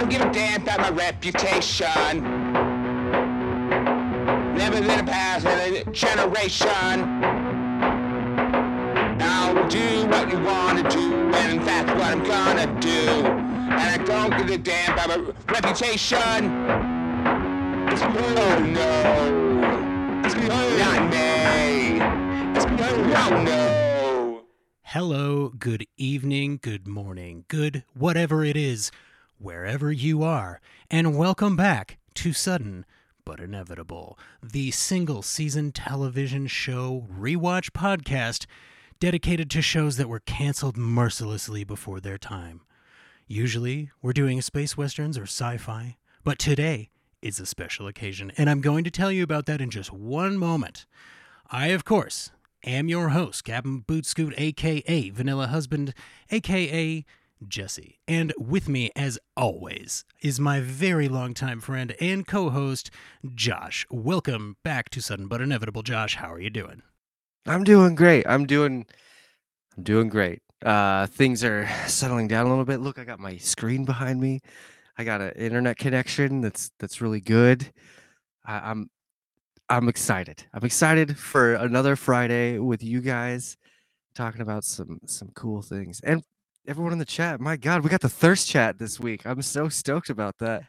[0.00, 2.22] Don't give a damn about my reputation.
[4.54, 5.44] Never been a past
[5.92, 7.22] generation.
[9.20, 12.88] I'll do what you wanna do, and that's what I'm gonna do.
[12.88, 15.16] And I don't give a damn about my
[15.52, 16.46] reputation.
[17.92, 20.22] It's oh no.
[20.24, 22.00] It's not me.
[22.56, 24.44] It's no no.
[24.82, 28.90] Hello, good evening, good morning, good whatever it is,
[29.40, 32.84] wherever you are, and welcome back to Sudden
[33.24, 38.44] but Inevitable, the single season television show rewatch podcast
[38.98, 42.60] dedicated to shows that were canceled mercilessly before their time.
[43.26, 46.90] Usually, we're doing space westerns or sci fi, but today
[47.22, 50.36] is a special occasion, and I'm going to tell you about that in just one
[50.36, 50.84] moment.
[51.50, 52.30] I, of course,
[52.62, 55.94] am your host, Captain Bootscoot, aka Vanilla Husband,
[56.30, 57.06] aka
[57.46, 58.00] Jesse.
[58.06, 62.90] And with me, as always, is my very longtime friend and co host,
[63.34, 63.86] Josh.
[63.90, 65.82] Welcome back to Sudden But Inevitable.
[65.82, 66.82] Josh, how are you doing?
[67.46, 68.26] I'm doing great.
[68.28, 68.86] I'm doing
[69.76, 70.42] I'm doing great.
[70.64, 72.80] Uh things are settling down a little bit.
[72.80, 74.40] Look, I got my screen behind me.
[74.98, 77.72] I got an internet connection that's that's really good.
[78.44, 78.90] I, I'm
[79.68, 80.44] I'm excited.
[80.52, 83.56] I'm excited for another Friday with you guys
[84.14, 86.00] talking about some some cool things.
[86.02, 86.22] And
[86.66, 89.26] everyone in the chat, my god, we got the thirst chat this week.
[89.26, 90.64] I'm so stoked about that.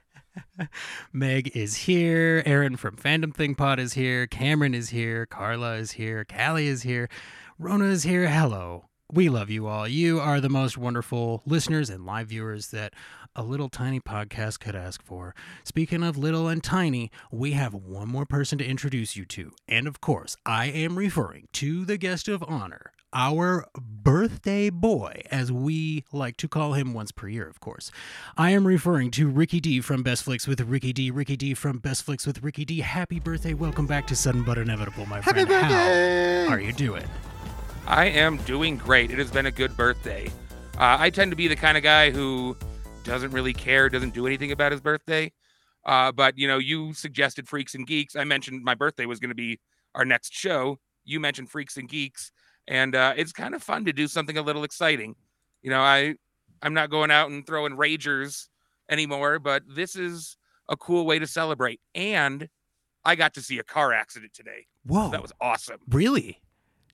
[1.14, 2.42] Meg is here.
[2.45, 4.28] Aaron from Fandom Thing Pod is here.
[4.28, 5.25] Cameron is here.
[5.25, 6.25] Carla is here.
[6.25, 7.09] Callie is here.
[7.59, 8.28] Rona is here.
[8.28, 8.86] Hello.
[9.12, 9.88] We love you all.
[9.88, 12.94] You are the most wonderful listeners and live viewers that
[13.36, 15.36] a little tiny podcast could ask for.
[15.66, 19.52] Speaking of little and tiny, we have one more person to introduce you to.
[19.67, 25.52] And of course, I am referring to the guest of honor, our birthday boy, as
[25.52, 27.92] we like to call him once per year, of course.
[28.38, 31.12] I am referring to Ricky D from Best Flicks with Ricky D.
[31.12, 32.80] Ricky D from Best Flicks with Ricky D.
[32.80, 33.53] Happy birthday.
[33.53, 35.50] Welcome back to Sudden But Inevitable, my Happy friend.
[35.50, 36.46] birthday!
[36.47, 37.06] How are you doing?
[37.88, 39.12] I am doing great.
[39.12, 40.28] It has been a good birthday.
[40.78, 42.56] Uh, I tend to be the kind of guy who
[43.03, 45.31] doesn't really care, doesn't do anything about his birthday.
[45.85, 48.16] Uh, but you know, you suggested Freaks and Geeks.
[48.16, 49.59] I mentioned my birthday was going to be
[49.96, 50.80] our next show.
[51.03, 52.31] You mentioned Freaks and Geeks,
[52.67, 55.16] and uh, it's kind of fun to do something a little exciting.
[55.61, 56.16] You know, I
[56.61, 58.47] I'm not going out and throwing ragers
[58.89, 60.38] anymore, but this is
[60.69, 61.79] a cool way to celebrate.
[61.95, 62.47] And
[63.03, 64.67] I got to see a car accident today.
[64.85, 65.09] Whoa.
[65.09, 65.79] That was awesome.
[65.89, 66.41] Really?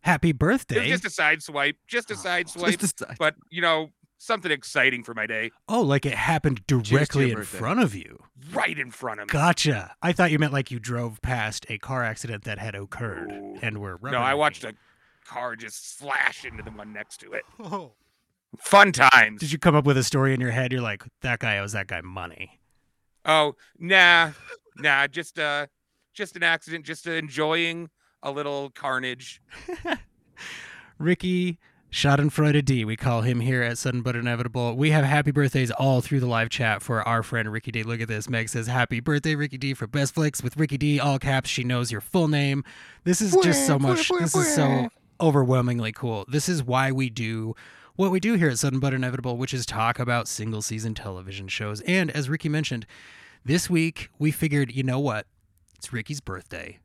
[0.02, 0.88] Happy It was birthday.
[0.88, 3.90] just a side swipe, just a side swipe, Just a side- but you know,
[4.20, 7.58] something exciting for my day oh, like it happened directly in birthday.
[7.60, 8.18] front of you.
[8.52, 9.32] right in front of me.
[9.32, 9.94] Gotcha.
[10.02, 13.58] I thought you meant like you drove past a car accident that had occurred No.
[13.62, 14.74] and were No, I watched a
[15.28, 17.44] car just slash into the one next to it.
[17.64, 17.92] Oh.
[18.58, 19.42] Fun times.
[19.42, 20.72] Did you come up with a story in your head?
[20.72, 22.62] You're like, that guy owes that guy money.
[23.26, 24.32] Oh, nah,
[24.78, 25.68] nah, just uh,
[26.14, 27.90] just an accident, just uh, enjoying
[28.24, 29.42] a little carnage.
[30.98, 31.60] Ricky
[31.92, 34.76] Schadenfreude D, we call him here at Sudden But Inevitable.
[34.76, 37.84] We have happy birthdays all through the live chat for our friend Ricky D.
[37.84, 38.30] Look at this.
[38.30, 41.50] Meg says, Happy birthday, Ricky D, for Best Flicks with Ricky D, all caps.
[41.50, 42.64] She knows your full name.
[43.04, 44.10] This is just so much.
[44.10, 46.26] This is so overwhelmingly cool.
[46.28, 47.56] This is why we do
[47.96, 51.48] what we do here at Sudden But Inevitable, which is talk about single season television
[51.48, 51.82] shows.
[51.82, 52.86] And as Ricky mentioned,
[53.44, 55.26] this week we figured, you know what?
[55.76, 56.80] It's Ricky's birthday.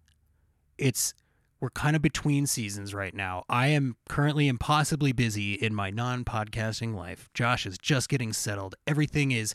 [0.79, 1.15] It's
[1.61, 3.45] we're kind of between seasons right now.
[3.49, 7.31] I am currently impossibly busy in my non-podcasting life.
[7.35, 8.75] Josh is just getting settled.
[8.85, 9.55] Everything is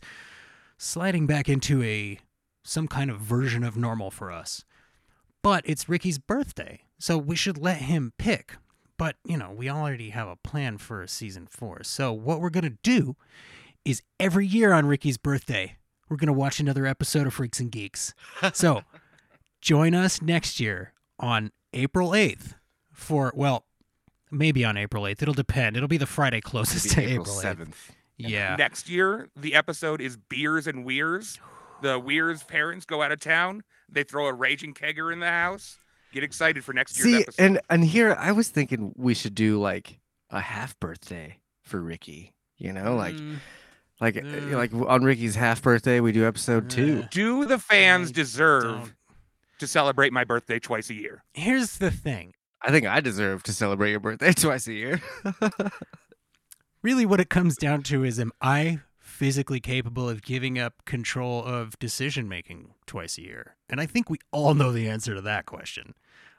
[0.78, 2.18] sliding back into a
[2.64, 4.64] some kind of version of normal for us.
[5.42, 8.54] But it's Ricky's birthday, so we should let him pick.
[8.98, 11.84] But, you know, we already have a plan for season 4.
[11.84, 13.16] So what we're going to do
[13.84, 15.76] is every year on Ricky's birthday,
[16.08, 18.12] we're going to watch another episode of Freaks and Geeks.
[18.52, 18.82] So
[19.60, 22.54] join us next year on April 8th
[22.92, 23.64] for, well,
[24.30, 25.22] maybe on April 8th.
[25.22, 25.76] It'll depend.
[25.76, 27.40] It'll be the Friday closest to April, 8th.
[27.40, 27.92] seventh.
[28.16, 28.56] Yeah.
[28.56, 31.38] Next year, the episode is Beers and Weirs.
[31.82, 33.62] The Weirs parents go out of town.
[33.88, 35.78] They throw a raging kegger in the house.
[36.12, 37.42] Get excited for next year's See, episode.
[37.44, 40.00] and and here I was thinking we should do like
[40.30, 42.34] a half birthday for Ricky.
[42.56, 43.36] You know, like Mm,
[44.00, 44.52] like uh, mm.
[44.52, 47.02] like on Ricky's half birthday we do episode two.
[47.04, 48.92] Uh, Do the fans I deserve don't-
[49.60, 51.24] to celebrate my birthday twice a year?
[51.34, 52.32] Here's the thing.
[52.62, 55.00] I think I deserve to celebrate your birthday twice a year.
[56.82, 58.80] really what it comes down to is am I
[59.18, 63.56] physically capable of giving up control of decision making twice a year?
[63.68, 65.94] And I think we all know the answer to that question.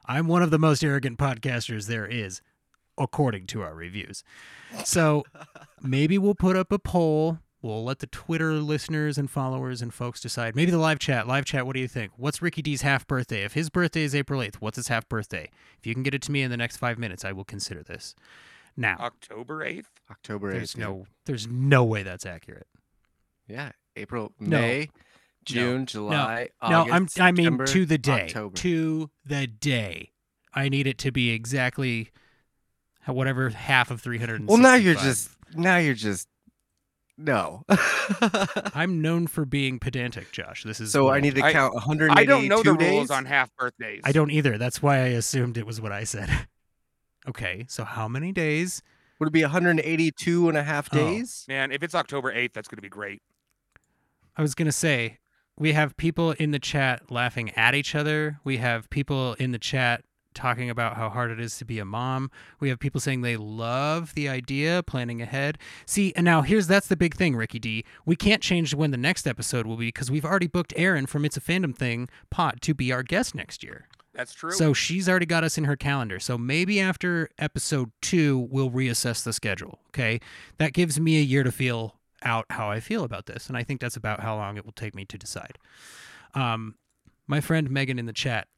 [0.06, 2.42] I'm one of the most arrogant podcasters there is,
[2.98, 4.24] according to our reviews.
[4.86, 5.26] So
[5.82, 10.22] maybe we'll put up a poll We'll let the Twitter listeners and followers and folks
[10.22, 10.56] decide.
[10.56, 11.28] Maybe the live chat.
[11.28, 12.14] Live chat, what do you think?
[12.16, 13.44] What's Ricky D's half birthday?
[13.44, 15.52] If his birthday is April 8th, what's his half birthday?
[15.78, 17.84] If you can get it to me in the next five minutes, I will consider
[17.84, 18.16] this.
[18.80, 19.88] Now, October 8th?
[20.10, 20.78] October there's 8th.
[20.78, 20.86] yeah.
[20.86, 22.66] no there's no way that's accurate.
[23.46, 24.58] Yeah, April, No.
[24.58, 24.90] May,
[25.44, 28.24] June, July, no, I'm August, I mean to the day.
[28.24, 28.56] October.
[28.56, 30.12] To the day.
[30.54, 32.12] I need it to be exactly
[33.06, 34.48] whatever half of 300.
[34.48, 36.28] well, now you're just now you're just
[37.18, 37.66] no.
[38.74, 40.64] I'm known for being pedantic, Josh.
[40.64, 42.92] This is so what I need to count 182 I don't know the days.
[42.92, 44.02] rules on half birthdays.
[44.06, 44.58] I don't either.
[44.58, 46.30] That's why I assumed it was what I said.
[47.28, 48.82] okay, so how many days?
[49.20, 50.98] Would it be 182 and a half Oh.
[50.98, 51.46] days?
[51.48, 53.22] Man, if it's October 8th, that's going to be great.
[54.38, 55.18] I was gonna say
[55.58, 58.40] we have people in the chat laughing at each other.
[58.46, 61.84] We have people in the chat talking about how hard it is to be a
[61.84, 62.32] mom.
[62.62, 65.58] We have people saying they love the idea, planning ahead.
[65.86, 67.84] See, and now here's that's the big thing, Ricky D.
[68.06, 71.26] We can't change when the next episode will be because we've already booked Aaron from
[71.26, 73.90] It's a Fandom Thing Pod to be our guest next year.
[74.20, 74.52] That's true.
[74.52, 76.20] So she's already got us in her calendar.
[76.20, 79.80] So maybe after episode two, we'll reassess the schedule.
[79.92, 80.20] Okay.
[80.58, 83.48] That gives me a year to feel out how I feel about this.
[83.48, 85.58] And I think that's about how long it will take me to decide.
[86.34, 86.76] Um,
[87.28, 88.50] my friend Megan in the chat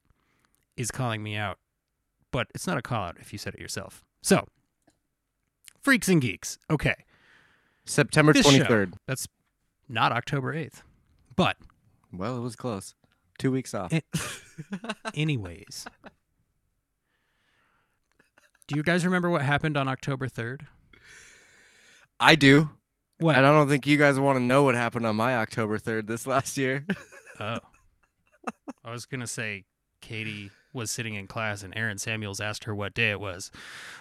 [0.77, 1.59] is calling me out,
[2.31, 4.03] but it's not a call out if you said it yourself.
[4.23, 4.47] So,
[5.83, 6.57] freaks and geeks.
[6.71, 6.95] Okay.
[7.85, 8.63] September This show.
[8.63, 8.93] 23rd.
[9.05, 9.27] That's
[9.87, 10.81] not October 8th.
[11.35, 11.57] But,
[12.11, 12.95] Well, it was close.
[13.37, 13.93] Two weeks off.
[13.93, 14.05] it,
[15.15, 15.85] anyways,
[18.67, 20.61] do you guys remember what happened on October 3rd?
[22.19, 22.69] I do.
[23.19, 23.35] What?
[23.35, 26.07] And I don't think you guys want to know what happened on my October 3rd
[26.07, 26.85] this last year.
[27.39, 27.57] Oh.
[28.85, 29.63] I was going to say
[29.99, 33.49] Katie was sitting in class and Aaron Samuels asked her what day it was.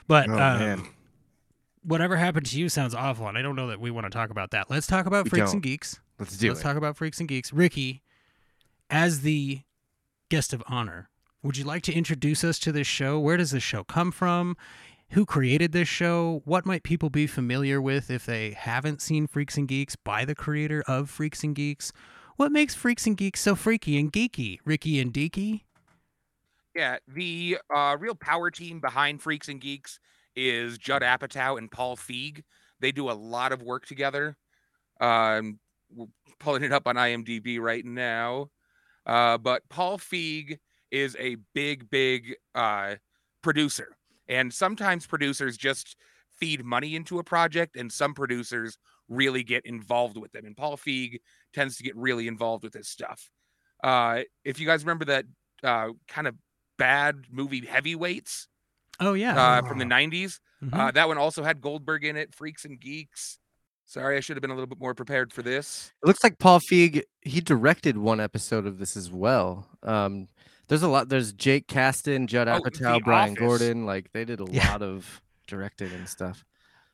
[0.07, 0.83] But Oh, um, man.
[1.83, 4.29] whatever happened to you sounds awful, and I don't know that we want to talk
[4.29, 4.69] about that.
[4.69, 5.55] Let's talk about We Freaks don't.
[5.55, 6.01] and Geeks.
[6.19, 6.63] Let's do Let's it.
[6.65, 7.51] talk about Freaks and Geeks.
[7.51, 8.03] Ricky,
[8.91, 9.63] as the
[10.31, 11.11] guest of honor,
[11.43, 13.19] would you like to introduce us to this show?
[13.19, 14.57] Where does this show come from?
[15.11, 16.41] Who created this show?
[16.45, 20.37] What might people be familiar with if they haven't seen Freaks and Geeks by the
[20.37, 21.93] creator of Freaks and Geeks?
[22.37, 24.61] What makes Freaks and Geeks so freaky and geeky?
[24.65, 25.63] Ricky and Deaky?
[26.77, 29.99] Yeah, the uh, real power team behind Freaks and Geeks
[30.37, 32.45] is Judd Apatow and Paul Feig.
[32.79, 34.37] They do a lot of work together.
[35.01, 35.59] Um,
[35.93, 36.07] we're
[36.39, 38.51] pulling it up on IMDb right now.
[39.07, 40.59] Uh, but Paul Feig
[40.91, 42.97] is a big, big uh,
[43.43, 43.97] producer.
[44.29, 45.97] And sometimes producers just
[46.29, 50.45] feed money into a project, and some producers really get involved with them.
[50.47, 51.19] And Paul Feig
[51.53, 53.31] tends to get really involved with this stuff.
[53.83, 55.25] Uh, if you guys remember that
[55.63, 56.37] uh, kind of
[56.79, 58.49] bad movie Heavyweights
[59.01, 60.75] Oh yeah, uh, from the 90s, Mhm.
[60.79, 63.39] uh, that one also had Goldberg in it, Freaks and Geeks.
[63.91, 65.91] Sorry, I should have been a little bit more prepared for this.
[66.01, 69.67] It looks like Paul Feig he directed one episode of this as well.
[69.83, 70.29] Um,
[70.69, 71.09] there's a lot.
[71.09, 73.41] There's Jake Kasdan, Judd Oh, Apatow, Brian Office.
[73.41, 73.87] Gordon.
[73.87, 74.69] Like they did a Yeah.
[74.71, 76.45] lot of directing and stuff.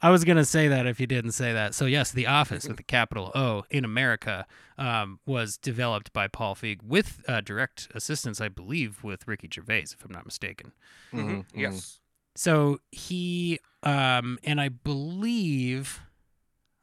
[0.01, 1.75] I was gonna say that if you didn't say that.
[1.75, 4.47] So yes, The Office with the capital O in America
[4.79, 9.89] um, was developed by Paul Feig with uh, direct assistance, I believe, with Ricky Gervais,
[9.93, 10.73] if I'm not mistaken.
[11.13, 11.45] Mhm, Mhm, mhm.
[11.55, 12.01] Yes.
[12.37, 16.01] So he um, and I believe,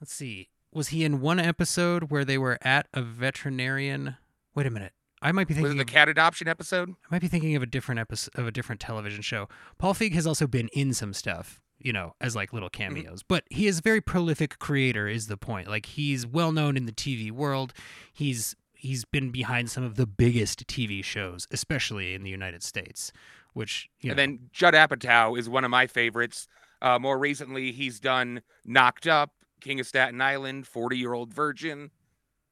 [0.03, 4.17] let's see, was he in one episode where they were at a veterinarian?
[4.53, 4.91] Wait a minute,
[5.21, 6.89] I might be Was it thinking the of, cat adoption episode?
[6.89, 9.47] I might be thinking of a different episode of a different television show.
[9.77, 13.23] Paul Feig has also been in some stuff, you know, as like little cameos.
[13.23, 15.69] But he is a very prolific creator is the point.
[15.69, 17.71] Like he's well known in the TV world.
[18.11, 23.13] He's he's been behind some of the biggest TV shows, especially in the United States,
[23.53, 26.45] which you know, And then Judd Apatow is one of my favorites.
[26.81, 29.31] Uh, more recently, he's done Knocked Up,
[29.63, 31.89] King of Staten Island, 40 Year Old Virgin.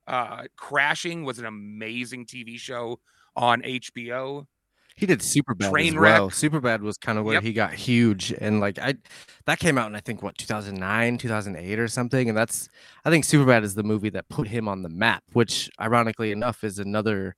[0.07, 2.99] Uh, Crashing was an amazing TV show
[3.35, 4.47] on HBO.
[4.95, 6.01] He did Superbad as Trainwreck.
[6.01, 6.29] well.
[6.29, 7.43] Superbad was kind of where Yep.
[7.43, 8.95] he got huge, and like I,
[9.45, 12.67] that came out in I think what 2009, 2008 or something, and that's
[13.05, 15.23] I think Superbad is the movie that put him on the map.
[15.33, 17.35] Which, ironically enough, is another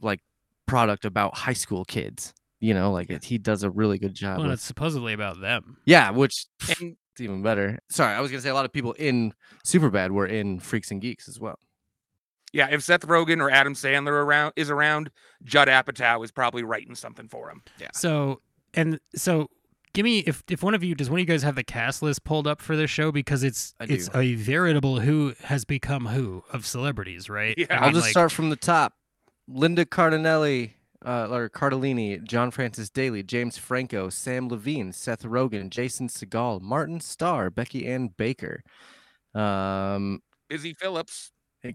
[0.00, 0.20] like
[0.66, 2.34] product about high school kids.
[2.60, 4.38] You know, like it, he does a really good job.
[4.38, 5.76] well, with- it's supposedly about them.
[5.84, 6.46] yeah, which
[6.80, 7.78] And it's even better.
[7.90, 9.32] Sorry, I was gonna say a lot of people in
[9.66, 11.58] Superbad were in Freaks and Geeks as well.
[12.52, 15.10] yeah, if Seth Rogen or Adam Sandler around is around,
[15.42, 17.62] Judd Apatow is probably writing something for him.
[17.80, 17.88] Yeah.
[17.92, 18.40] So
[18.74, 19.48] and so
[19.94, 22.02] give me if if one of you does one of you guys have the cast
[22.02, 26.44] list pulled up for this show because it's it's a veritable who has become who
[26.52, 27.54] of celebrities, right?
[27.58, 27.66] Yeah.
[27.70, 28.94] I I'll mean, just like- start from the top.
[29.50, 30.72] Linda Cardinelli,
[31.04, 37.00] uh, or Cardellini, John Francis Daley, James Franco, Samm Levine, Seth Rogen, Jason Segel, Martin
[37.00, 38.62] Starr, Becky Ann Baker.
[39.34, 41.32] Um, Izzy Phillips.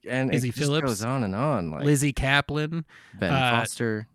[0.08, 1.72] and Izzy it just Phillips, goes on and on.
[1.72, 2.84] Like Lizzy Caplan,
[3.20, 4.08] Ben uh, Foster.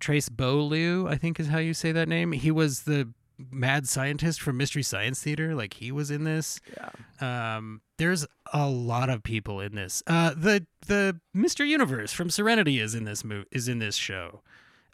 [0.00, 2.32] Trace Beaulieu, I think is how you say that name.
[2.32, 3.12] He was the
[3.50, 5.54] mad scientist from Mystery Science Theater.
[5.54, 6.60] Like he was in this.
[7.20, 7.56] Yeah.
[7.56, 10.02] Um, there's a lot of people in this.
[10.06, 11.66] Uh, the the Mr.
[11.66, 13.46] Universe from Serenity is in this movie.
[13.52, 14.42] Is in this show.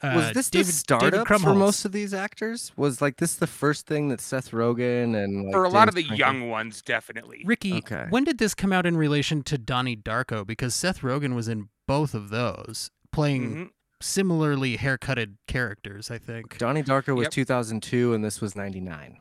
[0.01, 2.71] Uh, Was this David, the startup for most of these actors?
[2.77, 5.97] Was like this the first thing that Seth Rogen and like, For a lot of
[5.97, 7.43] the Franco- young ones, definitely.
[7.45, 8.07] Ricky, Okay.
[8.11, 10.47] when did this come out in relation to Donnie Darko?
[10.47, 13.71] Because Seth Rogen was in both of those, playing Mhm.
[14.01, 16.11] similarly haircutted characters.
[16.13, 16.59] I think.
[16.59, 17.33] Donnie Darko was Yep.
[17.33, 19.19] 2002 and this was 99.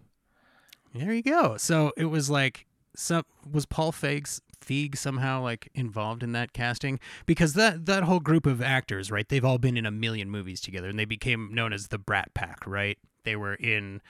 [0.93, 1.57] There you go.
[1.57, 6.99] So it was like some was Paul Feig's Feig somehow like involved in that casting
[7.25, 9.27] because that that whole group of actors, right?
[9.27, 12.33] They've all been in a million movies together and they became known as the Brat
[12.33, 12.97] Pack, right?
[13.23, 14.01] They were in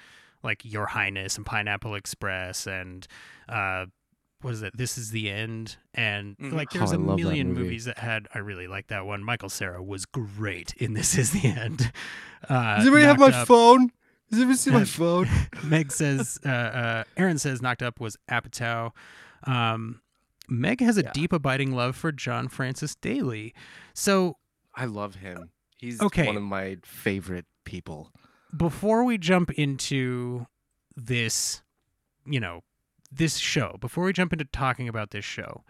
[0.43, 3.07] like Your Highness and Pineapple Express and
[3.49, 3.85] uh
[4.41, 4.77] what is it?
[4.77, 6.53] This is the end, and Mhm.
[6.53, 7.61] like Oh, there's I a love that million movie.
[7.63, 8.27] movies that had.
[8.35, 9.23] I really like that one.
[9.23, 11.91] Michael Cera was great in This Is the End.
[12.47, 13.91] Uh, Does anybody have my up- phone?
[14.29, 15.27] Does anybody see my phone?
[15.63, 18.91] Meg says, uh, uh, Aaron says, knocked up was Apatow.
[19.45, 20.01] Um,
[20.47, 21.11] Meg has a Yeah.
[21.13, 23.53] deep, abiding love for John Francis Daley.
[23.93, 24.37] So
[24.75, 25.51] I love him.
[25.77, 26.25] He's Okay.
[26.27, 28.11] one of my favorite people.
[28.55, 30.47] before we jump into
[30.95, 31.61] this,
[32.25, 32.63] you know,
[33.11, 35.63] this show, before we jump into talking about this show,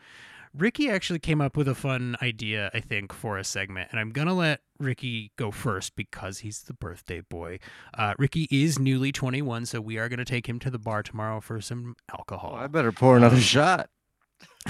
[0.54, 3.90] Ricky actually came up with a fun idea, I think, for a segment.
[3.92, 7.60] And I'm going to let Ricky go first because he's the birthday boy.
[7.96, 11.04] Uh, Ricky is newly 21, so we are going to take him to the bar
[11.04, 12.52] tomorrow for some alcohol.
[12.54, 13.90] Oh, I better pour another Um, shot.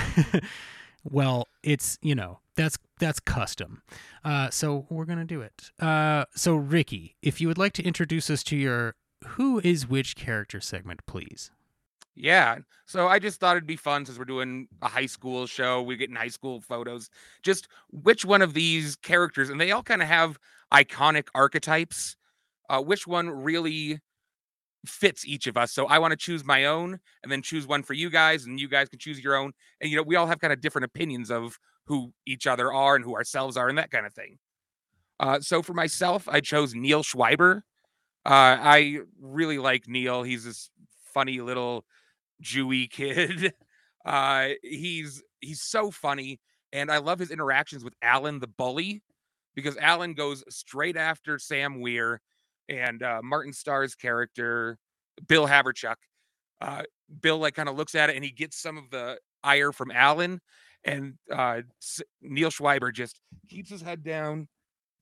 [1.03, 3.81] well, it's you know that's that's custom.
[4.23, 5.71] Uh, so we're gonna do it.
[5.79, 10.15] Uh, so Ricky, if you would like to introduce us to your who is which
[10.15, 11.51] character segment, please.
[12.15, 12.57] Yeah.
[12.85, 15.83] So I just thought it'd be fun since we're doing a high school show.
[15.83, 17.09] We're getting high school photos.
[17.43, 20.39] Just which one of these characters, and they all kind of have
[20.73, 22.15] iconic archetypes.
[22.69, 24.01] Uh, which one really
[24.89, 25.71] fits each of us?
[25.71, 28.59] So I want to choose my own and then choose one for you guys, and
[28.59, 29.53] you guys can choose your own.
[29.81, 32.95] And, you know, we all have kind of different opinions of who each other are
[32.95, 34.37] and who ourselves are and that kind of thing.
[35.19, 37.61] Uh, so for myself, I chose Neal Schweiber.
[38.25, 40.23] Uh, I really like Neil.
[40.23, 40.69] He's this
[41.13, 41.85] funny little
[42.43, 43.53] Jewy kid.
[44.05, 46.39] Uh, he's he's so funny,
[46.71, 49.01] and I love his interactions with Alan the bully,
[49.55, 52.21] because Alan goes straight after Sam Weir
[52.69, 54.77] and uh, Martin Starr's character,
[55.27, 55.95] Bill Haverchuck.
[56.59, 56.83] Uh,
[57.21, 59.91] Bill like kind of looks at it and he gets some of the ire from
[59.91, 60.41] Alan,
[60.83, 61.61] and uh,
[62.21, 63.19] Neal Schweiber just
[63.49, 64.47] keeps his head down,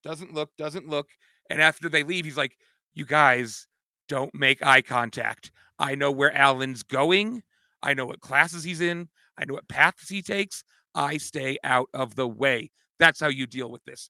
[0.03, 1.07] doesn't look, doesn't look,
[1.49, 2.57] and after they leave, he's like,
[2.93, 3.67] "You guys
[4.07, 5.51] don't make eye contact.
[5.79, 7.43] I know where Alan's going.
[7.81, 9.09] I know what classes he's in.
[9.37, 10.63] I know what paths he takes.
[10.93, 12.71] I stay out of the way.
[12.99, 14.09] That's how you deal with this.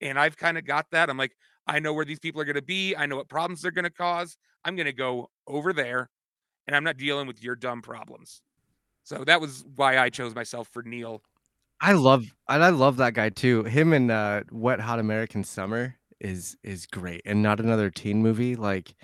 [0.00, 1.08] And I've kind of got that.
[1.08, 1.34] I'm like,
[1.66, 2.94] I know where these people are going to be.
[2.94, 4.36] I know what problems they're going to cause.
[4.64, 6.10] I'm going to go over there
[6.66, 8.42] and I'm not dealing with your dumb problems.
[9.04, 11.22] So that was why I chose myself for Neil.
[11.80, 13.64] I love and I love that guy too.
[13.64, 18.56] Him and uh, Wet Hot American Summer is is great, and not another teen movie.
[18.56, 18.94] Like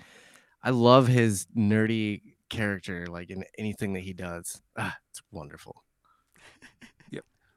[0.63, 4.59] I love his nerdy character, like in anything that he does.
[4.75, 5.83] Ah, it's wonderful.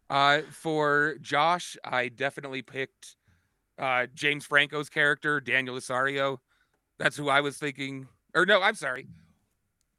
[0.09, 3.17] Uh, for Josh, I definitely picked
[3.79, 6.39] uh, James Franco's character, Daniel Desario.
[6.99, 8.09] That's who I was thinking.
[8.35, 9.07] Or no, I'm sorry,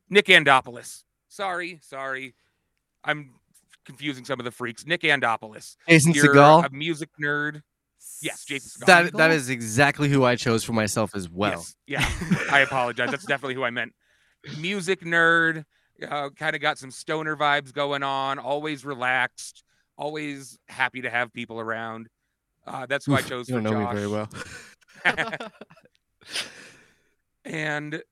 [0.10, 1.04] Nick Andopolis.
[1.28, 2.36] Sorry, sorry,
[3.04, 3.32] I'm
[3.86, 4.86] confusing some of the freaks.
[4.86, 5.78] Nick Andopolis.
[5.88, 6.66] Jason You're Segel.
[6.66, 7.62] a music nerd.
[8.22, 8.86] Yes, Jason Segel.
[8.86, 11.66] That that is exactly who I chose for myself as well.
[11.88, 13.12] Yes, yeah, I apologize.
[13.12, 13.94] That's definitely who I meant.
[14.60, 15.66] Music nerd.
[16.08, 18.38] Uh, kind of got some stoner vibes going on.
[18.38, 19.64] Always relaxed.
[19.98, 22.08] Always happy to have people around.
[22.68, 23.94] Uh, that's who I chose you for don't know Josh.
[23.94, 24.30] me very well.
[27.46, 28.04] and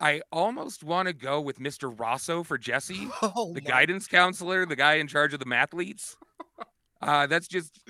[0.00, 1.92] I almost want to go with Mr.
[1.96, 6.16] Rosso for Jesse, oh, the guidance counselor, the guy in charge of the mathletes.
[7.02, 7.80] Uh, that's just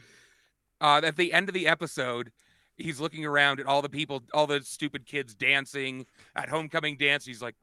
[0.80, 2.32] uh, at the end of the episode.
[2.76, 7.26] He's looking around at all the people, all the stupid kids dancing at homecoming dance.
[7.26, 7.54] He's like,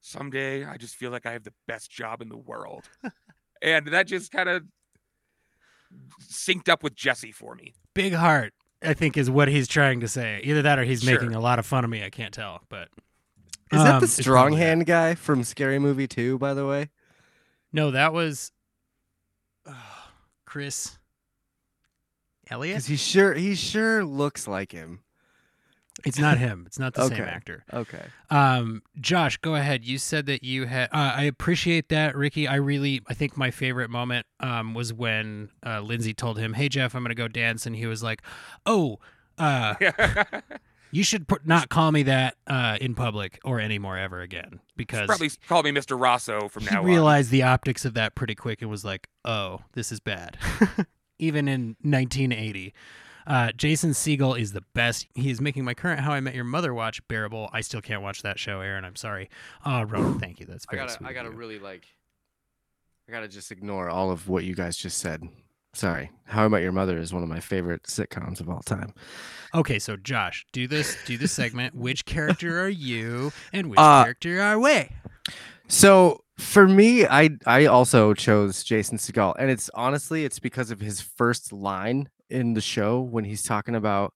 [0.00, 2.88] someday I just feel like I have the best job in the world.
[3.62, 4.62] and that just kind of
[6.22, 7.74] synced up with Jesse for me.
[7.94, 8.52] Big heart,
[8.82, 10.40] I think, is what he's trying to say.
[10.44, 11.14] Either that or he's Sure.
[11.14, 12.04] making a lot of fun of me.
[12.04, 12.88] I can't tell, but
[13.72, 14.64] Is that Um, the strong probably that.
[14.66, 16.90] hand guy from Scary Movie 2, by the way?
[17.72, 18.50] no, that was
[19.66, 19.74] uh,
[20.46, 20.96] Chris
[22.50, 22.76] Elliott.
[22.76, 25.00] Because he sure he sure looks like him.
[26.04, 26.64] It's not him.
[26.66, 27.64] It's not the same actor.
[27.72, 28.04] Okay.
[28.30, 29.84] Um, Josh, go ahead.
[29.84, 30.90] You said that you had.
[30.92, 32.46] Uh, I appreciate that, Ricky.
[32.46, 36.68] I really, I think my favorite moment um was when uh, Lindsay told him, "Hey
[36.68, 38.22] Jeff, I'm gonna go dance," and he was like,
[38.64, 38.98] "Oh,
[39.38, 39.74] uh,
[40.92, 45.06] you should pr- not call me that uh in public or anymore ever again," because
[45.06, 45.98] Probably call me Mr.
[46.00, 46.86] Rosso from he now on.
[46.86, 50.36] realized the optics of that pretty quick and was like, "Oh, this is bad."
[51.18, 52.72] Even in 1980.
[53.28, 55.06] Uh, Jason Segel is the best.
[55.14, 57.50] He is making my current How I Met Your Mother watch bearable.
[57.52, 58.84] I still can't watch that show, Aaron.
[58.86, 59.28] I'm sorry.
[59.66, 60.46] Oh, Ronan, thank you.
[60.46, 61.06] That's I very gotta, sweet.
[61.08, 61.84] I gotta really like,
[63.06, 65.22] I gotta just ignore all of what you guys just said.
[65.74, 66.10] Sorry.
[66.24, 68.94] How I Met Your Mother is one of my favorite sitcoms of all time.
[69.54, 70.96] Okay, so Josh, do this.
[71.04, 71.74] Do this segment.
[71.76, 74.88] Which character are you, and which Uh, character are we?
[75.68, 80.80] So for me, I I also chose Jason Segel, and it's honestly it's because of
[80.80, 84.14] his first line in the show when he's talking about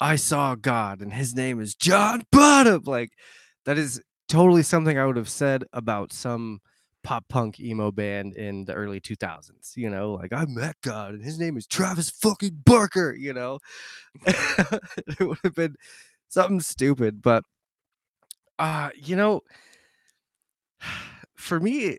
[0.00, 2.82] I saw God and his name is John Bonham.
[2.84, 3.12] Like
[3.64, 6.60] that is totally something I would have said about some
[7.02, 9.76] pop punk emo band in the early 2000s.
[9.76, 13.14] You know, like I met God and his name is Travis fucking Barker.
[13.14, 13.58] You know,
[14.26, 15.76] it would have been
[16.28, 17.44] something stupid, but
[18.58, 19.42] uh, you know
[21.36, 21.98] for me,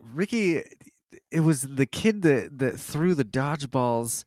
[0.00, 0.62] Ricky,
[1.30, 4.24] it was the kid that that threw the dodgeballs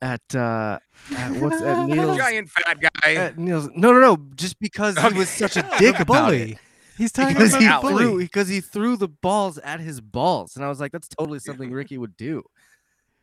[0.00, 0.78] at uh
[1.16, 3.14] at what's at Neil's Giant fat guy.
[3.14, 3.68] at Neil's.
[3.74, 6.52] No, no, no, just because he was such a dick the about bully.
[6.52, 6.58] it.
[6.96, 8.04] He's talking Because about he the bully.
[8.04, 11.38] threw because he threw the balls at his balls, and I was like, that's totally
[11.38, 12.42] something Ricky would do.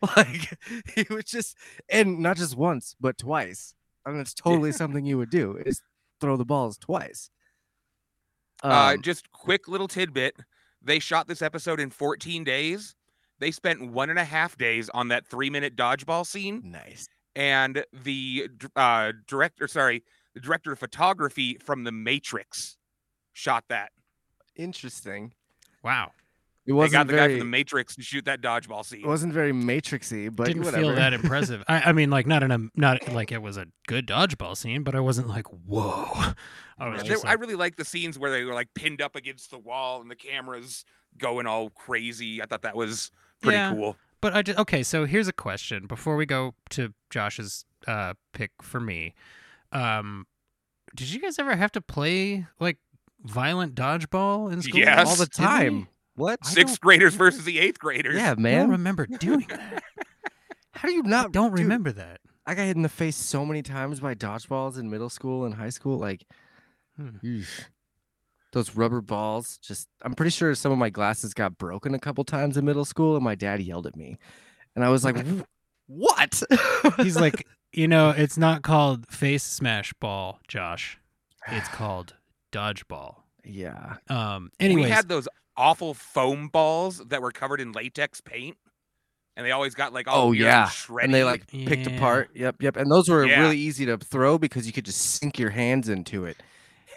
[0.16, 0.58] Like
[0.94, 1.58] he would just,
[1.90, 3.74] and not just once, but twice.
[4.06, 5.82] I mean, it's totally something you would do is
[6.22, 7.32] throw the balls twice.
[8.64, 10.36] uh, Um, just quick little tidbit.
[10.86, 12.96] They shot this episode in 14 days.
[13.40, 16.62] They spent one and a half days on that three minute dodgeball scene.
[16.64, 17.10] nice.
[17.36, 20.04] And the uh, director, sorry,
[20.36, 22.78] the director of photography from The Matrix
[23.34, 23.92] shot that.
[24.56, 25.34] Interesting.
[25.84, 26.12] Wow.
[26.68, 27.34] It wasn't got the guy very.
[27.40, 29.02] from The Matrix to shoot that dodgeball scene.
[29.02, 30.84] It wasn't very matrixy, but Didn't whatever.
[30.84, 31.64] feel that impressive.
[31.68, 34.84] I, I mean, like not in a not like it was a good dodgeball scene,
[34.84, 36.34] but I wasn't like whoa.
[36.80, 39.16] I was There- just I really like the scenes where they were like pinned up
[39.16, 40.86] against the wall and the cameras
[41.18, 42.42] going all crazy.
[42.42, 43.72] I thought that was pretty Yeah.
[43.74, 43.96] cool.
[44.22, 44.82] But I just okay.
[44.82, 49.14] So here's a question before we go to Josh's uh, pick for me.
[49.72, 50.26] Um,
[50.96, 52.78] did you guys ever have to play like
[53.24, 54.80] violent dodgeball in school?
[54.80, 55.08] Yes.
[55.08, 55.88] all the Didn't time.
[56.16, 56.46] What?
[56.46, 58.16] Sixth graders versus the eighth graders.
[58.16, 58.56] Yeah, man.
[58.56, 59.84] I don't remember doing that.
[60.72, 61.32] How do you I not?
[61.32, 62.22] don't dude, remember that.
[62.46, 65.56] I got hit in the face so many times by dodgeballs in middle school and
[65.56, 65.98] high school.
[65.98, 66.26] Like,
[66.98, 67.42] Hmm.
[68.54, 69.58] those rubber balls.
[69.62, 72.86] Just, I'm pretty sure some of my glasses got broken a couple times in middle
[72.86, 74.18] school, and my dad yelled at me,
[74.76, 75.18] and I was like,
[75.88, 76.42] "What?"
[76.98, 80.98] He's like, you know, it's not called face smash ball, Josh.
[81.50, 82.14] It's called
[82.54, 83.16] dodgeball.
[83.44, 84.52] "Yeah." Um.
[84.60, 88.58] Anyways, we had those awful foam balls that were covered in latex paint,
[89.36, 91.06] and they always got like all Oh yeah, shredded.
[91.06, 92.30] and they like picked apart.
[92.36, 92.78] Yep, yep.
[92.78, 93.42] And those were Yeah.
[93.42, 96.38] really easy to throw because you could just sink your hands into it.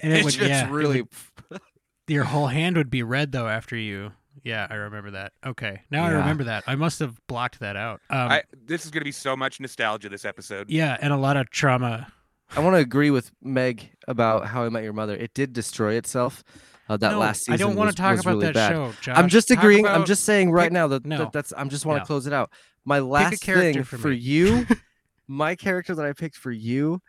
[0.02, 1.02] and it It's would, just yeah, really.
[1.50, 1.60] would-
[2.08, 4.12] your whole hand would be red though after you.
[4.44, 5.32] Yeah, I remember that.
[5.44, 6.62] Okay, now I remember that.
[6.68, 8.00] I must have blocked that out.
[8.08, 10.70] Um, I, this is gonna be so much nostalgia this episode.
[10.70, 12.12] yeah, and a lot of trauma.
[12.56, 15.14] I want to agree with Meg about How I Met Your Mother.
[15.16, 16.44] It did destroy itself.
[16.88, 17.54] Uh, that No, last season.
[17.54, 19.18] I don't want to talk about that show, Josh.
[19.18, 19.86] I'm just Talk agreeing.
[19.86, 21.18] I'm just saying right pick- now that, no.
[21.18, 21.52] that that's.
[21.56, 22.06] I'm just want to No.
[22.06, 22.50] close it out.
[22.84, 24.66] My last character thing for for, you,
[25.28, 27.00] my character that I picked for you,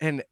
[0.00, 0.22] and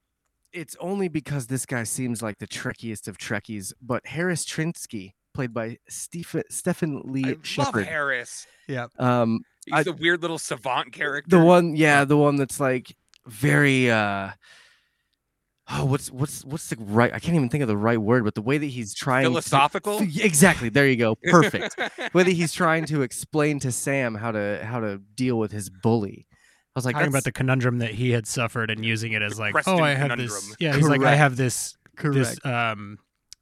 [0.53, 3.73] it's only because this guy seems like the trickiest of Trekkies.
[3.81, 7.87] But Harris Trinsky, played by Stephen Stephen Lee love Sheppard.
[7.87, 8.47] Harris.
[8.67, 8.87] Yeah.
[8.99, 11.37] Um, He's I- the weird little savant character.
[11.39, 12.93] the one, yeah, the one that's like
[13.29, 13.89] very.
[13.91, 14.31] uh
[15.69, 17.13] Oh, what's what's what's the right?
[17.13, 19.31] I can't even think of the right word, but the way that he's trying to-
[19.31, 19.99] philosophical.
[20.01, 20.69] exactly.
[20.69, 21.17] There you go.
[21.25, 21.77] Perfect.
[22.13, 26.27] whether he's trying to explain to Sam how to how to deal with his bully.
[26.31, 29.39] I was like, talking about the conundrum that he had suffered and using it as
[29.41, 30.31] like, oh, I have this.
[30.31, 30.57] conundrum.
[30.61, 32.15] Yeah, he's like, I have this correct.
[32.15, 32.99] this um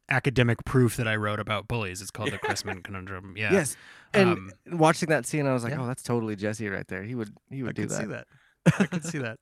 [0.09, 2.01] academic proof that I wrote about bullies.
[2.01, 3.35] It's called the Chrisman conundrum.
[3.37, 3.53] Yeah.
[3.53, 3.77] Yes,
[4.15, 5.83] and Um, watching that scene, I was like, yeah.
[5.83, 7.03] oh, that's totally Jesse right there.
[7.03, 8.01] He would he would do that.
[8.01, 8.27] I do could that.
[8.65, 8.81] see that.
[8.81, 9.39] I could see that.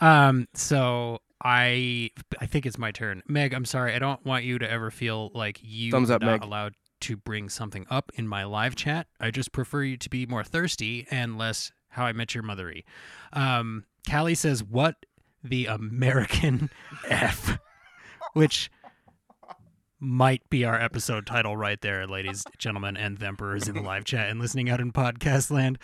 [0.00, 3.22] Um, so I I think it's my turn.
[3.28, 3.94] Meg, I'm sorry.
[3.94, 6.42] I don't want you to ever feel like you Thumbs are up, not Meg.
[6.42, 9.06] allowed to bring something up in my live chat.
[9.20, 12.84] I just prefer you to be more thirsty and less how I met your mothery.
[13.34, 14.96] Um, Callie says, "What
[15.42, 16.70] the American
[17.08, 17.58] f?"
[18.32, 18.70] Which
[20.04, 24.28] might be our episode title right there, ladies, gentlemen, and Themperers in the live chat
[24.28, 25.78] and listening out in podcast land.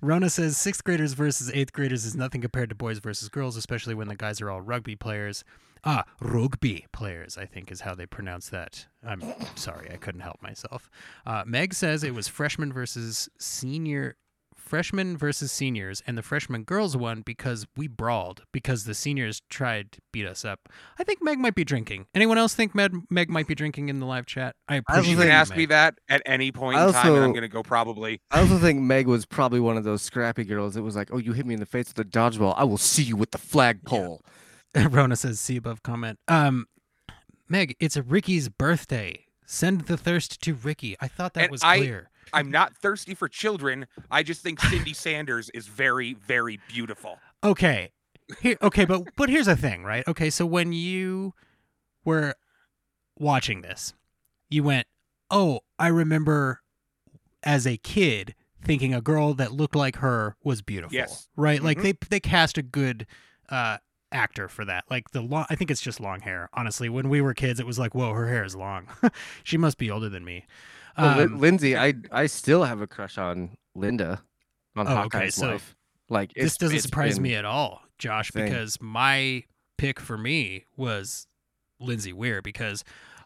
[0.00, 3.94] Rona says sixth graders versus eighth graders is nothing compared to boys versus girls, especially
[3.94, 5.44] when the guys are all rugby players.
[5.84, 8.86] Ah, rugby players, I think is how they pronounce that.
[9.06, 9.22] I'm
[9.54, 10.90] sorry, I couldn't help myself.
[11.24, 14.16] Uh, Meg says it was freshman versus senior
[14.66, 19.92] freshmen versus seniors, and the freshman girls won because we brawled because the seniors tried
[19.92, 20.68] to beat us up.
[20.98, 22.06] I think Meg might be drinking.
[22.14, 24.56] Anyone else think Meg, Meg might be drinking in the live chat?
[24.68, 25.10] I appreciate.
[25.10, 25.58] You can ask Meg.
[25.58, 28.20] me that at any point I in time, and I'm going to go probably.
[28.30, 30.76] I also think Meg was probably one of those scrappy girls.
[30.76, 32.54] It was like, oh, you hit me in the face with a dodgeball.
[32.56, 34.20] I will see you with the flagpole.
[34.90, 36.18] Rona says, see above comment.
[36.28, 36.66] Um,
[37.48, 39.20] Meg, it's Ricky's birthday.
[39.46, 40.96] Send the thirst to Ricky.
[41.00, 42.10] I thought that And was I- clear.
[42.32, 43.86] I'm not thirsty for children.
[44.10, 47.18] I just think Cindy Sanders is very, very beautiful.
[47.44, 47.92] Okay.
[48.40, 50.06] Here, okay, but but here's the thing, right?
[50.08, 51.32] Okay, so when you
[52.04, 52.34] were
[53.18, 53.94] watching this,
[54.50, 54.86] you went,
[55.30, 56.60] "Oh, I remember
[57.44, 58.34] as a kid
[58.64, 61.28] thinking a girl that looked like her was beautiful." Yes.
[61.36, 61.62] Right?
[61.62, 61.82] Like Mhm.
[61.82, 63.06] they they cast a good
[63.48, 63.78] uh
[64.10, 64.84] actor for that.
[64.90, 66.48] Like the long I think it's just long hair.
[66.52, 68.88] Honestly, when we were kids it was like, "Whoa, her hair is long."
[69.44, 70.46] she must be older than me.
[70.98, 74.22] Well, Um, Lindsay, I I still have a crush on Linda,
[74.76, 75.74] on Oh, okay, Hawkeye's so wife.
[76.08, 78.44] Like this doesn't surprise me at all, Josh, Same.
[78.44, 79.44] because my
[79.78, 81.26] pick for me was
[81.80, 82.84] Lindsay Weir because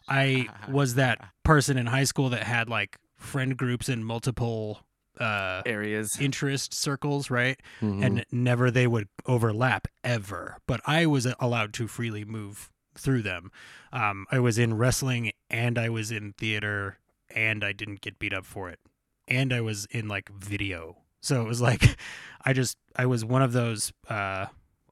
[0.09, 4.79] I was that person in high school that had like friend groups in multiple
[5.19, 6.17] uh areas.
[6.19, 7.59] interest circles, right?
[7.81, 8.03] Mhm.
[8.03, 10.57] And never they would overlap ever.
[10.67, 13.51] But I was allowed to freely move through them.
[13.93, 16.97] Um I was in wrestling and I was in theater
[17.35, 18.79] and I didn't get beat up for it.
[19.27, 20.97] And I was in like video.
[21.21, 21.97] So it was like
[22.45, 24.13] I just I was one of those uh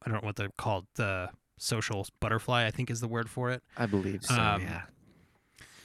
[0.01, 3.49] I don't know what they're called, the social butterfly, I think is the word for
[3.51, 3.61] it.
[3.77, 4.33] I believe so.
[4.33, 4.83] um, yeah.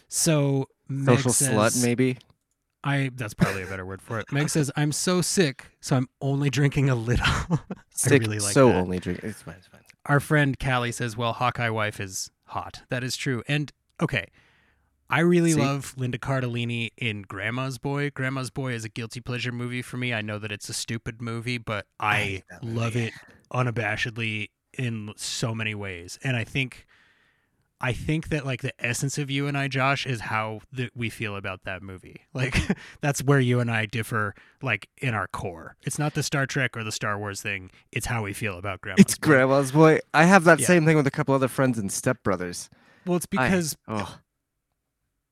[0.09, 2.19] So Meg Social slut, maybe.
[2.85, 4.31] I that's probably a better word for it.
[4.31, 7.27] Meg says I'm so sick, so I'm only drinking a little.
[7.91, 8.77] Sick, really like so that.
[8.77, 9.21] only drink.
[9.23, 9.55] It's fine.
[9.57, 9.81] It's fine.
[10.07, 13.43] Our friend Callie says, "Well, Hawkeye wife is hot." That is true.
[13.49, 14.27] And okay,
[15.11, 15.61] I really See?
[15.61, 18.11] love Linda Cardellini in Grandma's Boy.
[18.11, 20.13] Grandma's Boy is a guilty pleasure movie for me.
[20.15, 23.13] I know that it's a stupid movie, but I, that love it
[23.53, 26.19] unabashedly in so many ways.
[26.25, 26.87] And I think
[27.81, 31.11] I think that like the essence of you and I, Josh, is how that we
[31.11, 32.23] feel about that movie.
[32.35, 32.57] Like
[33.01, 35.77] that's where you and I differ, like in our core.
[35.83, 37.71] It's not the Star Trek or the Star Wars thing.
[37.93, 39.27] It's how we feel about Grandma's It's Boy.
[39.29, 40.01] Grandma's boy.
[40.13, 40.67] I have that Yeah.
[40.67, 42.69] same thing with a couple other friends and stepbrothers.
[43.07, 44.17] Well, it's I- because Oh,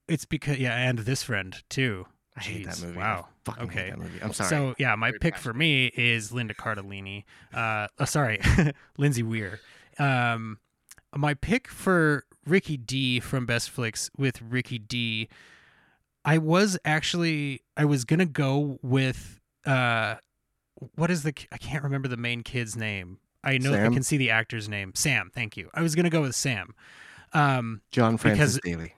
[0.08, 2.06] it's because yeah, and this friend too.
[2.36, 2.98] I hate that movie.
[2.98, 3.28] Wow.
[3.60, 3.90] Okay.
[3.90, 4.18] that movie.
[4.22, 4.48] I'm sorry.
[4.48, 7.24] So yeah, my pick for me is Linda Cardellini.
[7.52, 8.40] Uh, oh, sorry,
[8.98, 9.60] Lindsay Weir.
[9.98, 10.58] Um,
[11.14, 15.28] my pick for Ricky D from Best Flicks with Ricky D.
[16.24, 20.16] I was actually I was gonna go with uh,
[20.94, 23.18] what is the I can't remember the main kid's name.
[23.44, 24.92] I know I can see the actor's name.
[24.94, 25.30] Sam.
[25.34, 25.68] Thank you.
[25.74, 26.74] I was gonna go with Sam.
[27.32, 28.94] Um, John Francis because- Daley.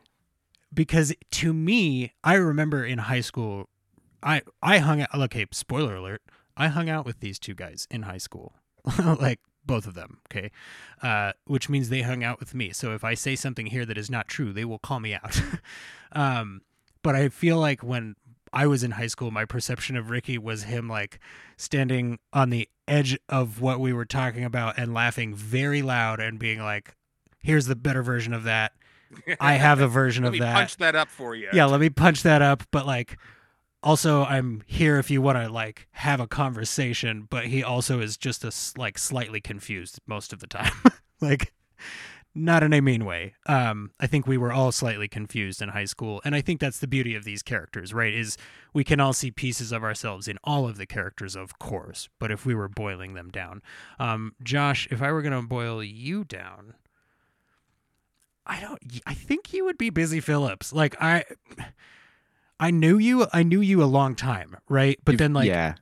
[0.74, 3.68] Because to me, I remember in high school,
[4.22, 5.14] I I hung out.
[5.14, 6.22] Okay, spoiler alert.
[6.56, 8.54] I hung out with these two guys in high school,
[8.98, 10.18] like both of them.
[10.30, 10.50] Okay,
[11.02, 12.72] uh, which means they hung out with me.
[12.72, 15.40] So if I say something here that is not true, they will call me out.
[16.12, 16.62] um,
[17.02, 18.16] but I feel like when
[18.52, 21.18] I was in high school, my perception of Ricky was him like
[21.56, 26.38] standing on the edge of what we were talking about and laughing very loud and
[26.38, 26.94] being like,
[27.40, 28.72] "Here's the better version of that."
[29.40, 30.54] I have a version Let of me that.
[30.54, 31.48] punch that up for you.
[31.52, 32.62] Yeah, let me punch that up.
[32.70, 33.18] But like,
[33.82, 37.26] also, I'm here if you want to like have a conversation.
[37.28, 40.72] But he also is just a like slightly confused most of the time.
[41.20, 41.52] like,
[42.34, 43.34] not in a mean way.
[43.46, 46.80] Um, I think we were all slightly confused in high school, and I think that's
[46.80, 48.12] the beauty of these characters, right?
[48.12, 48.36] Is
[48.72, 52.08] we can all see pieces of ourselves in all of the characters, of course.
[52.18, 53.62] But if we were boiling them down,
[54.00, 56.74] um, Josh, if I were gonna boil you down.
[58.46, 58.78] I don't.
[59.06, 60.72] I think you would be Busy Philipps.
[60.72, 61.24] Like I,
[62.60, 63.26] I knew you.
[63.32, 64.98] I knew you a long time, right?
[65.04, 65.74] But You've- then, like, yeah,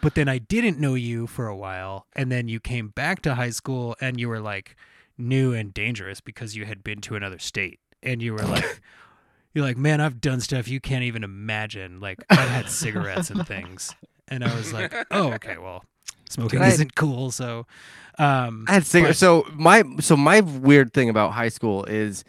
[0.00, 3.34] but then I didn't know you for a while, and then you came back to
[3.34, 4.76] high school, and you were like
[5.18, 8.80] new and dangerous because you had been to another state, and you were like,
[9.54, 12.00] you're like, man, I've done stuff you can't even imagine.
[12.00, 13.94] Like I've had cigarettes and things,
[14.28, 15.84] and I was like, oh, okay, well,
[16.28, 17.66] smoking Can I- isn't cool, so.
[18.18, 19.18] Um, I had cigarettes.
[19.18, 22.24] So my so my weird thing about high school is,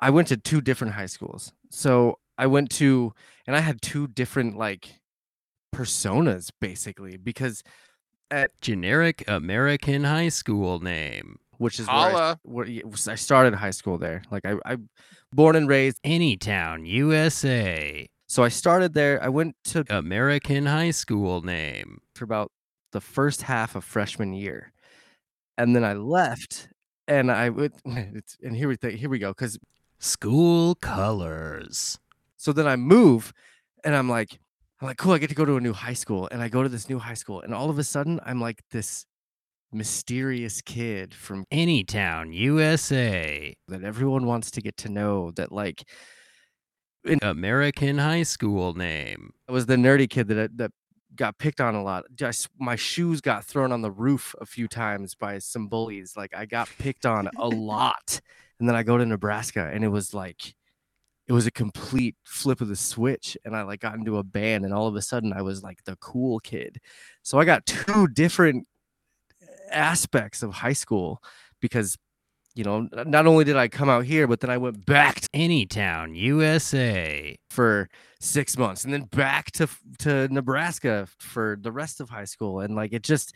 [0.00, 1.52] I went to two different high schools.
[1.70, 3.12] So I went to
[3.46, 5.00] and I had two different like
[5.74, 7.62] personas basically because
[8.30, 11.38] at generic American high school name.
[11.58, 14.22] which is where I, where y- I started high school there.
[14.30, 14.76] Like I, I
[15.32, 15.98] born and raised.
[16.02, 18.08] Anytown, USA.
[18.28, 19.22] So I started there.
[19.22, 21.98] I went to American high school name.
[22.14, 22.50] for about
[22.92, 24.72] the first half of freshman year,
[25.58, 26.68] and then I left.
[27.08, 29.30] And I would, and here we th- here we go.
[29.30, 29.58] Because
[30.02, 31.98] School colors.
[32.38, 33.34] so then I move,
[33.84, 34.38] and I'm like,
[34.80, 35.12] I'm like, cool.
[35.12, 36.98] I get to go to a new high school, and I go to this new
[36.98, 39.04] high school, and all of a sudden, I'm like this
[39.72, 43.54] mysterious kid from any town, USA.
[43.68, 45.32] that everyone wants to get to know.
[45.32, 45.84] That like
[47.20, 49.32] American high school name.
[49.48, 50.72] I was the nerdy kid that that
[51.20, 52.04] got picked on a lot.
[52.14, 56.16] Just my shoes got thrown on the roof a few times by some bullies.
[56.16, 58.20] Like I got picked on a lot.
[58.58, 60.54] And then I go to Nebraska and it was like
[61.28, 64.64] it was a complete flip of the switch and I like got into a band
[64.64, 66.78] and all of a sudden I was like the cool kid.
[67.22, 68.66] So I got two different
[69.42, 71.22] eh, aspects of high school
[71.60, 71.98] because
[72.54, 75.28] you know, not only did I come out here, but then I went back to
[75.34, 77.36] Anytown, USA.
[77.48, 77.88] for
[78.20, 79.66] six months and then back to
[79.98, 83.34] to Nebraska for the rest of high school and like it just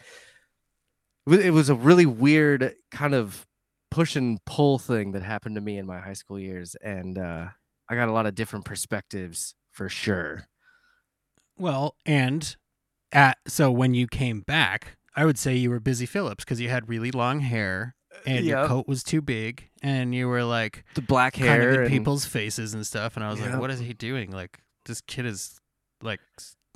[1.27, 3.47] it was a really weird kind of
[3.91, 7.47] push and pull thing that happened to me in my high school years and uh
[7.89, 10.47] I got a lot of different perspectives for sure.
[11.59, 12.57] Well, and
[13.13, 16.69] at so when you came back, I would say you were busy Philipps because you
[16.69, 17.95] had really long hair
[18.27, 21.75] and your coat was too big and you were like The black kind hair of
[21.75, 24.31] in and- people's faces and stuff and I was like, what is he doing?
[24.31, 25.59] Like this kid is
[26.03, 26.21] like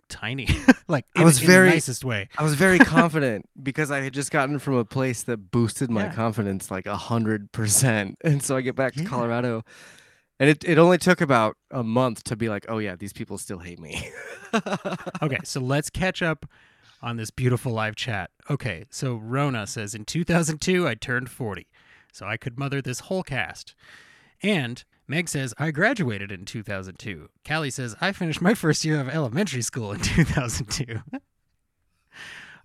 [0.09, 0.49] tiny.
[0.89, 2.29] like I in, was in very- the nicest way.
[2.39, 6.05] I was very confident because I had just gotten from a place that boosted my
[6.05, 6.15] Yeah.
[6.15, 8.17] confidence like a hundred percent.
[8.25, 9.09] And so I get back to Yeah.
[9.09, 9.63] Colorado
[10.41, 13.39] and it, it only took about a month to be like, oh yeah, these people
[13.39, 14.09] still hate me.
[15.23, 16.47] Okay, so let's catch up
[17.03, 18.31] on this beautiful live chat.
[18.51, 21.67] Okay, so Rona says in 2002 I turned 40,
[22.13, 23.75] so I could mother this whole cast.
[24.43, 27.29] And Meg says I graduated in 2002.
[27.47, 31.01] Callie says I finished my first year of elementary school in 2002.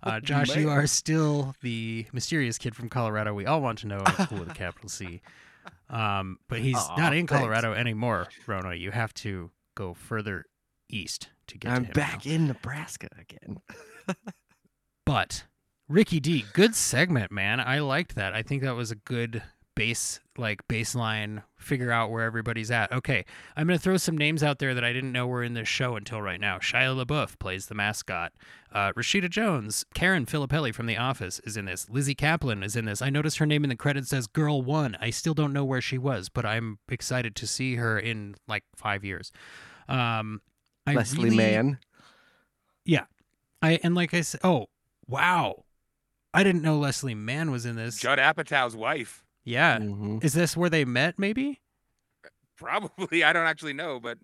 [0.02, 3.32] Uh, Josh, you are still the mysterious kid from Colorado.
[3.32, 5.22] We all want to know, with a capital C.
[5.88, 7.32] Um, but he's Aw, not in thanks.
[7.32, 8.74] Colorado anymore, Rona.
[8.74, 10.44] You have to go further
[10.90, 12.02] east to get I'm to him now.
[12.02, 13.58] back in Nebraska again.
[15.06, 15.44] But
[15.88, 17.60] Ricky D, good segment, man.
[17.60, 18.32] I liked that.
[18.34, 19.42] I think that was a good
[19.74, 22.90] base, like baseline, figure out where everybody's at.
[22.92, 23.24] Okay,
[23.56, 25.96] I'm gonna throw some names out there that I didn't know were in this show
[25.96, 26.58] until right now.
[26.58, 28.32] Shia LaBeouf plays the mascot.
[28.72, 31.90] Uh, Rashida Jones, Karen Filippelli from The Office is in this.
[31.90, 33.02] Lizzy Caplan is in this.
[33.02, 34.96] I noticed her name in the credits says Girl One.
[35.00, 38.64] I still don't know where she was, but I'm excited to see her in like
[38.76, 39.32] five years.
[39.88, 40.40] Um,
[40.86, 41.78] I Leslie really- Mann.
[43.64, 44.66] I and like I said, oh
[45.06, 45.64] wow,
[46.32, 47.98] I didn't know Leslie Mann was in this.
[47.98, 49.22] Judd Apatow's wife.
[49.44, 50.22] yeah, Mhm.
[50.24, 51.18] is this where they met?
[51.18, 51.60] Maybe
[52.56, 53.24] Probably.
[53.24, 54.18] I don't actually know, but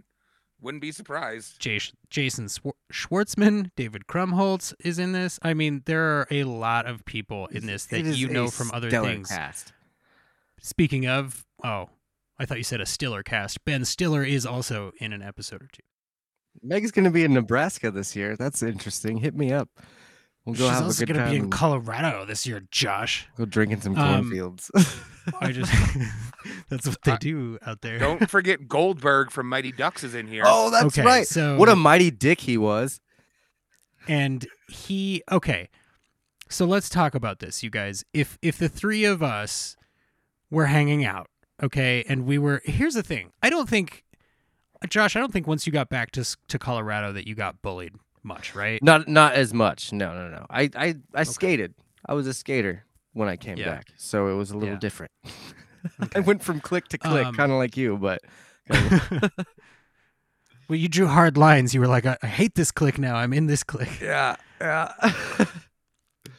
[0.61, 1.59] wouldn't be surprised.
[1.59, 5.39] Jas- Jason Swar- Schwartzman, David Krumholtz is in this.
[5.43, 8.89] I mean, there are a lot of people in this that you know from other
[8.91, 9.29] stellar things.
[9.31, 9.73] Cast.
[10.61, 11.89] Speaking of, oh,
[12.39, 13.65] I thought you said a Stiller cast.
[13.65, 15.83] Ben Stiller is also in an episode or two.
[16.63, 18.37] Meg's gonna be in Nebraska this year.
[18.37, 19.19] That's interesting.
[19.19, 19.69] Hit me up.
[20.47, 21.31] We'll go She's have a also good going to time.
[21.33, 23.27] be in Colorado this year, Josh.
[23.37, 24.71] go drink in some Um, cornfields.
[25.39, 25.71] I just
[26.71, 27.99] that's what they I- do out there.
[27.99, 30.45] Don't forget Goldberg from Mighty Ducks is in here.
[30.47, 31.27] oh, that's okay, right.
[31.27, 33.01] So What a mighty dick he was.
[34.09, 35.69] and he okay
[36.49, 39.77] so let's talk about this you guys if if the three of us
[40.51, 41.29] were hanging out
[41.63, 44.05] okay and we were here's the thing i don't think
[44.89, 47.93] josh i don't think once you got back to to colorado that you got bullied
[48.23, 49.93] much right Not not as much.
[49.95, 50.45] No, no, no.
[50.51, 51.75] I I, I skated.
[52.07, 53.65] I was a skater when I came Yeah.
[53.77, 54.79] back, so it was a little Yeah.
[54.79, 55.11] different.
[56.15, 58.21] I went from click to click, Um, kind of like you, but
[60.69, 63.33] well you drew hard lines you were like I, I hate this click now i'm
[63.33, 64.93] in this click yeah, yeah.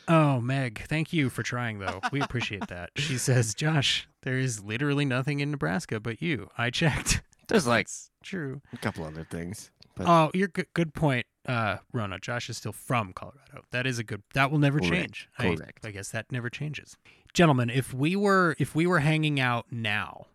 [0.07, 4.63] oh meg thank you for trying though we appreciate that she says josh there is
[4.63, 7.87] literally nothing in nebraska but you i checked There's like
[8.23, 9.71] true a couple other things.
[9.95, 10.67] But Oh, you're good.
[10.73, 12.17] Good point, uh, Rona.
[12.19, 13.65] Josh is still from Colorado.
[13.71, 14.23] That is a good.
[14.33, 15.29] That will never Correct, change.
[15.37, 15.85] I- correct.
[15.85, 16.95] I, guess that never changes,
[17.33, 17.69] gentlemen.
[17.69, 20.27] If we were, if we were hanging out now,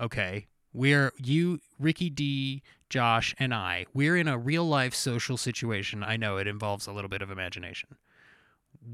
[0.00, 3.86] okay, we're you, Ricky D, Josh, and I.
[3.94, 6.02] We're in a real life social situation.
[6.02, 7.90] I know it involves a little bit of imagination.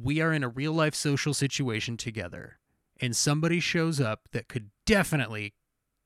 [0.02, 2.58] We are in a real life social situation together,
[3.00, 5.54] and somebody shows up that could definitely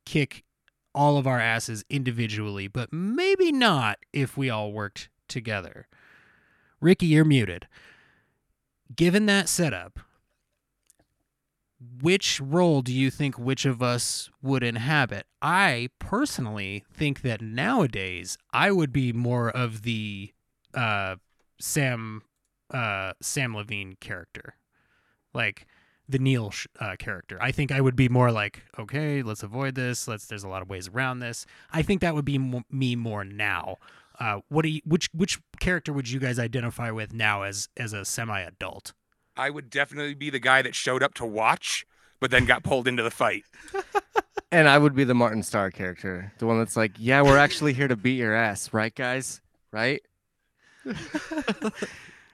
[0.06, 0.44] kick
[0.94, 5.88] all of our asses individually, but maybe not if we all worked together.
[6.80, 7.66] Ricky, you're muted.
[8.94, 9.98] Given that setup,
[12.02, 15.26] which role do you think which of us would inhabit?
[15.42, 20.33] I personally think that nowadays I would be more of the
[20.74, 21.16] uh,
[21.61, 22.22] Sam
[22.72, 24.57] uh, Samm Levine character,
[25.33, 25.66] like
[26.09, 27.38] the Neil sh- uh, character.
[27.40, 30.07] I think I would be more like, okay, let's avoid this.
[30.09, 30.27] Let's.
[30.27, 31.47] There's a lot of ways around this.
[31.73, 33.77] I think that would be mo- me more now.
[34.21, 34.81] Uh, what do you?
[34.85, 38.93] Which which character would you guys identify with now as as a semi adult?
[39.37, 41.85] I would definitely be the guy that showed up to watch,
[42.21, 43.45] but then got pulled into the fight.
[44.53, 47.73] And I would be the Martin Starr character, the one that's like, "Yeah, we're actually
[47.73, 49.40] here to beat your ass, right, guys?
[49.73, 50.01] Right?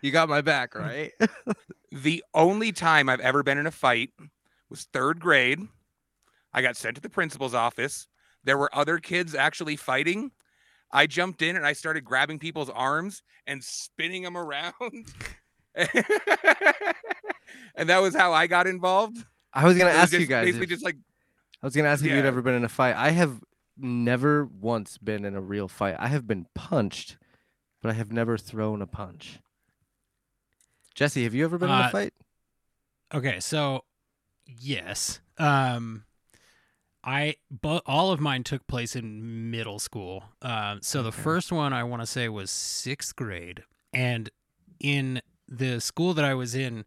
[0.03, 1.13] you got my back, right?"
[1.93, 4.11] The only time I've ever been in a fight
[4.69, 5.59] was third grade.
[6.55, 8.07] I got sent to the principal's office.
[8.45, 10.31] There were other kids actually fighting.
[10.93, 14.73] I jumped in and I started grabbing people's arms and spinning them around.
[15.75, 15.89] and
[17.89, 19.19] that was how I got involved.
[19.53, 20.47] I was gonna was ask you guys.
[20.47, 20.97] basically if- just like
[21.63, 22.95] I was gonna ask if you'd ever been in a fight.
[22.97, 23.41] I have
[23.77, 25.97] never once been in a real fight.
[25.99, 27.19] I have been punched,
[27.83, 29.41] but I have never thrown a punch.
[31.01, 32.13] Jesse, have you ever been in Uh, a fight?
[33.15, 33.85] Okay, so
[34.47, 35.21] yes.
[35.39, 36.05] Um
[37.03, 40.25] I but all of mine took place in middle school.
[40.43, 41.23] Um so the Okay.
[41.23, 43.63] first one I want to say was 6th grade
[43.95, 44.29] and
[44.79, 46.85] in the school that I was in,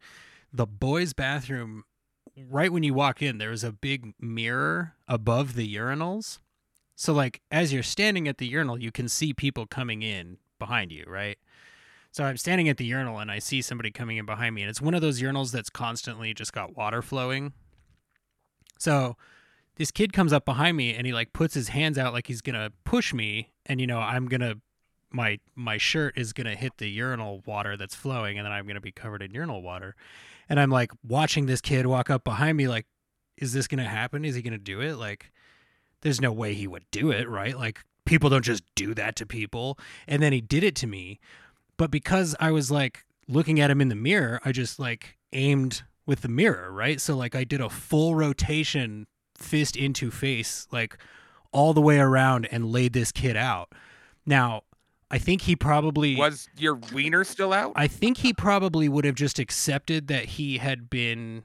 [0.53, 1.85] the boys bathroom
[2.37, 6.39] right when you walk in there was a big mirror above the urinals.
[6.95, 10.91] So like as you're standing at the urinal, you can see people coming in behind
[10.91, 11.39] you, right?
[12.13, 14.69] So I'm standing at the urinal and I see somebody coming in behind me, and
[14.69, 17.53] it's one of those urinals that's constantly just got water flowing.
[18.77, 19.17] So
[19.77, 22.41] this kid comes up behind me and he like puts his hands out like he's
[22.41, 24.57] gonna push me, and you know I'm gonna
[25.09, 28.79] my my shirt is gonna hit the urinal water that's flowing, and then I'm gonna
[28.79, 29.95] be covered in urinal water.
[30.47, 32.85] And I'm like watching this kid walk up behind me, like,
[33.37, 34.23] is this gonna happen?
[34.23, 34.97] Is he gonna do it?
[34.97, 35.31] Like,
[36.01, 37.57] there's no way he would do it, right?
[37.57, 39.79] Like people don't just do that to people.
[40.07, 41.19] And then he did it to me
[41.83, 45.83] but because I was like looking at him in the mirror, I just like aimed
[46.05, 47.01] with the mirror, right?
[47.01, 49.05] So like I did a full rotation
[49.37, 50.97] fist into face, like
[51.51, 53.73] all the way around and laid this kid out.
[54.25, 54.61] Now,
[55.11, 57.73] I think he probably was your wiener still out?
[57.75, 61.43] I think he probably would have just accepted that he had been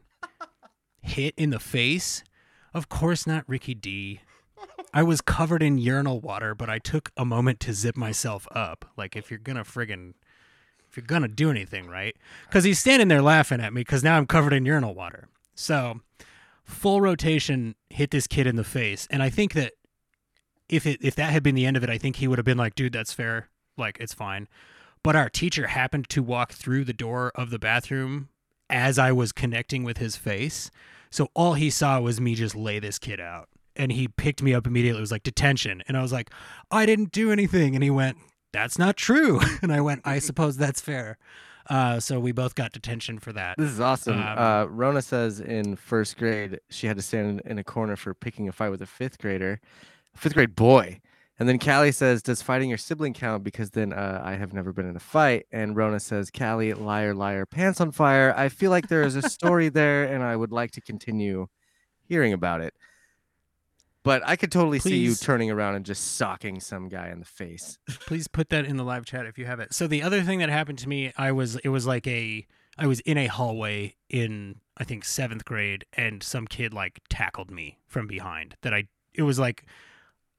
[1.00, 2.22] hit in the face.
[2.72, 4.20] Of course not Ricky D.
[4.94, 8.84] I was covered in urinal water, but I took a moment to zip myself up.
[8.96, 10.12] Like if you're gonna friggin'
[10.90, 12.16] if you're gonna do anything, right?
[12.48, 15.28] Because he's standing there laughing at me because now I'm covered in urinal water.
[15.54, 16.00] So
[16.64, 19.72] full rotation hit this kid in the face, and I think that
[20.68, 22.44] if it if that had been the end of it, I think he would have
[22.44, 23.48] been like, "Dude, that's fair.
[23.76, 24.48] Like it's fine."
[25.02, 28.28] But our teacher happened to walk through the door of the bathroom
[28.68, 30.70] as I was connecting with his face.
[31.10, 33.48] So all he saw was me just lay this kid out.
[33.76, 34.98] And he picked me up immediately.
[34.98, 35.82] It was like detention.
[35.86, 36.30] And I was like,
[36.70, 37.74] I didn't do anything.
[37.74, 38.18] And he went,
[38.52, 39.40] That's not true.
[39.62, 41.18] And I went, I suppose that's fair.
[41.68, 43.56] Uh, so we both got detention for that.
[43.58, 44.18] This is awesome.
[44.18, 48.14] Um, uh, Rona says in first grade she had to stand in a corner for
[48.14, 49.60] picking a fight with a fifth grader,
[50.14, 51.00] fifth grade boy.
[51.38, 54.72] And then Callie says, "Does fighting your sibling count?" Because then uh, I have never
[54.72, 55.46] been in a fight.
[55.52, 59.22] And Rona says, "Callie, liar, liar, pants on fire." I feel like there is a
[59.22, 61.46] story there, and I would like to continue
[62.08, 62.74] hearing about it.
[64.08, 67.26] But I could totally see you turning around and just socking some guy in the
[67.26, 67.78] face.
[68.06, 69.74] please put that in the live chat if you have it.
[69.74, 72.46] So the other thing that happened to me, I was it was like a
[72.78, 77.50] I was in a hallway in I think seventh grade, and some kid like tackled
[77.50, 78.56] me from behind.
[78.62, 79.64] That I it was like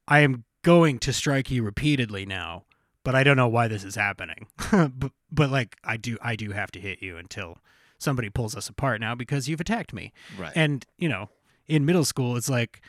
[0.08, 2.64] I am going to strike you repeatedly now,
[3.04, 4.48] but I don't know why this is happening.
[4.72, 7.60] but but like I do I do have to hit you until
[8.00, 10.12] somebody pulls us apart now because you've attacked me.
[10.40, 10.54] Right.
[10.56, 11.30] And you know,
[11.68, 12.82] in middle school, it's like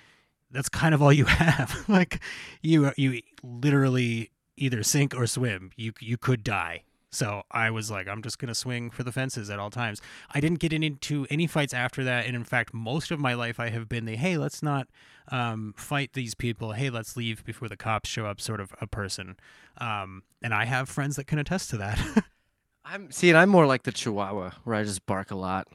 [0.50, 1.84] that's kind of all you have.
[1.88, 2.20] like
[2.62, 5.70] you you literally either sink or swim.
[5.76, 6.84] You you could die.
[7.12, 10.00] So I was like, I'm just gonna swing for the fences at all times.
[10.32, 13.58] I didn't get into any fights after that, and in fact, most of my life
[13.58, 14.86] I have been the hey, let's not
[15.28, 16.72] um, fight these people.
[16.72, 18.40] Hey, let's leave before the cops show up.
[18.40, 19.36] Sort of a person.
[19.78, 22.24] Um, and I have friends that can attest to that.
[22.84, 25.66] I'm see, and I'm more like the Chihuahua, where I just bark a lot,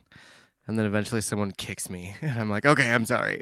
[0.67, 3.41] and then eventually someone kicks me, and I'm like, okay, I'm sorry.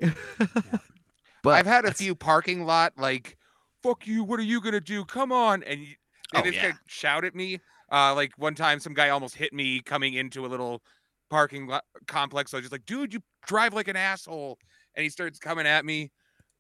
[1.44, 3.38] But I've had a few parking lot like,
[3.84, 4.24] "Fuck you!
[4.24, 5.06] What are you gonna do?
[5.06, 6.74] Come on!" And they Oh, just yeah.
[6.88, 7.60] shout at me.
[7.92, 10.82] Uh, like one time, some guy almost hit me coming into a little
[11.30, 12.50] parking lot complex.
[12.52, 14.58] So I was just like, "Dude, you drive like an asshole!"
[14.96, 16.12] And he starts coming at me,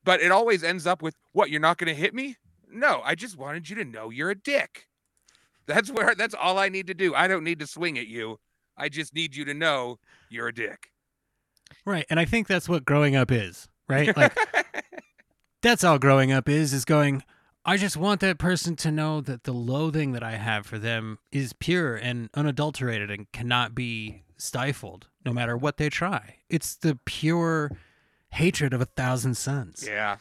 [0.04, 1.50] but it always ends up with, "What?
[1.50, 4.88] You're not gonna hit me?" No, I just wanted you to know you're a dick.
[5.66, 6.14] That's where.
[6.16, 7.16] That's all I need to do.
[7.16, 8.40] I don't need to swing at you.
[8.76, 10.90] I just need you to know you're a dick.
[11.86, 12.06] Right.
[12.10, 14.16] And I think that's what growing up is, right?
[14.16, 14.38] Like
[15.62, 17.24] that's all growing up is is going
[17.66, 21.20] I just want that person to know that the loathing that I have for them
[21.32, 26.40] is pure and unadulterated and cannot be stifled no matter what they try.
[26.50, 27.72] It's the pure
[28.32, 29.86] hatred of a thousand suns.
[29.88, 30.18] yeah.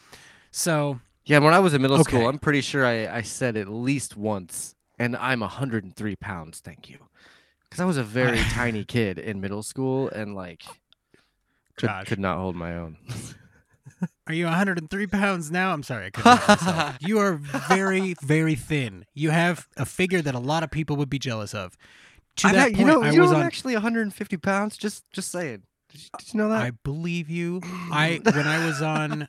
[0.53, 2.11] So, Yeah, when I was in middle Okay.
[2.11, 6.89] school, I'm pretty sure I, I said at least once, and I'm 103 pounds, thank
[6.89, 6.99] you.
[7.65, 10.63] Because I was a very tiny kid in middle school and like
[11.77, 12.99] could, could not hold my own.
[14.27, 15.73] are you 103 pounds now?
[15.73, 16.97] I'm sorry, I couldn't.
[17.01, 19.05] You are very, very thin.
[19.15, 21.77] You have a figure that a lot of people would be jealous of.
[22.37, 24.77] To I'm that not- point, you know, I you was on actually 150 pounds.
[24.77, 25.63] Just just saying.
[25.91, 26.63] Did you, did you know that?
[26.63, 27.61] I believe you.
[27.65, 29.29] I when I was on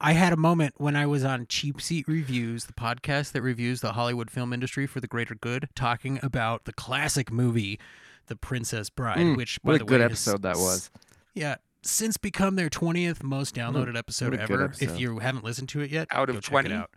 [0.00, 3.82] I had a moment when I was on Cheap Seat Reviews, the podcast that reviews
[3.82, 7.78] the Hollywood film industry for the greater good, talking about the classic movie
[8.26, 10.90] The Princess Bride, Mm, which by what the good way, has episode that was.
[11.34, 14.64] Yeah, since become their 20th most downloaded episode what a good ever.
[14.64, 14.90] episode.
[14.90, 16.70] If you haven't listened to it yet, Out of go check 20?
[16.70, 16.90] it out.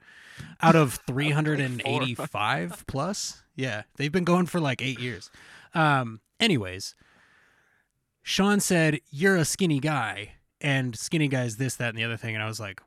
[0.62, 3.44] Out of 385 plus.
[3.56, 5.30] Yeah, they've been going for like 8 years.
[5.74, 6.96] Um anyways,
[8.22, 12.36] Sean said, "You're a skinny guy." And skinny guys this that and the other thing
[12.36, 12.82] and I was like,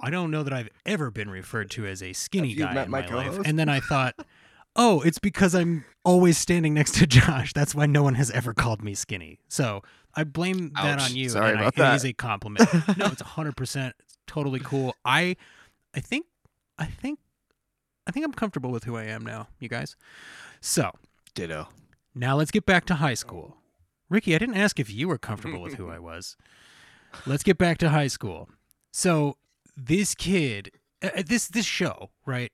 [0.00, 3.02] I don't know that I've ever been referred to as a skinny guy in my
[3.02, 3.38] my, life.
[3.44, 4.14] And then I thought,
[4.76, 7.52] "Oh, it's because I'm always standing next to Josh.
[7.52, 9.82] That's why no one has ever called me skinny." So,
[10.14, 11.28] I blame that on you.
[11.30, 11.94] Sorry and I- about It that.
[11.96, 12.68] is a compliment.
[12.96, 14.94] no, it's hundred percent It's totally cool.
[15.04, 15.36] I,
[15.94, 16.26] I think,
[16.78, 17.18] I think,
[18.06, 19.96] I think I'm comfortable with who I am now, you guys.
[20.60, 20.90] So
[21.34, 21.68] Ditto.
[22.14, 23.56] now let's get back to high school.
[24.10, 26.36] Ricky, I didn't ask if you were comfortable with who I was.
[27.26, 28.48] Let's get back to high school.
[28.92, 29.36] So
[29.76, 32.52] this kid, uh, uh, this this show, right?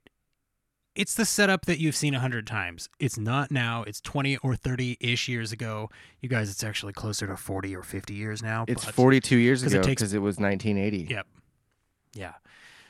[0.98, 2.88] It's the setup that you've seen a hundred times.
[2.98, 3.84] It's not now.
[3.84, 5.90] It's twenty or thirty ish years ago.
[6.20, 8.64] You guys, it's actually closer to forty or fifty years now.
[8.66, 11.06] It's 42 years it ago because it was 1980.
[11.08, 11.26] Yep.
[12.14, 12.32] Yeah.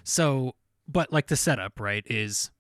[0.05, 0.55] So,
[0.89, 2.51] but like the setup, right, is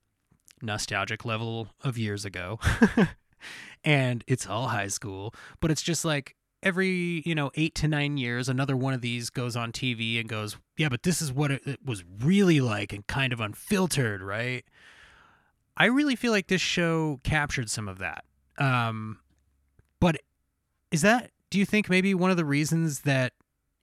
[0.61, 2.61] nostalgic level of years ago.
[3.85, 8.19] and it's all high school, but it's just like every, you know, 8 to 9
[8.19, 11.51] years another one of these goes on TV and goes, "Yeah, but this is what
[11.51, 14.65] it, it was really like and kind of unfiltered, right?"
[15.79, 18.25] I really feel like this show captured some of that.
[18.59, 19.21] Um
[20.01, 20.21] but
[20.91, 23.33] is that do you think maybe one of the reasons that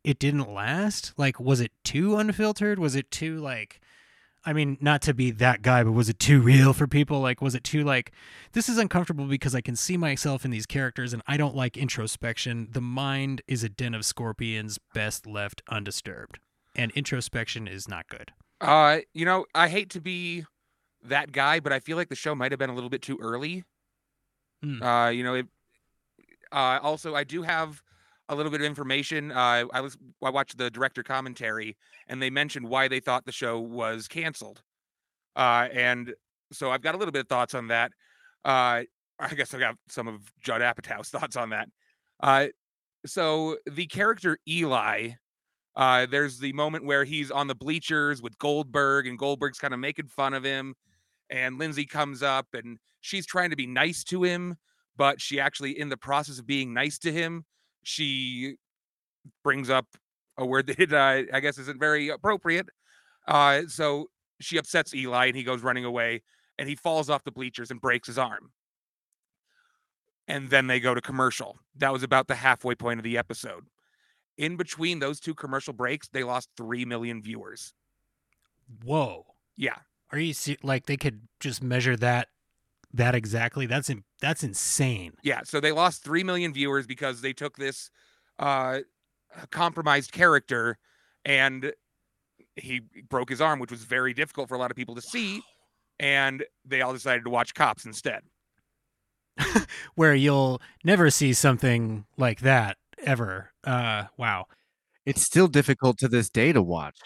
[0.05, 1.13] it didn't last?
[1.17, 2.77] Like, was it too unfiltered?
[2.77, 3.81] Was it too like,
[4.45, 7.19] I mean, not to be that guy, but was it too real for people?
[7.21, 8.11] Like, was it too like,
[8.51, 11.75] this is uncomfortable because I can see myself in these characters and I don't like
[11.75, 12.67] introspection.
[12.71, 16.37] The mind is a den of scorpions, best left undisturbed,
[16.75, 18.31] and introspection is not good.
[18.61, 20.45] Uh, you know, I hate to be
[21.09, 23.17] that guy, but I feel like the show might have been a little bit too
[23.21, 23.63] early.
[24.63, 24.81] Mm.
[24.81, 25.47] Uh, you know, it,
[26.51, 27.81] uh, also I do have
[28.29, 29.31] a little bit of information.
[29.31, 31.77] Uh, I was I watched the director commentary,
[32.07, 34.63] and they mentioned why they thought the show was canceled.
[35.35, 36.13] Uh, and
[36.51, 37.91] so I've got a little bit of thoughts on that.
[38.43, 38.83] Uh,
[39.19, 41.69] I guess I've got some of Judd Apatow's thoughts on that.
[42.21, 42.47] Uh,
[43.05, 45.11] so the character Eli,
[45.75, 49.79] uh, there's the moment where he's on the bleachers with Goldberg, and Goldberg's kind of
[49.79, 50.75] making fun of him.
[51.29, 54.55] And Lindsay comes up and she's trying to be nice to him,
[54.97, 57.45] but she actually, in the process of being nice to him,
[57.83, 58.55] she
[59.43, 59.85] brings up
[60.37, 62.67] a word that uh, I guess isn't very appropriate.
[63.27, 64.09] Uh, so
[64.39, 66.21] she upsets Eli and he goes running away
[66.57, 68.51] and he falls off the bleachers and breaks his arm.
[70.27, 71.57] And then they go to commercial.
[71.77, 73.65] That was about the halfway point of the episode.
[74.37, 77.73] In between those two commercial breaks, they lost 3 million viewers.
[78.83, 79.25] Whoa.
[79.55, 79.77] Yeah.
[80.11, 82.29] Are you se- like they could just measure that
[82.93, 83.65] that exactly?
[83.65, 85.13] That's in, that's insane.
[85.23, 87.89] Yeah, so they lost 3 million viewers because they took this
[88.39, 88.79] uh
[89.51, 90.77] compromised character
[91.23, 91.73] and
[92.55, 95.41] he broke his arm, which was very difficult for a lot of people to see,
[95.99, 98.21] and they all decided to watch Cops instead.
[99.95, 103.51] Where you'll never see something like that ever.
[103.63, 104.45] Uh wow.
[105.05, 106.97] It's still difficult to this day to watch.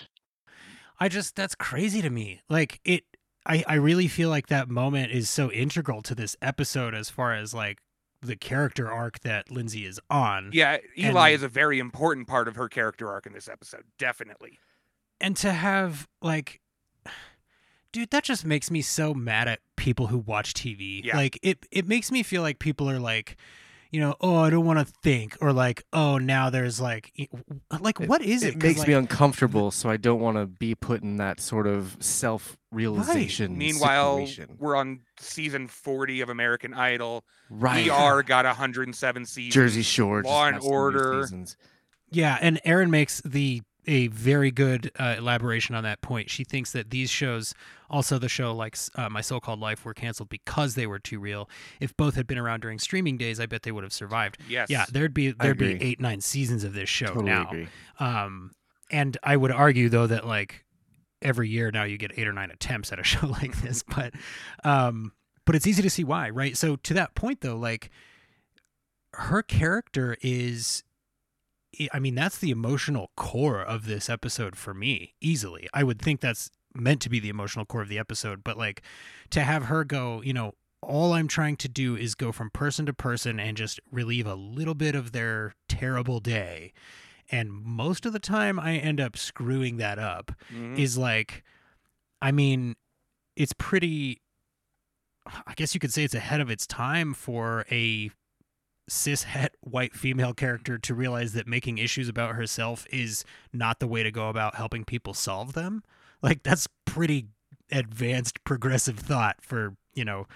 [0.99, 2.41] I just that's crazy to me.
[2.49, 3.03] Like it
[3.45, 7.33] I I really feel like that moment is so integral to this episode as far
[7.33, 7.79] as like
[8.21, 10.49] the character arc that Lindsay is on.
[10.51, 13.83] Yeah, Eli And- is a very important part of her character arc in this episode,
[13.97, 14.59] definitely.
[15.21, 16.59] And to have like
[17.91, 21.03] dude, that just makes me so mad at people who watch TV.
[21.03, 21.15] Yeah.
[21.17, 23.37] Like it it makes me feel like people are like
[23.91, 27.27] you know, oh, I don't want to think, or like, oh, now there's like, e-
[27.79, 28.49] like, what is it?
[28.49, 31.65] It 'Cause, makes me uncomfortable, so I don't want to be put in that sort
[31.67, 33.57] of self-realization.
[33.57, 34.55] Meanwhile, situation.
[34.59, 37.23] we're on season 40 of American Idol.
[37.49, 37.87] right?
[37.89, 39.53] ER got 107 seasons.
[39.53, 41.21] Jersey Shore, just Law and got some new Order.
[41.23, 41.57] seasons.
[42.11, 46.29] Yeah, and Aaron makes the a very good uh, elaboration on that point.
[46.29, 47.53] She thinks that these shows,
[47.89, 51.49] also the show like uh, My So-Called Life, were canceled because they were too real.
[51.79, 54.37] If both had been around during streaming days, I bet they would have survived.
[54.47, 54.69] Yes.
[54.69, 57.47] Yeah, there'd be there'd be eight nine seasons of this show Totally now.
[57.47, 57.67] agree.
[57.99, 58.51] Um,
[58.91, 60.65] and I would argue though that like
[61.21, 64.13] every year now you get eight or nine attempts at a show like this, but
[64.63, 65.13] um,
[65.45, 66.55] but it's easy to see why, right?
[66.55, 67.89] So to that point though, like
[69.13, 70.83] her character is
[71.79, 75.67] I- I mean, that's the emotional core of this episode for me, easily.
[75.73, 78.81] I would think that's meant to be the emotional core of the episode, but like
[79.31, 82.85] to have her go, you know, all I'm trying to do is go from person
[82.85, 86.71] to person and just relieve a little bit of their terrible day.
[87.31, 90.31] And most of the time, I end up screwing that up.
[90.51, 90.77] Mhm.
[90.79, 91.43] Is like,
[92.21, 92.75] I mean,
[93.35, 94.21] it's pretty.
[95.45, 98.09] I guess you could say it's ahead of its time for a
[98.89, 103.23] cis het white female character to realize that making issues about herself is
[103.53, 105.83] not the way to go about helping people solve them.
[106.21, 107.27] Like that's pretty
[107.71, 110.27] advanced progressive thought for, you know,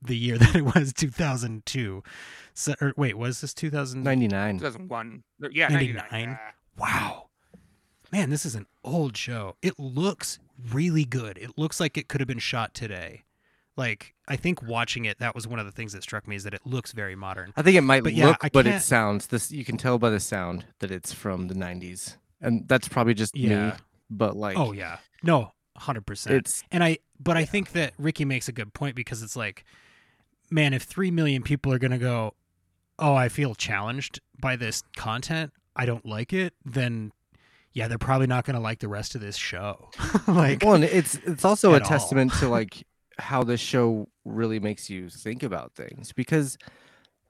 [0.00, 2.02] the year that it was 2002.
[2.54, 4.02] So or wait, was this 2000?
[4.02, 4.58] 99.
[4.58, 5.22] 2001.
[5.50, 6.04] Yeah, 99?
[6.10, 6.38] 99.
[6.78, 7.28] Wow.
[8.12, 9.56] Man, this is an old show.
[9.62, 10.38] It looks
[10.72, 11.38] really good.
[11.38, 13.24] It looks like it could have been shot today.
[13.76, 16.44] Like, I think watching it, that was one of the things that struck me is
[16.44, 17.52] that it looks very modern.
[17.56, 19.26] I think it might But look, I but it sounds.
[19.26, 23.14] This you can tell by the sound that it's from the 90s, and that's probably
[23.14, 23.42] just me.
[23.42, 23.76] Yeah.
[24.08, 24.98] But like, oh yeah.
[25.22, 26.30] No, 100%.
[26.30, 29.64] it's And I, but I think that Ricky makes a good point because it's like,
[30.50, 32.34] man, if 3 million people are going to go,
[32.98, 37.12] oh, I feel challenged by this content, I don't like it, then
[37.72, 39.90] yeah, they're probably not going to like the rest of this show.
[40.26, 41.80] like, well, and it's it's also a all.
[41.80, 42.86] testament to like
[43.18, 46.56] how this show really makes you think about things because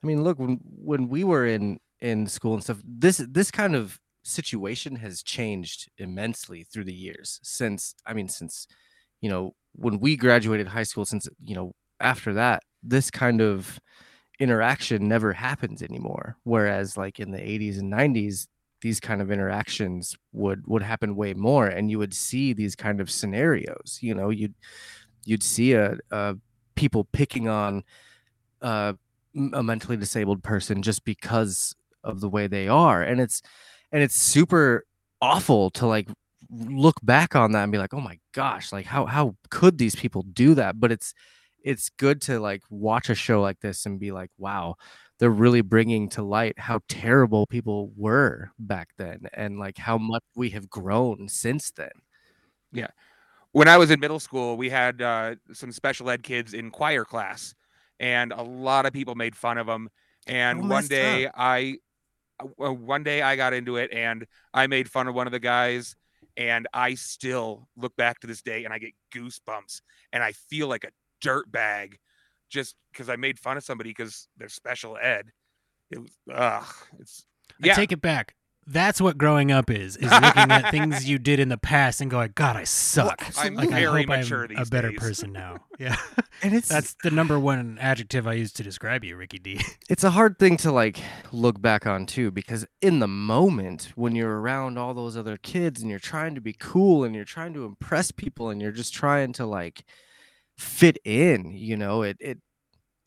[0.03, 3.75] I mean, look when when we were in in school and stuff, this this kind
[3.75, 8.67] of situation has changed immensely through the years since I mean since
[9.21, 13.79] you know when we graduated high school since you know after that this kind of
[14.41, 16.37] interaction never happens anymore.
[16.45, 18.49] Whereas like in the 80s and 90s
[18.83, 23.01] these kind of interactions would would happen way more and you would see these kind
[23.01, 24.55] of scenarios you know you'd
[25.27, 26.37] you'd see a, a
[26.75, 27.85] people picking on
[28.63, 28.93] uh,
[29.53, 31.75] a mentally disabled person just because
[32.05, 33.43] of the way they are and it's
[33.93, 34.85] and it's super
[35.21, 36.09] awful to like
[36.51, 39.97] look back on that and be like oh my gosh like how how could these
[39.97, 40.79] people do that?
[40.79, 41.15] But it's
[41.65, 44.77] it's good to like watch a show like this and be like wow
[45.19, 50.23] they're really bringing to light how terrible people were back then and like how much
[50.37, 51.91] we have grown since then
[53.57, 57.07] when I was in middle school, we had uh, some special ed kids in choir
[57.07, 57.55] class,
[57.99, 59.89] and a lot of people made fun of them.
[60.27, 61.79] And Oh, one day, I
[62.39, 65.41] uh, one day I got into it, and I made fun of one of the
[65.41, 65.97] guys,
[66.37, 69.81] and I still look back to this day, and I get goosebumps,
[70.13, 70.91] and I feel like a
[71.23, 71.97] dirt bag,
[72.51, 75.31] just because I made fun of somebody because they're special ed.
[75.91, 77.25] It was ugh, it's
[77.63, 77.75] I yeah.
[77.75, 78.35] take it back.
[78.69, 82.11] That's what growing up is: is looking at things you did in the past and
[82.11, 84.99] going, "God, I suck." I'm like I very hope mature I'm a better days.
[84.99, 85.59] person now.
[85.79, 85.97] Yeah,
[86.43, 89.61] and it's that's the number one adjective I use to describe you, Ricky D.
[89.91, 90.99] it's a hard thing to like
[91.33, 95.83] look back on too because in the moment when you're around all those other kids
[95.83, 98.95] and you're trying to be cool and you're trying to impress people and you're just
[98.95, 99.85] trying to like
[100.57, 102.39] fit in you know it it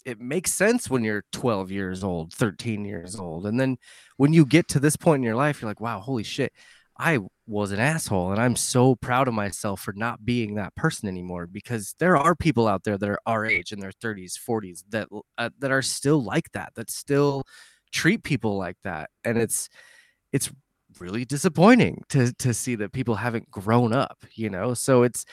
[0.10, 3.78] it makes sense when you're 12 years old 13 years old and then
[4.18, 6.51] when you get to this point in your life you're like wow holy shit
[6.97, 11.07] i was an asshole and i'm so proud of myself for not being that person
[11.07, 14.84] anymore because there are people out there that are our age in their 30s 40s
[14.89, 15.07] that
[15.38, 17.43] uh, that are still like that that still
[17.91, 19.70] treat people like that and it's
[20.32, 20.51] it's
[20.99, 24.74] really disappointing to to see that people haven't grown up you know?
[24.74, 25.26] So it's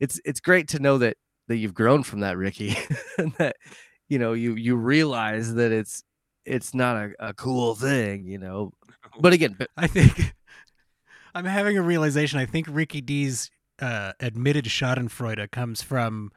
[0.00, 1.16] it's it's great to know that
[1.48, 2.76] that you've grown from that ricky
[3.18, 3.56] and that
[4.12, 6.04] you know you you realize that it's
[6.44, 8.70] it's not a, a cool thing you know
[9.20, 10.34] but again but I think
[11.34, 12.38] I'm having a realization.
[12.38, 13.50] I think Ricky D's
[13.80, 16.30] uh, admitted Schadenfreude comes from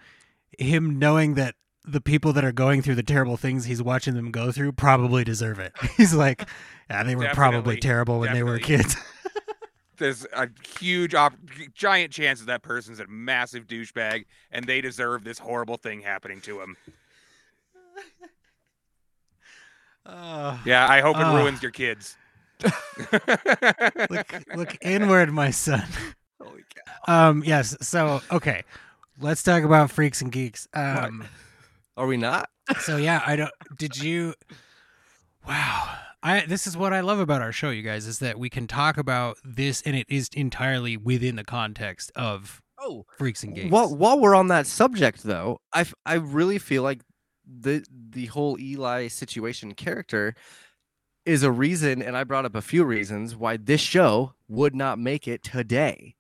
[0.58, 4.32] him knowing that the people that are going through the terrible things he's watching them
[4.32, 5.74] go through probably deserve it.
[5.98, 6.48] He's like,
[6.90, 8.96] yeah, they were probably terrible when they were kids.
[9.98, 10.48] there's a
[10.80, 11.36] huge op-
[11.74, 16.40] giant chance that that person's a massive douchebag and they deserve this horrible thing happening
[16.42, 16.78] to them
[20.08, 21.36] Oh, yeah i hope it Ah.
[21.36, 22.16] ruins your kids
[24.10, 25.84] look, look inward, my son.
[26.42, 26.62] holy
[27.08, 27.30] cow.
[27.30, 27.76] Um, yes.
[27.82, 28.64] So, okay,
[29.20, 30.66] let's talk about freaks and geeks.
[30.74, 31.28] Um,
[31.98, 33.52] are we not so yeah, I don't.
[33.78, 34.36] Did you?
[35.48, 35.98] Wow.
[36.24, 38.68] I this is what I love about our show, you guys, is that we can
[38.68, 43.70] talk about this and it is entirely within the context of Oh, freaks and geeks.
[43.70, 47.02] while while we're on that subject, though, I f- I really feel like
[47.48, 50.36] the the whole Eli situation character
[51.26, 55.00] is a reason, and I brought up a few reasons why this show would not
[55.00, 56.16] make it today.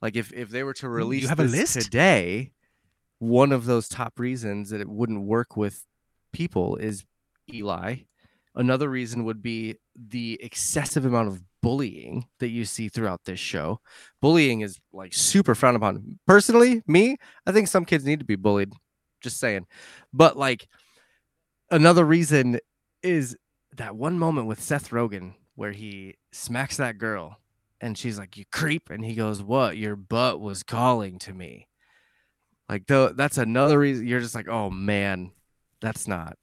[0.00, 1.80] Like if if they were to release you have a list?
[1.80, 2.52] today,
[3.18, 5.84] one of those top reasons that it wouldn't work with
[6.32, 7.04] people is
[7.52, 7.96] Eli.
[8.54, 13.80] Another reason would be the excessive amount of bullying that you see throughout this show.
[14.20, 16.18] Bullying is like super frowned upon.
[16.26, 18.72] Personally, me, I think some kids need to be bullied.
[19.22, 19.66] Just saying.
[20.12, 20.68] But like
[21.70, 22.58] another reason
[23.02, 23.36] is
[23.76, 27.38] that one moment with Seth Rogen where he smacks that girl
[27.80, 28.90] and she's like, You creep.
[28.90, 29.76] And he goes, What?
[29.76, 31.68] Your butt was calling to me.
[32.68, 35.32] Like, though, that's another reason you're just like, Oh man,
[35.80, 36.36] that's not.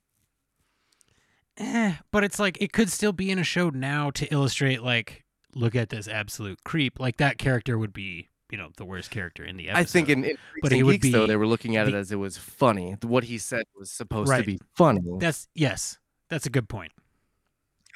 [1.57, 5.25] Eh, but it's like it could still be in a show now to illustrate like
[5.53, 6.99] look at this absolute creep.
[6.99, 9.79] Like that character would be, you know, the worst character in the episode.
[9.79, 11.87] I think in, in But Freaks he and would Geeks, though, they were looking at
[11.87, 12.95] it as it was funny.
[13.03, 14.39] What he said was supposed Right.
[14.39, 15.01] to be funny.
[15.19, 15.97] that's yes.
[16.29, 16.91] That's a good point.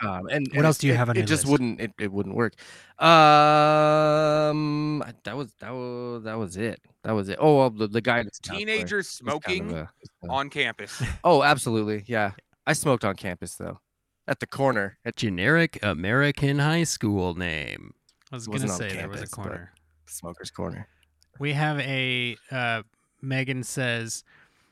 [0.01, 1.19] Um, and What and else it- do you it- have on it?
[1.19, 1.51] your just list?
[1.51, 1.79] wouldn't.
[1.81, 2.53] It, it wouldn't work.
[4.03, 6.79] Um, that was that was that was it.
[7.03, 7.37] That was it.
[7.39, 9.89] Oh, well, the, the guy that's not there Teenagers is kind of smoking a-
[10.25, 11.01] a- on campus.
[11.23, 12.03] Oh, absolutely.
[12.07, 12.31] Yeah,
[12.65, 13.79] I smoked on campus though,
[14.27, 14.97] at the corner.
[15.05, 17.93] At Generic American high school name.
[18.31, 19.72] I was Wasn't gonna on say there was a campus, but- corner.
[20.13, 20.87] Smokers Corner.
[21.39, 22.83] We have a uh,
[23.21, 24.23] Megan says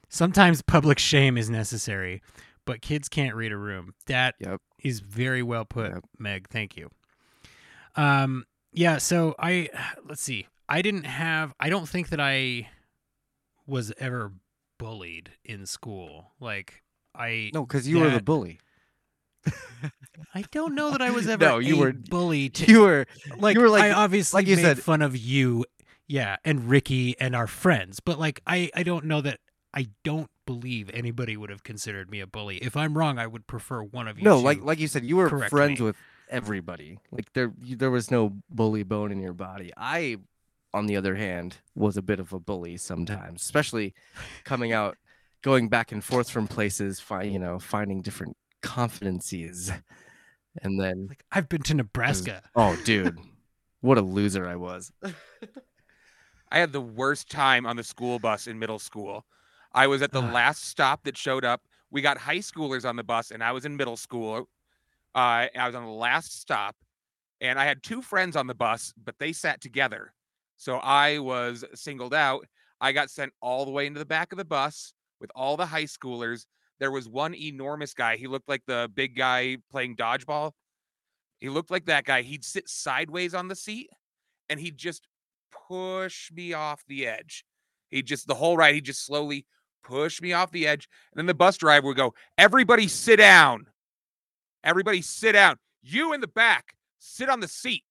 [0.09, 2.21] sometimes public shame is necessary,
[2.65, 3.93] but kids can't read a room.
[4.07, 4.35] That
[4.83, 5.09] is Yep.
[5.09, 6.03] very well put, Yep.
[6.19, 6.47] Meg.
[6.49, 6.89] Thank you.
[7.95, 8.97] Um, yeah.
[8.97, 9.69] So I
[10.07, 10.47] let's see.
[10.69, 11.53] I didn't have.
[11.59, 12.69] I don't think that I
[13.67, 14.31] was ever
[14.77, 16.31] bullied in school.
[16.39, 16.81] Like
[17.15, 17.51] I.
[17.53, 18.59] No, because you were the bully.
[20.33, 22.49] I don't know that I was ever No, you a were- bully.
[22.53, 23.05] To, You were
[23.37, 25.65] like, you were like- I obviously like you made said- fun of you,
[26.07, 29.39] yeah, and Ricky and our friends, but like I, I don't know that
[29.73, 32.57] I don't believe anybody would have considered me a bully.
[32.57, 34.25] If I'm wrong, I would prefer one of you.
[34.25, 35.85] no, like like you said, you were friends me.
[35.85, 35.95] with
[36.29, 36.99] everybody.
[37.11, 39.71] Like there, there was no bully bone in your body.
[39.77, 40.17] I,
[40.73, 43.93] on the other hand, was a bit of a bully sometimes, especially
[44.43, 44.97] coming out,
[45.41, 49.71] going back and forth from places, find you know, finding different confidences,
[50.61, 52.41] and then like I've been to Nebraska.
[52.55, 53.17] oh, dude,
[53.81, 54.91] what a loser I was.
[56.51, 59.25] I had the worst time on the school bus in middle school.
[59.73, 60.33] I was at the Ugh.
[60.33, 61.61] last stop that showed up.
[61.91, 64.49] We got high schoolers on the bus, and I was in middle school.
[65.15, 66.75] Uh, I was on the last stop,
[67.39, 70.13] and I had two friends on the bus, but they sat together.
[70.57, 72.45] So I was singled out.
[72.79, 75.65] I got sent all the way into the back of the bus with all the
[75.65, 76.45] high schoolers.
[76.81, 78.17] There was one enormous guy.
[78.17, 80.53] He looked like the big guy playing dodgeball.
[81.37, 82.23] He looked like that guy.
[82.23, 83.91] He'd sit sideways on the seat
[84.49, 85.07] and he'd just
[85.69, 87.45] push me off the edge.
[87.91, 89.45] He just the whole ride, he just slowly
[89.83, 90.89] push me off the edge.
[91.11, 93.67] And then the bus driver would go, Everybody sit down.
[94.63, 95.57] Everybody sit down.
[95.83, 97.83] You in the back, sit on the seat.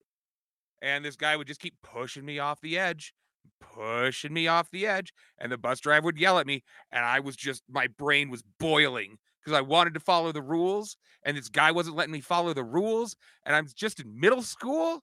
[0.82, 3.14] And this guy would just keep pushing me off the edge,
[3.60, 5.12] pushing me off the edge.
[5.38, 6.62] And the bus driver would yell at me.
[6.90, 10.96] And I was just, my brain was boiling because I wanted to follow the rules.
[11.24, 13.16] And this guy wasn't letting me follow the rules.
[13.44, 15.02] And I'm just in middle school.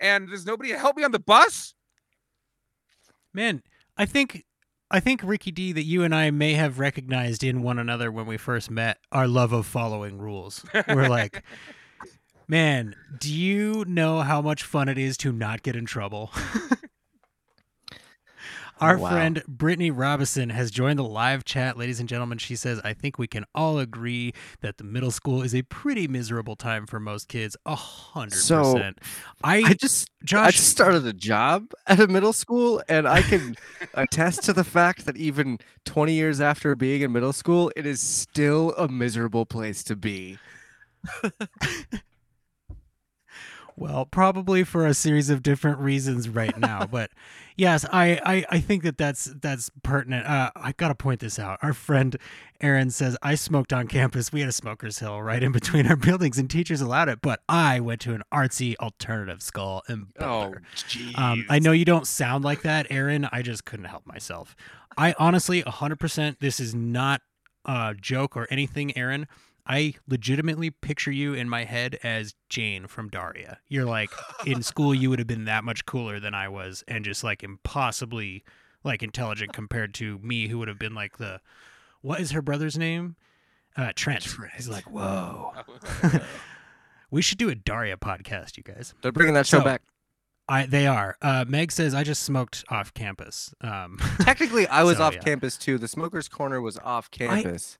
[0.00, 1.74] And there's nobody to help me on the bus.
[3.34, 3.62] Man,
[3.96, 4.44] I think
[4.90, 8.26] I think Ricky D that you and I may have recognized in one another when
[8.26, 10.64] we first met our love of following rules.
[10.88, 11.44] We're like,
[12.48, 16.30] man, do you know how much fun it is to not get in trouble?
[18.80, 19.10] Our Wow.
[19.10, 22.38] friend Brittany Robinson has joined the live chat, ladies and gentlemen.
[22.38, 26.06] She says, I think we can all agree that the middle school is a pretty
[26.06, 27.56] miserable time for most kids.
[27.66, 28.98] A hundred percent.
[29.42, 33.56] I, I just I just started a job at a middle school, and I can
[33.94, 38.00] attest to the fact that even 20 years after being in middle school, it is
[38.00, 40.38] still a miserable place to be.
[43.78, 47.10] Well, probably for a series of different reasons right now, but
[47.56, 50.26] yes, I, I, I think that that's that's pertinent.
[50.26, 51.58] Uh, I gotta point this out.
[51.62, 52.16] Our friend
[52.60, 54.32] Aaron says I smoked on campus.
[54.32, 57.20] We had a smokers hill right in between our buildings, and teachers allowed it.
[57.22, 60.08] But I went to an artsy alternative school in
[60.74, 61.16] jeez.
[61.16, 63.28] Um, I know you don't sound like that, Aaron.
[63.30, 64.56] I just couldn't help myself.
[64.96, 67.22] I honestly, 100%, this is not
[67.64, 69.28] a joke or anything, Aaron.
[69.68, 73.58] I legitimately picture you in my head as Jane from Daria.
[73.68, 74.10] You're like,
[74.46, 77.42] in school, you would have been that much cooler than I was and just like
[77.44, 78.44] impossibly
[78.82, 81.40] like intelligent compared to me, who would have been like the,
[82.00, 83.16] what is her brother's name?
[83.76, 84.26] Uh, Trent.
[84.56, 85.52] He's like, whoa.
[87.10, 88.92] We should do a Daria podcast, you guys.
[89.02, 89.82] They're bringing that show So- back.
[90.50, 91.14] I they are.
[91.20, 93.54] Uh, Meg says I just smoked off campus.
[93.60, 95.20] Um, Technically, I was So, off yeah.
[95.20, 95.76] campus too.
[95.76, 97.76] The smokers' corner was off campus,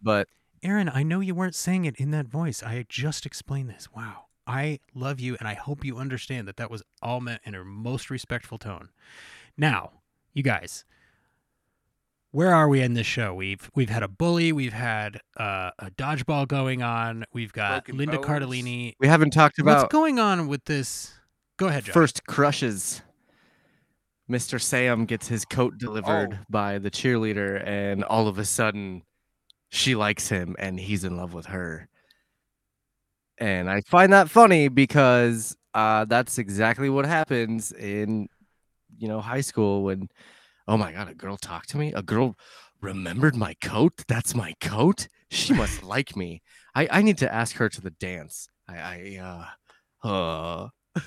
[0.00, 0.28] but
[0.62, 2.62] Aaron, I know you weren't saying it in that voice.
[2.62, 3.88] I just explained this.
[3.94, 4.26] Wow.
[4.46, 7.64] I love you, and I hope you understand that that was all meant in a
[7.64, 8.88] most respectful tone.
[9.56, 9.92] Now,
[10.34, 10.84] you guys,
[12.32, 13.32] where are we in this show?
[13.34, 17.98] We've we've had a bully, we've had uh, a dodgeball going on, we've got Broken
[17.98, 18.26] Linda bones.
[18.26, 18.94] Cardellini.
[18.98, 21.12] we haven't talked about What's going on with this?
[21.56, 21.94] Go ahead, Josh.
[21.94, 23.02] first crushes.
[24.30, 24.60] Mr.
[24.60, 26.44] Sam gets his coat delivered Oh.
[26.48, 29.02] by the cheerleader, and all of a sudden,
[29.70, 31.88] she likes him, and he's in love with her.
[33.38, 38.28] And I find that funny because uh, that's exactly what happens in,
[38.98, 40.08] you know, high school when,
[40.68, 41.92] oh my god, a girl talked to me.
[41.94, 42.36] A girl
[42.82, 44.04] remembered my coat.
[44.08, 45.08] That's my coat.
[45.30, 46.42] She must like me.
[46.74, 48.48] I I need to ask her to the dance.
[48.68, 48.76] I
[49.22, 49.46] I
[50.04, 50.68] uh, uh.
[50.96, 51.02] Do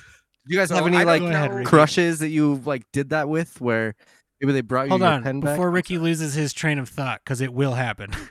[0.53, 1.69] you guys So have any like ahead, know- Ricky.
[1.69, 3.95] crushes that you like did that with where
[4.41, 5.51] maybe they brought you Hold on pen back?
[5.55, 8.11] before I'm Ricky loses his train of thought because it will happen.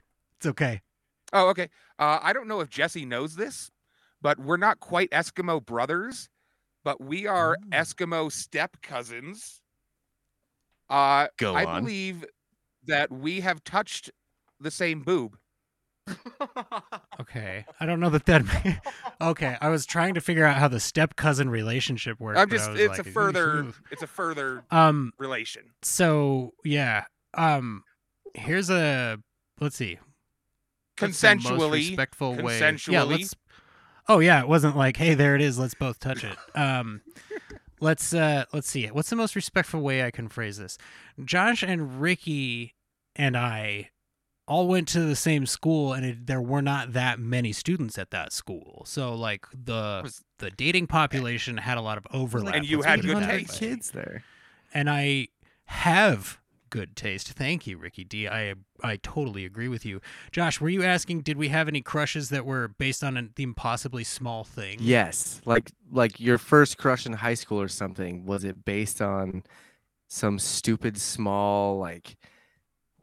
[0.43, 0.83] it's okay.
[1.33, 1.69] Oh, okay.
[2.01, 3.71] Uh, I don't know if Jesse knows this,
[4.21, 6.29] but we're not quite Eskimo brothers,
[6.83, 7.67] but we are Oh.
[7.71, 9.61] Eskimo step cousins.
[10.91, 11.85] Uh, Go I on.
[11.85, 12.25] believe
[12.87, 14.11] that we have touched
[14.59, 15.37] the same boob.
[17.21, 18.83] Okay, I don't know that that.
[19.21, 22.39] okay, I was trying to figure out how the step cousin relationship works.
[22.41, 22.69] I'm just.
[22.71, 25.13] It's like, a further, "Ooh." it's a further Um.
[25.19, 25.63] relation.
[25.83, 27.05] So yeah.
[27.35, 27.85] Um.
[28.35, 29.19] Here's a.
[29.61, 29.99] Let's see.
[30.99, 32.77] What's the most Consensually, respectful way.
[32.89, 33.03] Yeah.
[33.03, 33.35] Let's.
[34.09, 35.59] Oh yeah, it wasn't like, hey, there it is.
[35.59, 36.37] Let's both touch it.
[36.55, 37.03] Um.
[37.81, 38.45] let's uh.
[38.53, 38.85] Let's see.
[38.85, 38.95] It.
[38.95, 40.79] What's the most respectful way I can phrase this?
[41.25, 42.75] Josh and Ricky
[43.17, 43.91] and I
[44.49, 48.11] all went to the same school and it, there were not that many students at
[48.11, 52.69] that school so like the Was- the dating population had a lot of overlap And
[52.69, 53.61] you had put good taste.
[53.61, 54.25] kids there.
[54.75, 55.29] and i
[55.67, 56.41] have
[56.73, 60.01] good taste thank you ricky d i i totally agree with you
[60.31, 63.43] josh were you asking did we have any crushes that were based on an, the
[63.43, 68.25] impossibly small thing Yes, like like your first crush in high school or something.
[68.25, 69.43] Was it based on
[70.09, 72.17] some stupid small like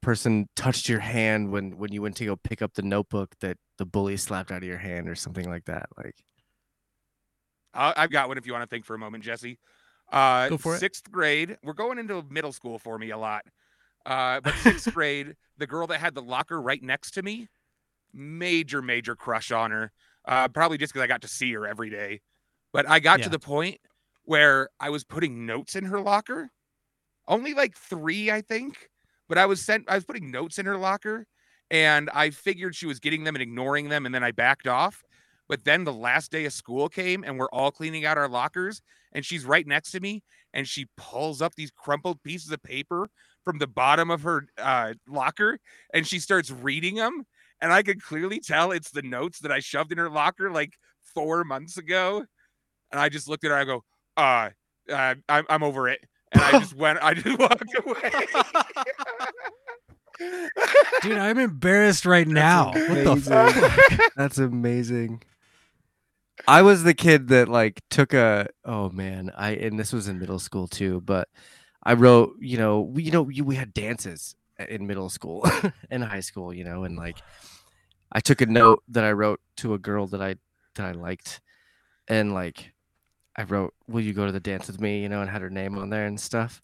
[0.01, 3.57] person touched your hand when when you went to go pick up the notebook that
[3.77, 5.85] the bully slapped out of your hand or something like that?
[5.95, 6.15] Like
[7.73, 9.59] I- I've got one if you want to think for a moment, Jesse.
[10.11, 10.79] Uh, Go for it.
[10.79, 11.57] Sixth grade.
[11.63, 13.45] We're going into middle school for me a lot.
[14.05, 17.47] Uh, but sixth grade, the girl that had the locker right next to me,
[18.13, 19.91] major, major crush on her.
[20.27, 22.21] Uh, probably just because I got to see her every day.
[22.73, 23.25] But I got Yeah.
[23.25, 23.79] to the point
[24.23, 26.51] where I was putting notes in her locker.
[27.27, 28.89] Only like three, I think.
[29.27, 29.85] But I was sent.
[29.89, 31.27] I was putting notes in her locker,
[31.69, 35.03] and I figured she was getting them and ignoring them, and then I backed off.
[35.47, 38.81] But then the last day of school came and we're all cleaning out our lockers
[39.13, 40.21] and she's right next to me
[40.53, 43.09] and she pulls up these crumpled pieces of paper
[43.43, 45.59] from the bottom of her uh, locker
[45.93, 47.23] and she starts reading them
[47.61, 50.73] and I could clearly tell it's the notes that I shoved in her locker like
[51.15, 52.25] 4 months ago
[52.91, 53.83] and I just looked at her I go
[54.17, 54.49] uh,
[54.91, 55.99] uh I'm I'm over it
[56.31, 58.11] and I just went I just walked away.
[61.01, 65.21] dude i'm embarrassed right now what the fuck that's amazing.
[66.47, 70.19] I was the kid that like took a oh man, I and this was in
[70.19, 71.27] middle school too, but
[71.83, 75.45] I wrote, you know, we you know, we, we had dances uh, in middle school
[75.89, 77.17] and high school, you know, and like
[78.11, 80.35] I took a note that I wrote to a girl that I
[80.75, 81.41] that I liked
[82.07, 82.73] and like
[83.35, 85.49] I wrote, "Will you go to the dance with me?" you know, and had her
[85.49, 86.61] name on there and stuff.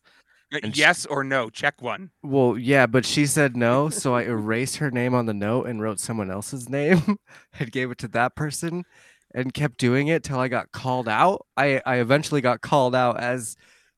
[0.64, 2.12] And yes or no, check one.
[2.24, 5.82] Well, yeah, but she said no, so I erased her name on the note and
[5.82, 7.18] wrote someone else's name
[7.60, 8.86] and gave it to that person
[9.34, 11.46] and kept doing it till I got called out.
[11.58, 13.56] I I eventually got called out as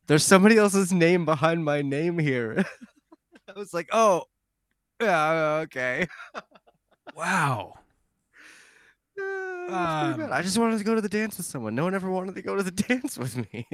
[0.07, 2.65] there's somebody else's name behind my name here.
[3.55, 4.23] I was like, "Oh,
[5.01, 6.07] yeah, okay."
[7.15, 7.73] wow
[9.19, 10.31] Uh, it was pretty bad.
[10.31, 11.75] Um, I just wanted to go to the dance with someone.
[11.75, 13.67] No one ever wanted to go to the dance with me.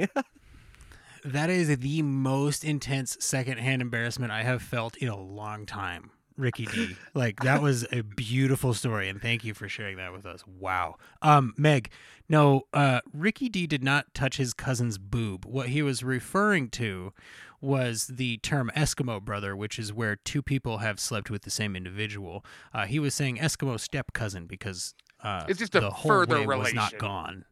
[1.23, 6.09] That is the most intense secondhand embarrassment I have felt in a long time.
[6.37, 6.95] Ricky D.
[7.13, 10.43] Like that was a beautiful story and thank you for sharing that with us.
[10.47, 10.95] Wow.
[11.21, 11.89] Um Meg,
[12.27, 15.45] no, uh Ricky D did not touch his cousin's boob.
[15.45, 17.13] What he was referring to
[17.61, 21.75] was the term Eskimo brother, which is where two people have slept with the same
[21.77, 22.43] individual.
[22.73, 26.39] Uh, he was saying Eskimo step cousin because uh, It's just a the whole further
[26.45, 27.45] way was not gone.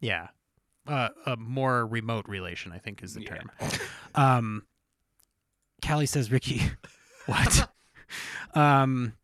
[0.00, 0.28] Yeah,
[0.88, 3.28] uh, a more remote relation, I think, is the Yeah.
[3.36, 3.50] term.
[4.16, 4.66] Um,
[5.86, 6.60] Callie says, Ricky,
[7.26, 7.70] what?
[8.54, 9.14] Um,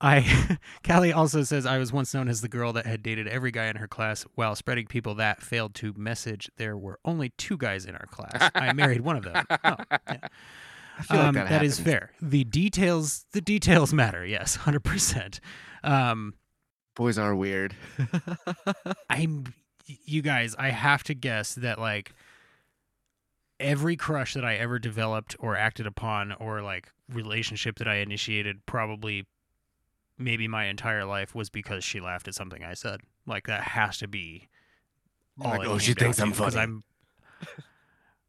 [0.00, 3.50] I Callie also says I was once known as the girl that had dated every
[3.50, 7.56] guy in her class while spreading people that failed to message there were only two
[7.56, 8.50] guys in our class.
[8.54, 9.44] I married one of them.
[9.64, 9.74] Oh,
[10.08, 10.18] yeah.
[10.98, 12.10] I feel like Um, that, that is fair.
[12.20, 14.24] The details the details matter.
[14.26, 15.38] Yes, 100%.
[15.84, 16.34] Um
[16.96, 17.74] Boys are weird.
[19.08, 19.44] I'm
[19.86, 22.12] you guys, I have to guess that like
[23.60, 28.66] every crush that I ever developed or acted upon or like relationship that I initiated
[28.66, 29.26] probably
[30.16, 33.00] maybe my entire life was because she laughed at something I said.
[33.26, 34.48] Like that has to be
[35.40, 36.56] all Like, oh, she thinks I'm funny.
[36.56, 36.82] I'm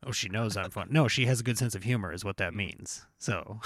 [0.06, 0.88] Oh, she knows I'm fun.
[0.92, 3.06] No, she has a good sense of humor is what that means.
[3.18, 3.60] So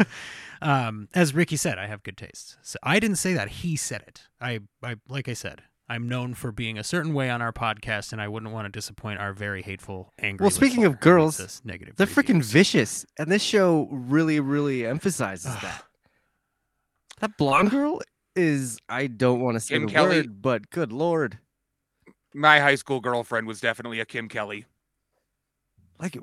[0.62, 2.56] um as Ricky said, I have good taste.
[2.62, 3.48] So I didn't say that.
[3.48, 4.22] He said it.
[4.40, 8.12] I I like I said, I'm known for being a certain way on our podcast,
[8.12, 10.44] and I wouldn't want to disappoint our very hateful, angry.
[10.44, 14.86] Well, speaking of girls, gives us negative, They're freaking vicious, and this show really, really
[14.86, 15.82] emphasizes that.
[17.18, 18.00] That blonde girl
[18.36, 20.16] is I don't want to say Kim the Kelly.
[20.18, 21.38] word, but good lord.
[22.32, 24.66] My high school girlfriend was definitely a Kim Kelly.
[25.98, 26.20] Like Uh,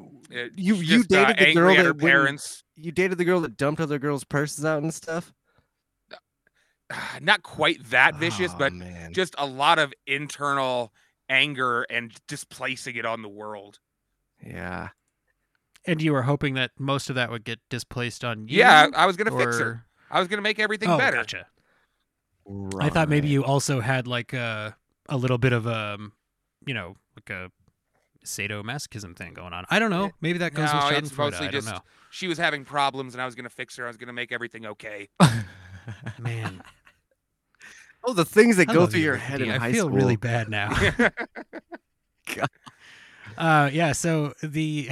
[0.56, 2.64] You- you just, uh, the girl at her that parents.
[2.78, 5.34] you dated the girl that dumped other girls' purses out and stuff.
[7.22, 9.14] Not quite that vicious, Oh, but man.
[9.14, 10.94] just a lot of internal
[11.30, 13.80] anger and displacing it on the world.
[14.46, 14.90] yeah.
[15.86, 18.58] And you were hoping that most of that would get displaced on you.
[18.60, 19.86] Yeah, I was gonna fix her.
[20.12, 21.16] I was gonna make everything Oh, better.
[21.18, 21.48] gotcha.
[22.80, 24.76] I thought maybe you also had like a
[25.08, 26.12] a little bit of um,
[26.66, 27.52] you know, like a
[28.26, 29.66] sadomasochism thing going on.
[29.70, 30.12] I don't know.
[30.20, 31.80] Maybe that goes No, with it's mostly I don't just- know.
[32.10, 33.86] She was having problems, and I was gonna fix her.
[33.86, 35.08] I was gonna make everything okay.
[36.20, 36.62] Man,
[38.08, 39.44] oh, the things that I go through you, your head D.
[39.46, 39.96] in I high feel school.
[39.96, 40.76] really bad now.
[43.38, 43.92] Uh, yeah.
[43.92, 44.90] So the,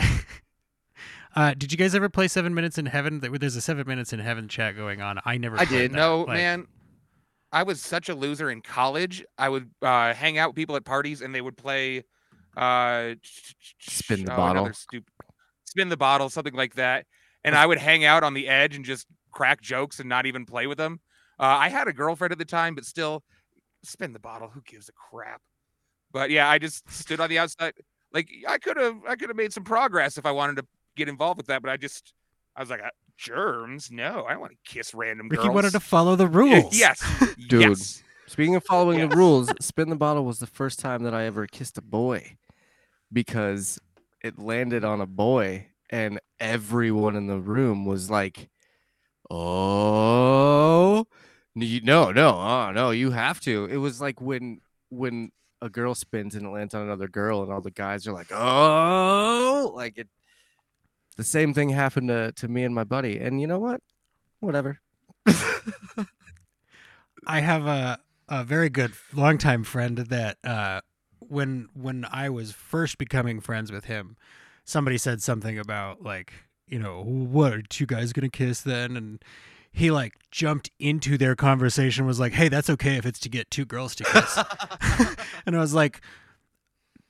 [1.35, 3.19] uh, did you guys ever play Seven Minutes in Heaven?
[3.19, 5.19] There's a Seven Minutes in Heaven chat going on.
[5.25, 5.59] I never.
[5.59, 5.91] I did.
[5.91, 5.95] that.
[5.97, 6.67] no, Like, man.
[7.51, 9.25] I was such a loser in college.
[9.37, 12.03] I would uh, hang out with people at parties, and they would play
[12.55, 13.15] uh,
[13.79, 14.63] Spin the oh, bottle.
[14.65, 15.09] another Stupid,
[15.63, 17.05] spin the bottle, something like that.
[17.43, 20.45] And I would hang out on the edge and just crack jokes and not even
[20.45, 20.99] play with them.
[21.39, 23.23] Uh, I had a girlfriend at the time, but still,
[23.83, 24.47] spin the bottle.
[24.49, 25.41] Who gives a crap?
[26.11, 27.73] But yeah, I just stood on the outside.
[28.13, 30.65] Like I could have, I could have made some progress if I wanted to
[30.95, 31.61] get involved with that.
[31.61, 32.13] But I just,
[32.55, 33.91] I was like, "Uh, germs?
[33.91, 35.53] No, I don't want to kiss random Ricky girls.
[35.55, 36.77] wanted to follow the rules.
[36.77, 37.03] Yes,
[37.49, 37.61] Dude.
[37.61, 38.01] Yes.
[38.27, 39.09] Speaking of following Yes.
[39.11, 42.37] the rules, spin the bottle was the first time that I ever kissed a boy
[43.11, 43.79] because
[44.23, 48.49] it landed on a boy and everyone in the room was like,
[49.29, 51.07] "Oh,
[51.55, 56.35] no, no, oh, no, you have to." It was like when when a girl spins
[56.35, 60.09] and it lands on another girl and all the guys are like, "Oh," like it
[61.15, 63.17] the same thing happened to to me and my buddy.
[63.19, 63.81] And you know what?
[64.39, 64.79] Whatever.
[67.27, 70.81] I have a a very good longtime friend that uh,
[71.19, 74.17] when when I was first becoming friends with him,
[74.63, 76.33] somebody said something about like
[76.67, 78.95] you know what are you guys gonna kiss then?
[78.97, 79.23] And
[79.71, 83.51] he like jumped into their conversation was like hey that's okay if it's to get
[83.51, 84.39] two girls to kiss.
[85.45, 86.01] And I was like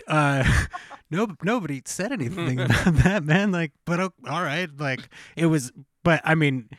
[0.07, 0.43] uh
[1.11, 3.51] no nobody said anything about that man.
[3.51, 5.71] Like but all right like it was
[6.03, 6.69] but I mean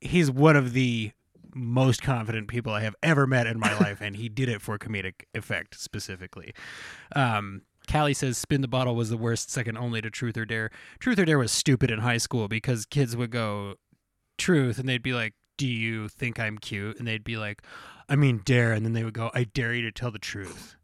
[0.00, 1.12] he's one of the
[1.54, 4.78] most confident people I have ever met in my life, and he did it for
[4.78, 6.54] comedic effect specifically.
[7.14, 10.70] Um, Callie says spin the bottle was the worst, second only to truth or dare.
[10.98, 13.74] Truth or dare was stupid in high school because kids would go
[14.36, 17.62] truth and they'd be like, "Do you think I'm cute?" and they'd be like,
[18.08, 20.76] "I mean dare," and then they would go, "I dare you to tell the truth."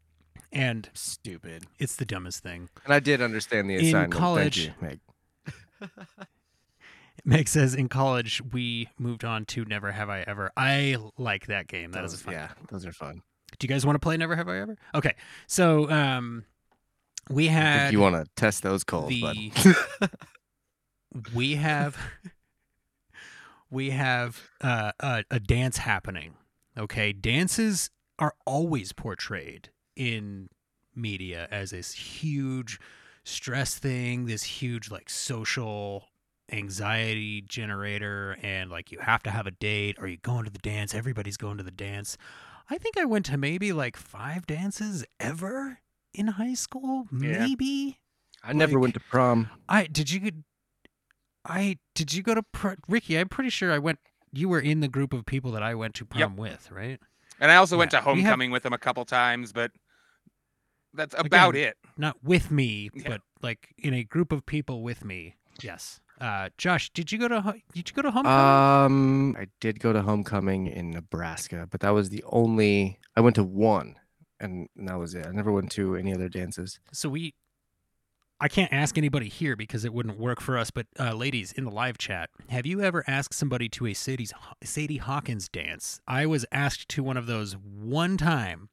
[0.51, 1.65] And Stupid.
[1.79, 2.69] it's the dumbest thing.
[2.85, 4.13] And I did understand the In assignment.
[4.13, 4.99] college- Thank you,
[5.81, 5.89] Meg.
[7.25, 10.51] Meg says in college we moved on to Never Have I Ever.
[10.55, 11.91] I like that game.
[11.91, 13.21] That is a Those- fun yeah, those are fun.
[13.57, 14.77] Do you guys want to play Never Have I Ever?
[14.93, 15.15] Okay,
[15.47, 16.45] so um,
[17.29, 19.35] we had you want to test those calls, bud.
[21.33, 21.97] we have
[23.69, 26.35] we have uh, a, a dance happening.
[26.77, 30.49] Okay, dances are always portrayed in
[30.95, 32.79] media as this huge
[33.23, 36.09] stress thing, this huge like social
[36.51, 40.59] anxiety generator, and like you have to have a date or you going to the
[40.59, 40.93] dance.
[40.93, 42.17] Everybody's going to the dance.
[42.69, 45.79] I think I went to maybe like five dances ever
[46.17, 47.05] in high school.
[47.11, 47.39] Yeah.
[47.39, 47.99] Maybe
[48.43, 49.49] I never went to prom.
[49.69, 50.31] I did you
[51.45, 53.17] I did you go to pr- Ricky?
[53.19, 53.99] I'm pretty sure I went.
[54.31, 56.99] You were in the group of people that I went to prom with, right?
[57.39, 59.71] And I also went Yeah, to we have- homecoming with them a couple times, but
[60.93, 61.77] that's about Again, it.
[61.97, 63.09] Not with me, Yeah.
[63.09, 65.35] but like in a group of people with me.
[65.61, 65.99] Yes.
[66.19, 68.85] Uh, Josh, did you go to ho- did you go to homecoming?
[68.85, 72.99] Um, I did go to homecoming in Nebraska, but that was the only.
[73.17, 73.95] I went to one,
[74.39, 75.25] and that was it.
[75.25, 76.79] I never went to any other dances.
[76.91, 77.33] so we
[78.39, 81.63] I can't ask anybody here because it wouldn't work for us, but uh, ladies in
[81.63, 86.01] the live chat, have you ever asked somebody to a Sadie's, Sadie Hawkins dance?
[86.05, 88.69] I was asked to one of those one time.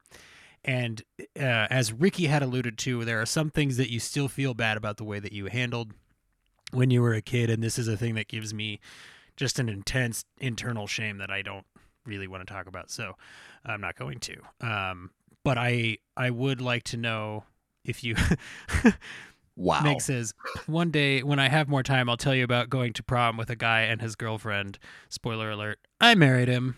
[0.65, 1.03] And
[1.39, 4.77] uh, as Ricky had alluded to, there are some things that you still feel bad
[4.77, 5.93] about the way that you handled
[6.73, 7.49] when you were a kid.
[7.49, 8.81] And this is a thing that gives me
[9.37, 11.67] just an intense internal shame that I don't
[12.05, 12.91] really want to talk about.
[12.91, 13.15] So
[13.65, 14.37] I'm not going to.
[14.61, 15.11] Um,
[15.45, 17.45] but I I would like to know
[17.85, 18.15] if you
[19.55, 19.83] Wow.
[19.83, 20.33] Meg says,
[20.67, 23.51] one day when I have more time, I'll tell you about going to prom with
[23.51, 24.79] a guy and his girlfriend.
[25.11, 26.77] Spoiler alert, I married him.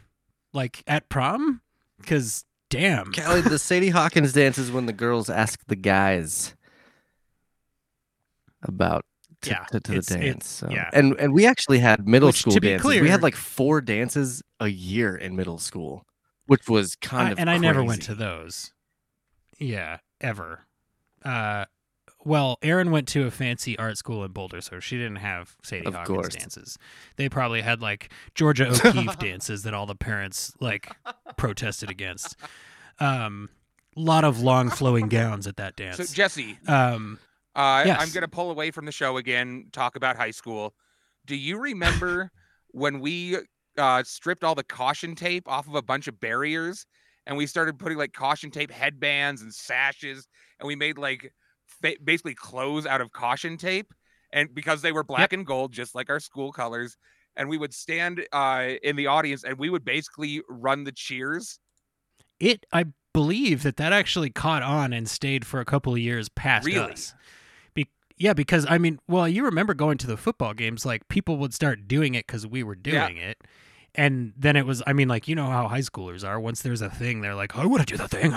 [0.52, 1.60] Like at prom?
[2.00, 3.12] Because damn.
[3.12, 6.56] Callie, the Sadie Hawkins dance is when the girls ask the guys
[8.62, 9.04] about
[9.42, 10.48] to, Yeah, to, to the dance.
[10.48, 10.68] so.
[10.70, 10.90] yeah.
[10.92, 13.00] And and we actually had middle Which, school dances.
[13.00, 16.04] we had like four dances a year in middle school,
[16.46, 18.72] which was kind I- of and I never went to those.
[19.58, 20.66] Yeah, ever.
[21.24, 21.64] Uh,
[22.24, 25.86] well, Erin went to a fancy art school in Boulder, so she didn't have Sadie
[25.86, 26.34] Of Hawkins course.
[26.34, 26.78] dances.
[27.16, 30.90] They probably had like Georgia O'Keeffe dances that all the parents like
[31.36, 32.36] protested against.
[32.98, 33.50] Um,
[33.96, 35.96] lot of long flowing gowns at that dance.
[35.98, 37.18] So Jesse, um,
[37.54, 39.66] uh, I'm gonna pull away from the show again.
[39.72, 40.74] Talk about high school.
[41.26, 42.30] Do you remember
[42.72, 43.36] when we
[43.78, 46.86] uh, stripped all the caution tape off of a bunch of barriers,
[47.26, 50.26] and we started putting like caution tape headbands and sashes,
[50.60, 51.32] and we made like
[51.66, 53.92] fa- basically clothes out of caution tape,
[54.32, 56.96] and because they were black and gold, just like our school colors.
[57.36, 61.58] And we would stand uh, in the audience, and we would basically run the cheers.
[62.38, 66.28] it I believe that that actually caught on and stayed for a couple of years
[66.28, 66.92] past Really?
[66.92, 67.12] us.
[67.74, 71.38] Be- yeah, because I mean, well, you remember going to the football games, like people
[71.38, 73.08] would start doing it because we were Yeah.
[73.08, 73.38] doing it.
[73.94, 76.40] And then it was, I mean, like, you know how high schoolers are.
[76.40, 78.32] Once there's a thing, they're like, I want to do the thing.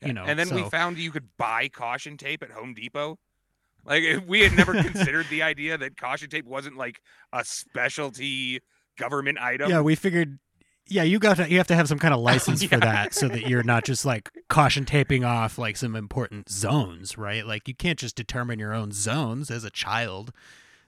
[0.06, 0.24] you know.
[0.24, 3.18] and then we found you could buy caution tape at Home Depot.
[3.84, 7.00] Like we had never considered the idea that caution tape wasn't like
[7.32, 8.60] a specialty
[8.98, 9.70] government item.
[9.70, 10.38] Yeah, we figured.
[10.86, 11.50] Yeah, you got to.
[11.50, 14.04] You have to have some kind of license for that, so that you're not just
[14.04, 17.46] like caution taping off like some important zones, right?
[17.46, 20.32] Like you can't just determine your own zones as a child.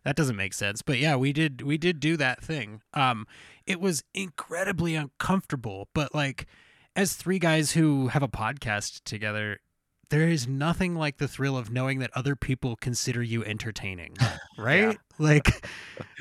[0.05, 0.83] That doesn't make sense.
[0.83, 1.63] But yeah, we did.
[1.63, 2.81] We did do that thing.
[2.95, 3.27] Um,
[3.67, 6.47] it was incredibly uncomfortable, but like,
[6.97, 9.61] as three guys who have a podcast together.
[10.11, 14.17] There is nothing like the thrill of knowing that other people consider you entertaining,
[14.59, 14.99] right?
[15.21, 15.65] Like,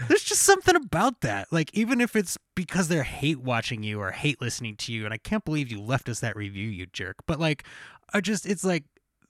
[0.08, 1.48] there's just something about that.
[1.52, 5.14] Like, even if it's because they're hate watching you or hate listening to you, and
[5.14, 7.16] I can't believe you left us that review, you jerk.
[7.26, 7.64] But like,
[8.14, 8.84] I just, it's like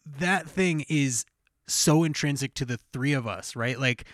[0.05, 1.23] that thing is
[1.65, 3.79] so intrinsic to the three of us, right?
[3.79, 4.05] Like,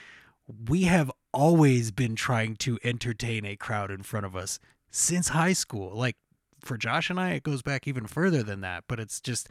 [0.48, 5.54] we have always been trying to entertain a crowd in front of us since high
[5.54, 5.96] school.
[5.96, 6.16] Like,
[6.62, 9.50] for Josh and I, it goes back even further than that, but it's just,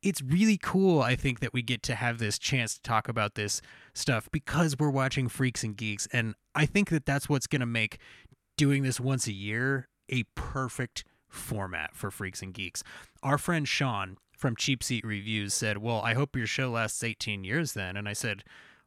[0.00, 3.34] it's really cool, I think, that we get to have this chance to talk about
[3.34, 3.60] this
[3.94, 6.06] stuff because we're watching Freaks and Geeks.
[6.12, 7.98] And I think that that's what's going to make
[8.56, 12.84] doing this once a year a perfect format for Freaks and Geeks.
[13.22, 17.44] Our friend Sean from Cheap Seat Reviews said, Well, I hope your show lasts 18
[17.44, 17.96] years then.
[17.96, 18.44] And I said,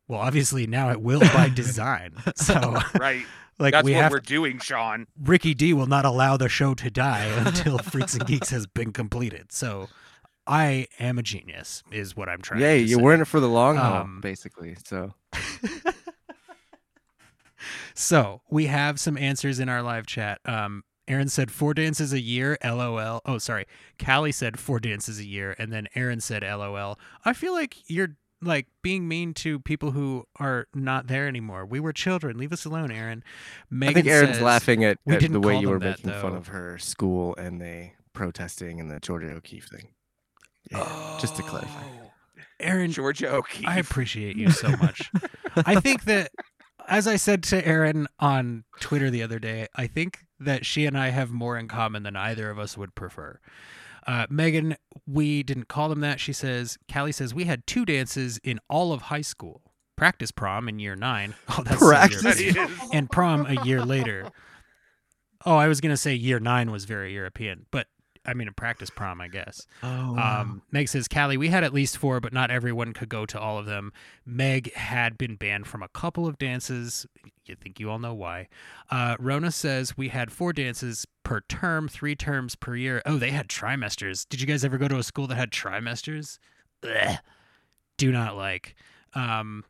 [0.08, 2.14] Well, obviously now it will by design.
[2.36, 2.54] So,
[3.00, 3.26] right.
[3.60, 5.08] like, That's we what have we're doing, Sean.
[5.22, 8.92] Ricky D will not allow the show to die until Freaks and Geeks has been
[8.94, 9.52] completed.
[9.52, 9.88] So
[10.46, 13.02] I am a genius, is what I'm trying Yeah, to you say.
[13.02, 14.76] were in it for the long haul, Um, basically.
[14.86, 15.14] So
[17.96, 20.40] So we have some answers in our live chat.
[20.46, 23.22] Um, Aaron said four dances a year, lol.
[23.26, 23.66] Oh, sorry.
[24.04, 27.00] Callie said four dances a year, and then Aaron said lol.
[27.24, 31.66] I feel like you're like being mean to people who are not there anymore.
[31.66, 32.38] We were children.
[32.38, 33.24] Leave us alone, Aaron.
[33.70, 36.36] Megan I think Aaron's says- laughing at, at the way you were that, making fun
[36.36, 39.90] of her school and the protesting and the Georgia O'Keeffe thing.
[40.72, 41.84] Yeah, just to clarify.
[41.84, 42.12] Oh,
[42.60, 43.68] Aaron, Georgia O'Keeffe.
[43.68, 45.12] I appreciate you so much.
[45.58, 46.32] I think that,
[46.88, 50.98] as I said to Aaron on Twitter the other day, I think that she and
[50.98, 53.40] I have more in common than either of us would prefer.
[54.08, 54.76] Uh, Megan,
[55.08, 56.20] we didn't call them that.
[56.20, 59.62] She says, Callie says, we had two dances in all of high school
[59.96, 61.36] practice prom in year nine.
[61.58, 62.54] Oh, that's so Practice European.
[62.56, 62.90] That is.
[62.94, 64.30] and prom a year later.
[65.46, 67.88] Oh, I was going to say year nine was very European, but
[68.26, 69.68] I mean, a practice prom, I guess.
[69.84, 73.26] Oh, Um, Meg says, Callie, we had at least four, but not everyone could go
[73.26, 73.92] to all of them.
[74.26, 77.06] Meg had been banned from a couple of dances.
[77.46, 78.48] You think you all know why.
[78.90, 83.02] Uh, Rona says, we had four dances per term, three terms per year.
[83.06, 84.28] Oh, they had trimesters.
[84.28, 86.40] Did you guys ever go to a school that had trimesters?
[86.84, 87.18] Ugh.
[87.98, 88.76] Do not like.
[89.14, 89.64] Um,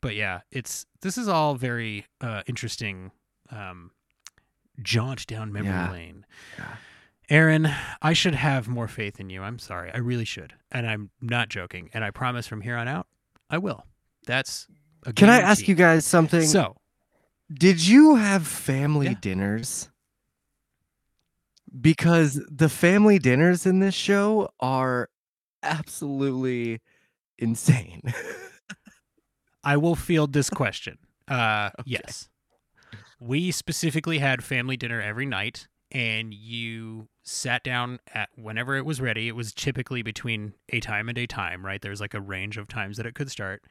[0.00, 3.10] but yeah, it's this is all very uh, interesting.
[3.50, 3.92] Um,
[4.82, 5.90] jaunt down memory Yeah.
[5.90, 6.26] lane.
[6.58, 6.76] Yeah.
[7.30, 7.68] Aaron,
[8.00, 9.42] I should have more faith in you.
[9.42, 9.90] I'm sorry.
[9.92, 10.54] I really should.
[10.72, 11.90] And I'm not joking.
[11.92, 13.06] And I promise from here on out,
[13.50, 13.84] I will.
[14.26, 14.66] That's
[15.04, 16.42] a Can I ask you guys something?
[16.42, 16.76] So,
[17.52, 19.14] Did you have family Yeah.
[19.20, 19.88] dinners?
[21.80, 25.08] Because the family dinners in this show are
[25.62, 26.80] absolutely
[27.38, 28.02] insane.
[29.64, 30.98] I will field this question.
[31.28, 32.30] Uh, Yes.
[33.20, 39.00] We specifically had family dinner every night, and you sat down at whenever it was
[39.00, 39.28] ready.
[39.28, 41.80] It was typically between a time and a time, right?
[41.80, 43.62] There's like a range of times that it could start.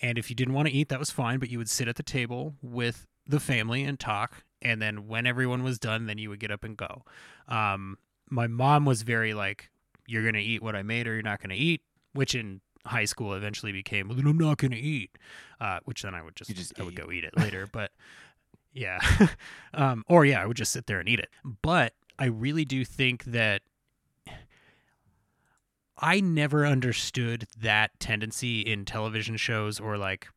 [0.00, 1.96] And if you didn't want to eat, that was fine, but you would sit at
[1.96, 4.44] the table with the family and talk.
[4.62, 7.04] And then when everyone was done, then you would get up and go.
[7.48, 7.98] Um,
[8.30, 9.70] my mom was very like,
[10.06, 11.82] you're going to eat what I made or you're not going to eat,
[12.12, 15.16] which in high school eventually became, well, then I'm not going to eat,
[15.60, 17.68] uh, which then I would just, just I would go eat it later.
[17.70, 17.92] but
[18.72, 19.00] yeah.
[19.74, 21.30] um, or yeah, I would just sit there and eat it.
[21.62, 23.62] But I really do think that
[25.96, 30.28] I never understood that tendency in television shows or like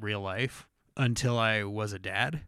[0.00, 0.66] real life
[0.96, 2.42] until I was a dad.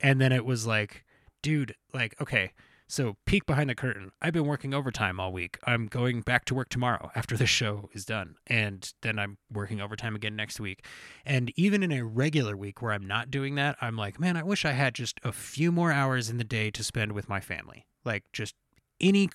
[0.00, 1.04] And then it was like,
[1.42, 2.52] dude, like, okay,
[2.90, 4.10] so peek behind the curtain.
[4.20, 5.58] I've been working overtime all week.
[5.64, 8.34] I'm going back to work tomorrow after the show is done.
[8.46, 10.84] And then I'm working overtime again next week.
[11.24, 14.42] And even in a regular week where I'm not doing that, I'm like, man, I
[14.42, 17.40] wish I had just a few more hours in the day to spend with my
[17.40, 17.86] family.
[18.04, 18.54] Like, just
[19.00, 19.28] any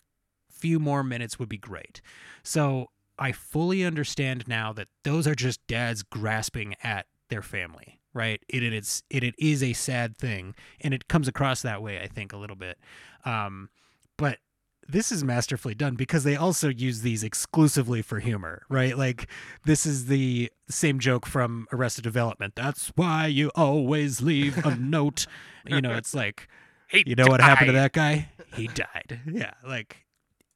[0.52, 2.02] few more minutes would be great.
[2.44, 8.42] So I fully understand now that those are just dads grasping at their family, right?
[8.50, 12.02] It, it it's it, it is a sad thing, and it comes across that way,
[12.02, 12.80] I think, a little bit.
[13.26, 13.70] Um,
[14.18, 14.40] but
[14.88, 18.98] this is masterfully done because they also use these exclusively for humor, right?
[18.98, 19.30] Like
[19.66, 22.54] this is the same joke from Arrested Development.
[22.56, 25.26] That's why you always leave a note.
[25.68, 26.48] You know, it's like
[26.90, 28.30] He you know what happened to that guy?
[28.56, 29.20] He died.
[29.30, 30.06] Yeah, like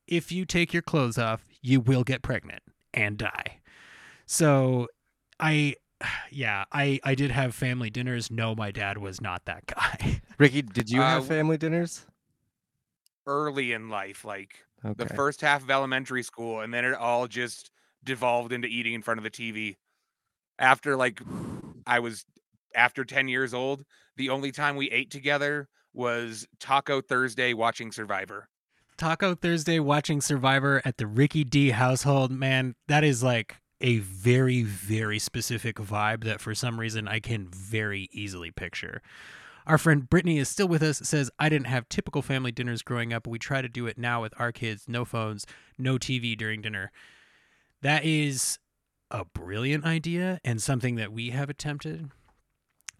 [0.07, 2.61] if you take your clothes off, you will get pregnant
[2.93, 3.59] and die.
[4.25, 4.87] So
[5.39, 5.75] I
[6.31, 8.31] yeah, I I did have family dinners.
[8.31, 10.21] No, my dad was not that guy.
[10.37, 12.05] Ricky, did you Uh, have family dinners?
[13.27, 14.95] early in life, like Okay.
[15.03, 17.69] the first half of elementary school, and then it all just
[18.03, 19.77] devolved into eating in front of the TV.
[20.57, 21.21] After like
[21.85, 22.25] I was
[22.75, 23.83] after 10 years old,
[24.15, 28.47] the only time we ate together was Taco Thursday watching Survivor.
[28.97, 34.63] Taco Thursday watching Survivor at the Ricky D household, man, that is like a very,
[34.63, 39.01] very specific vibe that for some reason I can very easily picture.
[39.65, 40.99] Our friend Brittany is still with us.
[41.03, 44.21] Says, I didn't have typical family dinners growing up, we try to do it now
[44.21, 44.85] with our kids.
[44.87, 45.45] No phones,
[45.77, 46.91] no TV during dinner.
[47.81, 48.59] That is
[49.11, 52.09] a brilliant idea and something that we have attempted.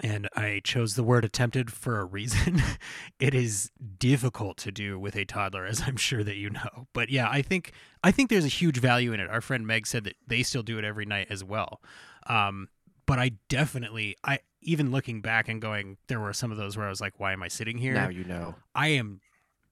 [0.01, 2.61] And I chose the word attempted for a reason.
[3.19, 6.87] it is difficult to do with a toddler, as I'm sure that you know.
[6.93, 7.73] But yeah, I think
[8.03, 9.29] I think there's a huge value in it.
[9.29, 11.81] Our friend Meg said that they still do it every night as well.
[12.27, 12.69] Um,
[13.05, 16.85] but I definitely, I even looking back and going, there were some of those where
[16.85, 17.93] I was like, why am I sitting here?
[17.93, 18.55] Now you know.
[18.75, 19.21] I am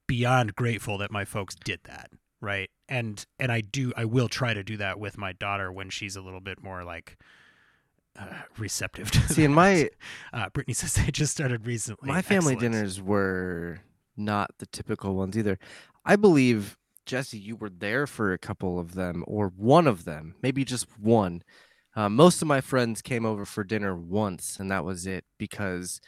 [0.07, 2.09] beyond grateful that my folks did that,
[2.41, 2.69] right?
[2.89, 6.15] And and I do I will try to do that with my daughter when she's
[6.15, 7.17] a little bit more like
[8.17, 8.25] uh,
[8.57, 9.89] receptive to See, in my
[10.33, 12.07] uh, Brittany says they just started recently.
[12.09, 12.73] my family Excellent.
[12.73, 13.79] dinners were
[14.15, 15.59] not the typical ones either.
[16.05, 20.35] I believe Jesse, you were there for a couple of them, or one of them,
[20.41, 21.41] maybe just one.
[21.95, 25.23] Uh, most of my friends came over for dinner once, and that was it.
[25.37, 26.01] Because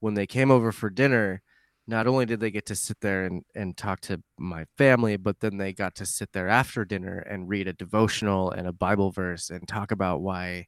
[0.00, 1.42] when they came over for dinner,
[1.86, 5.40] not only did they get to sit there and, and talk to my family, but
[5.40, 9.10] then they got to sit there after dinner and read a devotional and a Bible
[9.10, 10.66] verse and talk about why,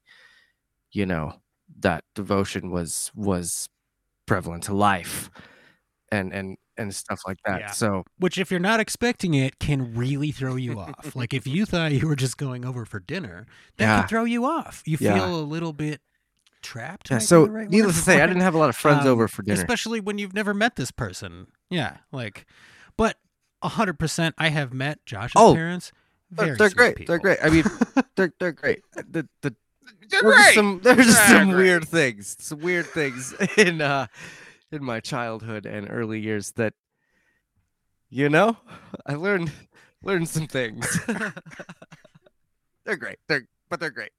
[0.93, 1.35] you know,
[1.81, 3.69] that devotion was was
[4.27, 5.31] prevalent to life
[6.11, 7.61] and and and stuff like that.
[7.61, 7.71] Yeah.
[7.71, 11.17] So which if you're not expecting it can really throw you off.
[11.17, 13.47] like if you thought you were just going over for dinner,
[13.79, 14.01] that Yeah.
[14.01, 14.83] can throw you off.
[14.87, 15.15] You Yeah.
[15.15, 16.01] feel a little bit
[16.63, 17.11] trapped.
[17.11, 19.29] yeah, so right needless to say, I didn't have a lot of friends Um, over
[19.29, 19.59] for dinner.
[19.61, 21.47] especially when you've never met this person.
[21.71, 22.45] Yeah, like,
[22.97, 23.17] but
[23.63, 25.93] hundred percent, I have met Josh's Oh, parents.
[26.31, 26.97] They're, Very they're great.
[26.97, 27.13] people.
[27.13, 27.39] They're great.
[27.43, 27.65] I mean,
[28.17, 28.83] they're they're great.
[28.95, 29.55] The the
[30.11, 31.63] There's some there's just some great.
[31.63, 34.07] weird things, some weird things in uh
[34.73, 36.75] in my childhood and early years that
[38.09, 38.57] you know
[39.07, 39.51] I learned
[40.03, 40.87] learned some things.
[42.85, 43.19] they're great.
[43.29, 44.13] They're but they're great.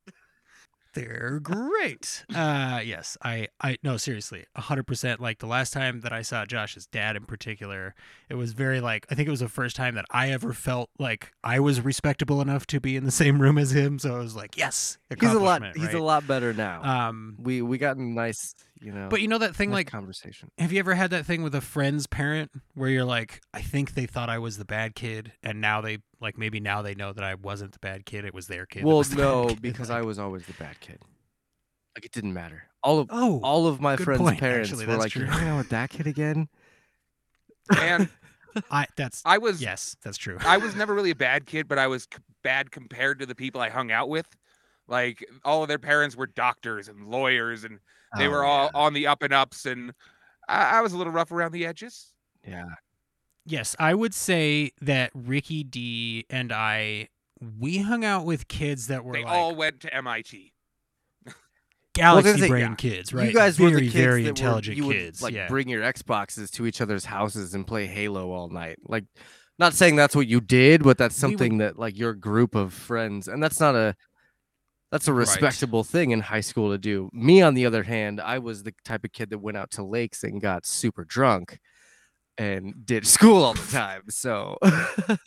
[0.97, 2.25] They're great.
[2.33, 6.87] Uh yes, I I no seriously, 100% like the last time that I saw Josh's
[6.87, 7.93] dad in particular,
[8.29, 10.89] it was very like I think it was the first time that I ever felt
[10.97, 14.19] like I was respectable enough to be in the same room as him, so I
[14.19, 14.97] was like, yes.
[15.19, 15.57] He's a lot.
[15.61, 16.81] accomplishment, He's a lot better now.
[16.83, 19.07] um we we got a nice, you know.
[19.09, 20.51] but you know that thing like conversation.
[20.57, 23.93] have you ever had that thing with a friend's parent where you're like, I think
[23.93, 27.13] they thought I was the bad kid, and now they like maybe now they know
[27.13, 28.83] that I wasn't the bad kid, it was their kid.
[28.83, 30.99] Well, was the bad no, kid, because like- I was always the bad kid.
[31.95, 32.63] Like it didn't matter.
[32.83, 35.49] All of oh all of my friends' point, parents actually, were that's like, "You're hanging
[35.49, 36.47] out with that kid again."
[37.75, 38.07] And
[38.71, 40.37] I that's I was yes, that's true.
[40.41, 43.33] I was never really a bad kid, but I was c- bad compared to the
[43.35, 44.27] people I hung out with.
[44.87, 47.79] Like all of their parents were doctors and lawyers, and
[48.17, 48.79] they Oh, were all yeah.
[48.79, 49.91] on the up and ups, and
[50.47, 52.13] I, I was a little rough around the edges.
[52.47, 52.65] Yeah.
[53.45, 57.09] Yes, I would say that Ricky D and I
[57.59, 60.53] we hung out with kids that were They like all went to MIT.
[61.93, 62.75] galaxy the thing- brain yeah.
[62.75, 63.27] kids, right?
[63.27, 65.21] You guys very were the kids very that intelligent were, you would, kids.
[65.21, 65.47] like yeah.
[65.47, 68.77] bring your Xboxes to each other's houses and play Halo all night.
[68.87, 69.05] Like,
[69.59, 72.53] not saying that's what you did, but that's We would- something that like your group
[72.55, 73.95] of friends, and that's not a
[74.97, 75.19] that's a Right.
[75.27, 77.09] respectable thing in high school to do.
[77.13, 79.83] Me, on the other hand, I was the type of kid that went out to
[79.83, 81.59] lakes and got super drunk
[82.37, 84.03] and did school all the time.
[84.09, 84.57] So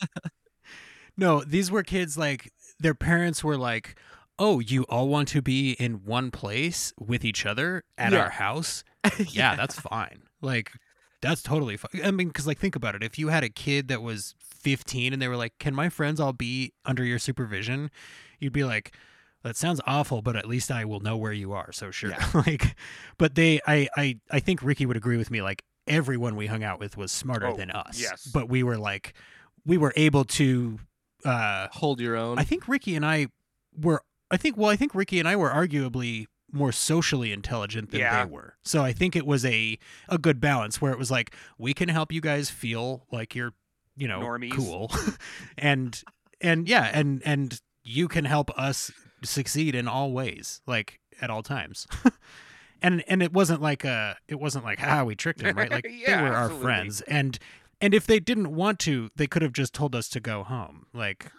[1.17, 3.95] No, these were kids like their parents were like,
[4.39, 8.19] "Oh, you all want to be in one place with each other at Yeah.
[8.19, 8.83] our house?
[9.29, 10.23] Yeah, that's fine.
[10.41, 10.71] Like
[11.21, 12.01] that's totally fine.
[12.03, 13.03] I mean, because like think about it.
[13.03, 16.19] If you had a kid that was 15 and they were like, "Can my friends
[16.19, 17.91] all be under your supervision?"
[18.39, 18.95] You'd be like,
[19.43, 22.11] "That sounds awful, but at least I will know where you are." So sure.
[22.11, 22.29] Yeah.
[22.45, 22.75] like,
[23.17, 25.41] but they, I, I, I think Ricky would agree with me.
[25.41, 27.99] Like everyone we hung out with was smarter Oh, than us.
[27.99, 28.27] yes.
[28.33, 29.13] But we were like,
[29.65, 30.79] we were able to.
[31.25, 32.39] uh hold your own.
[32.39, 33.27] I think Ricky and I
[33.79, 34.01] were.
[34.29, 34.57] I think.
[34.57, 38.25] Well, I think Ricky and I were arguably more socially intelligent than Yeah.
[38.25, 38.55] they were.
[38.63, 39.77] So I think it was a
[40.09, 43.53] a good balance where it was like we can help you guys feel like you're,
[43.95, 44.51] you know, Normies.
[44.51, 44.91] cool,
[45.57, 46.01] and
[46.41, 48.91] and yeah, and and you can help us
[49.23, 51.87] succeed in all ways, like at all times.
[52.81, 55.83] and and it wasn't like uh it wasn't like ah we tricked him right like
[55.83, 56.63] they Yeah, were our absolutely.
[56.65, 57.39] friends and
[57.79, 60.87] and if they didn't want to they could have just told us to go home
[60.93, 61.31] like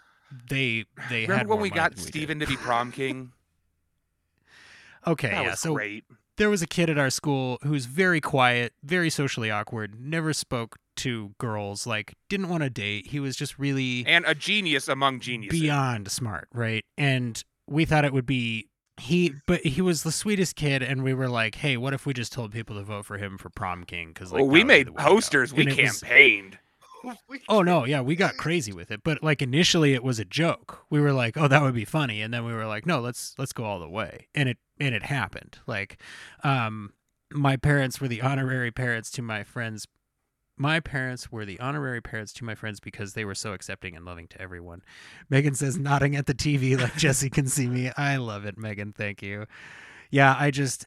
[0.49, 3.33] they they had Remember when we got we to be prom king?
[5.07, 6.05] okay That yeah so great.
[6.37, 10.31] there was a kid at our school who was very quiet very socially awkward never
[10.33, 14.87] spoke to girls like didn't want to date he was just really And a genius
[14.87, 15.59] among geniuses.
[15.59, 16.85] beyond smart, right?
[16.97, 18.67] And we thought it would be
[18.97, 22.13] he, but he was the sweetest kid, and we were like, "Hey, what if we
[22.13, 24.65] just told people to vote for him for prom king?" Because like well, we that
[24.65, 25.53] would be made the way to go." posters.
[25.53, 26.59] We And it was- campaigned.
[27.49, 30.85] Oh no, yeah, we got crazy with it, but like initially it was a joke.
[30.89, 33.35] We were like, "Oh, that would be funny," and then we were like, "No, let's
[33.37, 35.59] let's go all the way," and it and it happened.
[35.67, 36.01] Like,
[36.45, 36.93] um,
[37.33, 39.85] my parents were the honorary parents to my friends.
[40.55, 44.05] My parents were the honorary parents to my friends because they were so accepting and
[44.05, 44.81] loving to everyone.
[45.29, 47.91] Megan says, nodding at the TV like Jesse can see me.
[47.97, 48.93] I love it, Megan.
[48.93, 49.45] Thank you.
[50.11, 50.85] Yeah, I just,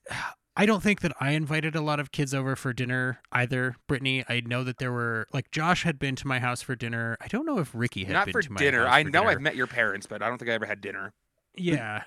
[0.56, 4.24] I don't think that I invited a lot of kids over for dinner either, Brittany.
[4.28, 7.16] I know that there were, like, Josh had been to my house for dinner.
[7.20, 8.84] I don't know if Ricky had Not been to my dinner.
[8.86, 9.32] house I for know dinner.
[9.32, 11.12] I've met your parents, but I don't think I ever had dinner.
[11.56, 12.04] Yeah.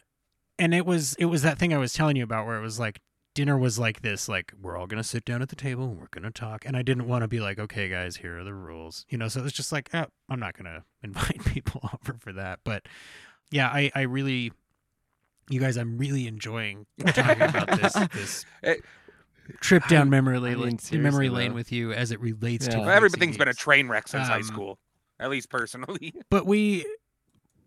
[0.57, 2.79] And it was it was that thing I was telling you about where it was
[2.79, 2.99] like
[3.39, 5.97] dinner was like this like we're all going to sit down at the table and
[5.97, 8.43] we're going to talk and I didn't want to be like okay guys here are
[8.43, 9.05] the rules.
[9.07, 12.33] You know, so it's just like oh, I'm not going to invite people over for
[12.33, 12.59] that.
[12.65, 12.83] But
[13.49, 14.51] yeah, I I really
[15.49, 18.75] you guys I'm really enjoying talking about this this Eh,
[19.61, 21.55] trip down I- memory I lane mean, memory lane though.
[21.55, 24.35] with you as it relates to Well, racing everything's been a train wreck since high
[24.37, 24.79] Um, school,
[25.17, 26.13] at least personally.
[26.29, 26.85] but we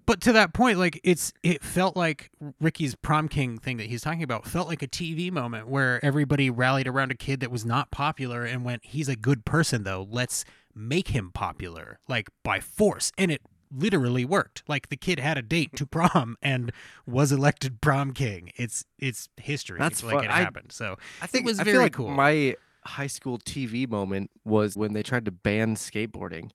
[0.06, 2.30] but to that point like it's it felt like
[2.60, 6.50] ricky's prom king thing that he's talking about felt like a tv moment where everybody
[6.50, 10.06] rallied around a kid that was not popular and went he's a good person though.
[10.10, 13.12] Let's make him popular like by force.
[13.18, 13.42] And it
[13.74, 14.62] literally worked.
[14.68, 16.72] Like the kid had a date to prom and
[17.06, 18.50] was elected prom king.
[18.56, 19.78] It's it's history.
[19.78, 20.24] That's like fun.
[20.24, 20.72] it I- happened.
[20.72, 22.10] So I think it was I very like cool.
[22.10, 26.50] My high school TV moment was when they tried to ban skateboarding,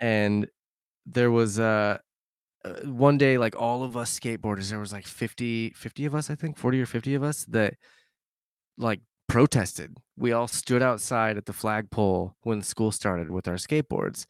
[0.00, 0.46] and
[1.06, 1.98] there was uh,
[2.64, 4.70] uh, one day like all of us skateboarders.
[4.70, 7.74] There was like 50, 50 of us, I think, forty or fifty of us that
[8.78, 9.98] like protested.
[10.16, 14.26] We all stood outside at the flagpole when school started with our skateboards,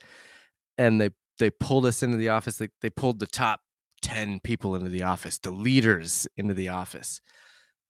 [0.78, 2.56] and they they pulled us into the office.
[2.56, 3.60] They they pulled the top
[4.02, 7.20] ten people into the office, the leaders into the office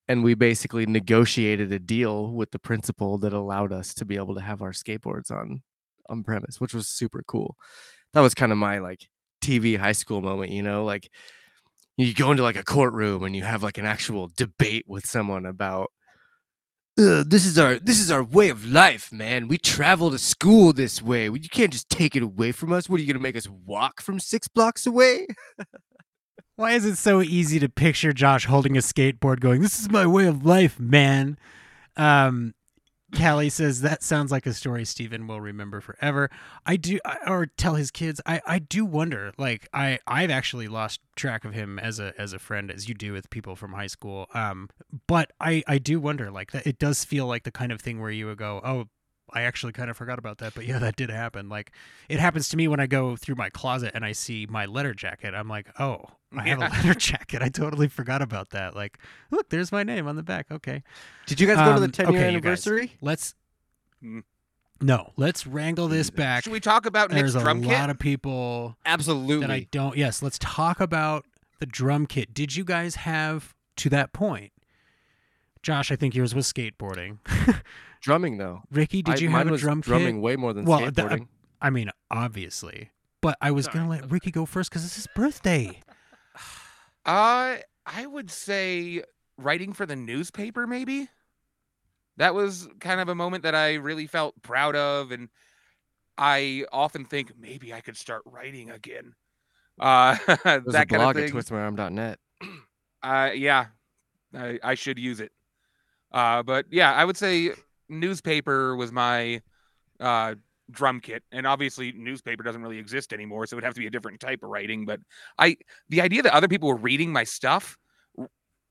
[0.09, 4.35] and we basically negotiated a deal with the principal that allowed us to be able
[4.35, 5.63] to have our skateboards on
[6.11, 7.57] on premise which was super cool
[8.13, 9.09] that was kind of my like
[9.45, 11.09] tv high school moment you know like
[11.97, 15.47] you go into like a courtroom and you have like an actual debate with someone
[15.47, 15.91] about
[16.99, 19.49] "Uh, this is our this is our way of life, man.
[19.49, 21.27] We travel to school this way.
[21.27, 22.89] You can't just take it away from us.
[22.89, 25.27] What are you gonna make us walk from six blocks away?
[26.57, 30.07] Why is it so easy to picture Josh holding a skateboard going, This is my
[30.07, 31.37] way of life, man?
[31.97, 32.55] Um,
[33.15, 36.31] Callie says that sounds like a story Stephen will remember forever.
[36.67, 38.21] I do, or tell his kids.
[38.27, 39.33] I, I do wonder.
[39.39, 42.95] Like I, I've actually lost track of him as a as a friend, as you
[42.95, 44.27] do with people from high school.
[44.35, 44.69] Um,
[45.07, 46.31] but I, I do wonder.
[46.31, 48.89] Like that, it does feel like the kind of thing where you would go, oh.
[49.33, 51.49] I actually kind of forgot about that, but yeah, that did happen.
[51.49, 51.73] Like
[52.09, 54.95] it happens to me when I go through my closet and I see my letter
[54.95, 55.35] jacket.
[55.35, 56.05] I'm like, oh,
[56.39, 56.69] I have a Yeah.
[56.69, 57.43] letter jacket.
[57.43, 58.75] I totally forgot about that.
[58.75, 58.99] Like,
[59.31, 60.47] look, there's my name on the back.
[60.51, 60.83] Okay.
[61.27, 62.67] Did you guys go to the Um, 10 year okay, you guys.
[62.67, 62.97] anniversary?
[63.01, 63.35] Let's
[64.03, 64.23] Mm.
[64.81, 66.45] no, let's wrangle this back.
[66.45, 69.47] Should we talk about Nick's There's a lot of people Absolutely.
[69.47, 69.97] that I don't.
[69.97, 71.25] Yes, let's talk about
[71.61, 72.35] the drum kit.
[72.35, 74.53] Did you guys have to that point?
[75.63, 77.19] Josh, I think yours was skateboarding.
[78.03, 78.63] drumming though.
[78.71, 81.29] Ricky, did I- you have a drum drumming way more than Well, the- skateboarding.
[81.63, 82.91] I mean, obviously,
[83.23, 85.81] but I was gonna let Ricky go first because it's his birthday.
[87.05, 87.57] Uh,
[87.87, 89.03] I would say
[89.37, 91.09] writing for the newspaper, maybe.
[92.17, 95.29] That was kind of a moment that I really felt proud of, and
[96.17, 99.15] I often think maybe I could start writing again.
[99.81, 101.41] Uh, that kind blog of at thing.
[101.41, 102.19] twistmyarm.net.
[103.03, 103.67] Uh, yeah,
[104.35, 105.31] I, I should use it.
[106.11, 107.51] Uh, but yeah, I would say
[107.91, 109.43] newspaper was my
[110.01, 110.37] uh,
[110.71, 113.87] drum kit, and obviously newspaper doesn't really exist anymore, so it would have to be
[113.87, 114.87] a different type of writing.
[114.87, 115.01] But
[115.39, 115.57] I,
[115.89, 117.77] the idea that other people were reading my stuff,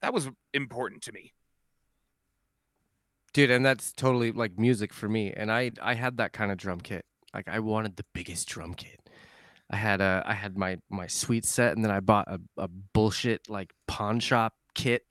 [0.01, 1.33] that was important to me.
[3.33, 6.57] dude and that's totally like music for me and i i had that kind of
[6.57, 8.99] drum kit like i wanted the biggest drum kit
[9.69, 12.67] i had a i had my my sweet set and then i bought a, a
[12.67, 15.03] bullshit like pawn shop kit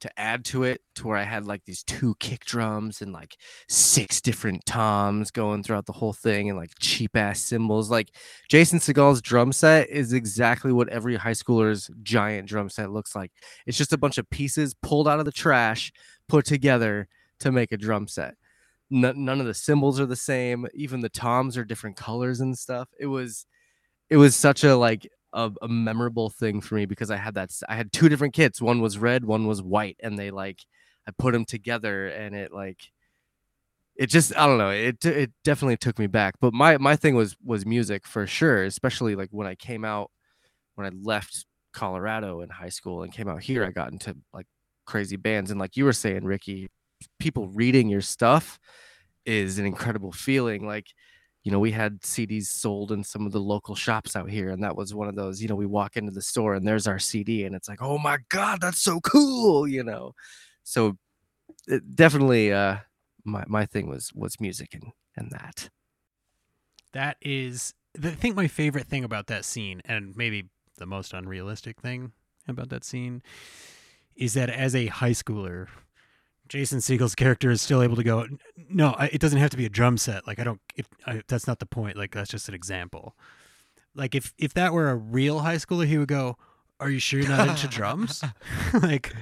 [0.00, 3.36] to add to it to where i had like these two kick drums and like
[3.68, 8.10] six different toms going throughout the whole thing and like cheap ass cymbals like
[8.48, 13.30] Jason Segel's drum set is exactly what every high schooler's giant drum set looks like
[13.66, 15.92] it's just a bunch of pieces pulled out of the trash
[16.28, 17.08] put together
[17.40, 18.36] to make a drum set.
[18.90, 20.66] None of the cymbals are the same.
[20.74, 22.88] Even the toms are different colors and stuff.
[22.98, 23.46] It was,
[24.08, 27.50] it was such a like a, a memorable thing for me because I had that.
[27.68, 28.60] I had two different kits.
[28.60, 30.60] One was red, one was white, and they like
[31.06, 32.80] I put them together, and it like,
[33.96, 34.70] it just I don't know.
[34.70, 36.34] It it definitely took me back.
[36.40, 38.64] But my my thing was was music for sure.
[38.64, 40.10] Especially like when I came out,
[40.74, 44.46] when I left Colorado in high school and came out here, I got into like
[44.86, 46.68] crazy bands and like you were saying, Ricky,
[47.18, 48.58] people reading your stuff
[49.24, 50.86] is an incredible feeling like
[51.42, 54.62] you know we had cds sold in some of the local shops out here and
[54.62, 56.98] that was one of those you know we walk into the store and there's our
[56.98, 60.12] cd and it's like oh my god that's so cool you know?
[60.64, 60.96] So
[61.66, 62.78] it definitely uh
[63.24, 65.70] my, my thing was was music and and that.
[66.92, 70.48] That is, I think my favorite thing about that scene, and maybe
[70.78, 72.12] the most unrealistic thing
[72.48, 73.22] about that scene,
[74.16, 75.68] is that as a high schooler,
[76.50, 78.26] Jason Segel's character is still able to go,
[78.68, 80.26] no, I, it doesn't have to be a drum set.
[80.26, 81.96] Like I don't, it, I, that's not the point.
[81.96, 83.16] Like that's just an example.
[83.94, 86.36] Like if if that were a real high schooler, he would go,
[86.80, 88.22] "Are you sure you're not into drums?
[88.82, 89.12] like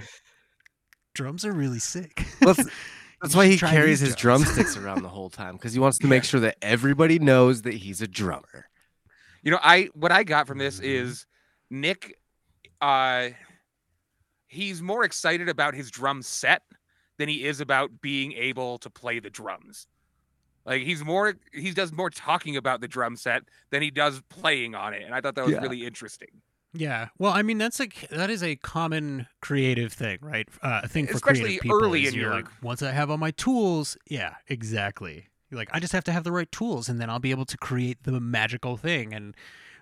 [1.14, 2.68] drums are really sick." Well, that's,
[3.22, 4.44] that's why he carries his drums.
[4.44, 7.74] drumsticks around the whole time because he wants to make sure that everybody knows that
[7.74, 8.66] he's a drummer
[9.42, 10.84] You know, I what I got from this Mhm.
[10.84, 11.26] is
[11.70, 12.18] Nick
[12.80, 13.30] uh
[14.46, 16.62] he's more excited about his drum set
[17.18, 19.86] than he is about being able to play the drums.
[20.64, 24.74] Like he's more he does more talking about the drum set than he does playing
[24.74, 25.02] on it.
[25.02, 25.60] And I thought that was Yeah.
[25.60, 26.28] really interesting.
[26.74, 30.46] Yeah, well, I mean that's a that is a common creative thing, right?
[30.62, 31.82] Uh, a thing for Especially creative people.
[31.82, 35.28] early in you're your- like, once I have all my tools, yeah, exactly.
[35.50, 37.46] You're like, I just have to have the right tools, and then I'll be able
[37.46, 39.14] to create the magical thing.
[39.14, 39.34] And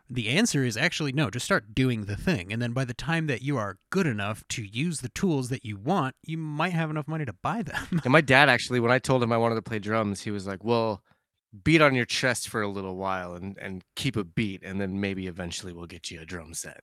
[0.09, 1.31] the answer is actually no.
[1.31, 4.45] Just start doing the thing, and then by the time that you are good enough
[4.51, 8.01] to use the tools that you want, you might have enough money to buy them.
[8.05, 10.47] And my dad actually, when I told him I wanted to play drums, he was
[10.47, 11.03] like, "Well,
[11.65, 15.01] beat on your chest for a little while and and keep a beat, and then
[15.01, 16.83] maybe eventually we'll get you a drum set."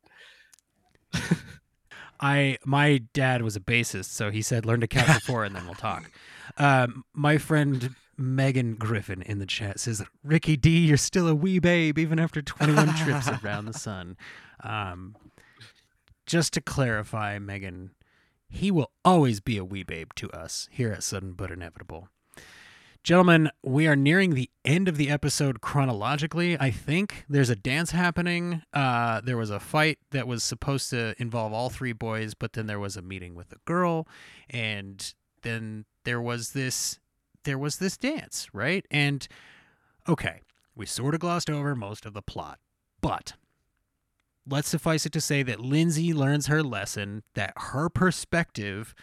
[2.20, 5.56] I my dad was a bassist, so he said learn to count to four and
[5.56, 6.12] then we'll talk.
[6.58, 11.60] Um, my friend Megan Griffin in the chat says, "Ricky D, you're still a wee
[11.60, 14.18] babe even after 21 trips around the sun."
[14.64, 15.15] Um,
[16.26, 17.91] just to clarify, Megan,
[18.49, 22.07] he will always be a wee babe to us here at Sudden but Inevitable.
[23.03, 26.57] Gentlemen, we are nearing the end of the episode chronologically.
[26.57, 28.61] I think there's a dance happening.
[28.72, 32.68] Uh, there was a fight that was supposed to involve all three boys, but then
[32.68, 34.07] there was a meeting with a girl,
[34.49, 36.99] and then there was this
[37.44, 38.86] there was this dance, right?
[38.91, 39.28] And
[40.07, 40.41] okay,
[40.76, 42.60] we sort of glossed over most of the plot,
[43.02, 43.34] but
[44.48, 48.94] let's suffice it to say that Lindsay learns her lesson that her perspective,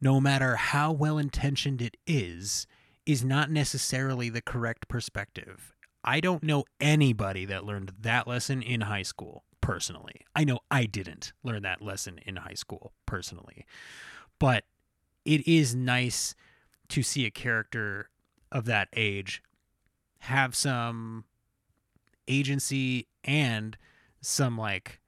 [0.00, 2.66] no matter how well intentioned it is,
[3.06, 5.74] is not necessarily the correct perspective.
[6.02, 10.22] I don't know anybody that learned that lesson in high school personally.
[10.34, 13.66] I know I didn't learn that lesson in high school personally.
[14.38, 14.64] But
[15.24, 16.34] it is nice
[16.90, 18.10] to see a character
[18.52, 19.42] of that age
[20.20, 21.24] have some
[22.28, 23.76] agency and
[24.20, 25.00] some like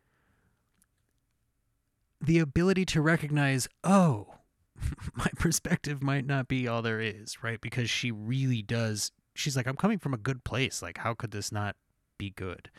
[2.20, 4.34] the ability to recognize, oh,
[5.14, 7.60] my perspective might not be all there is, right?
[7.60, 9.10] Because she really does.
[9.34, 10.82] She's like, I'm coming from a good place.
[10.82, 11.76] Like, how could this not
[12.18, 12.70] be good?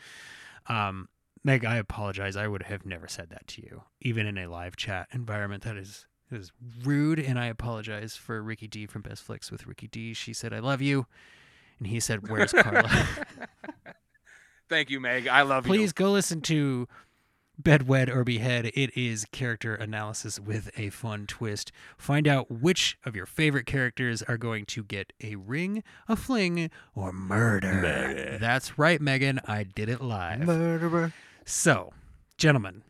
[0.66, 1.08] Um,
[1.42, 2.36] Meg, I apologize.
[2.36, 5.62] I would have never said that to you, even in a live chat environment.
[5.64, 6.52] That is is
[6.84, 10.14] rude, and I apologize for Ricky D from Best Flicks with Ricky D.
[10.14, 11.06] She said, "I love you,"
[11.78, 12.90] and he said, "Where's Carla?"
[14.68, 15.28] Thank you, Meg.
[15.28, 15.72] I love you.
[15.72, 16.88] Please go listen to
[17.62, 18.70] Bedwed or Behead.
[18.74, 21.70] It is character analysis with a fun twist.
[21.98, 26.70] Find out which of your favorite characters are going to get a ring, a fling,
[26.94, 28.38] or murder.
[28.40, 29.40] That's right, Megan.
[29.46, 30.46] I did it live.
[30.46, 31.12] Murderer.
[31.44, 31.92] So,
[32.38, 32.82] gentlemen,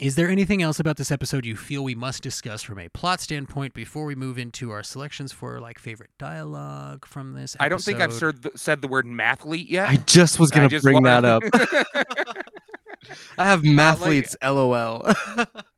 [0.00, 3.20] is there anything else about this episode you feel we must discuss from a plot
[3.20, 7.54] standpoint before we move into our selections for like favorite dialogue from this?
[7.54, 7.64] Episode?
[7.64, 9.88] I don't think I've said the, said the word mathlete yet.
[9.88, 11.42] I just was gonna just bring wanna- that up.
[13.38, 14.34] I have mathletes.
[14.42, 15.12] LOL.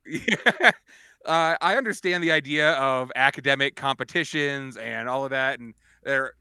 [0.06, 0.70] Yeah.
[1.26, 6.32] Uh, I understand the idea of academic competitions and all of that, and they're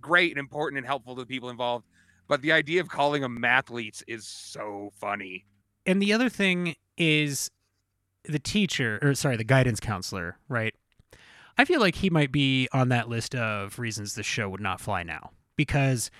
[0.00, 1.84] great and important and helpful to the people involved.
[2.28, 5.46] But the idea of calling them mathletes is so funny.
[5.84, 7.50] and the other thing is
[8.24, 10.74] the teacher or sorry the guidance counselor right?
[11.58, 14.80] I feel like he might be on that list of reasons the show would not
[14.80, 16.10] fly now because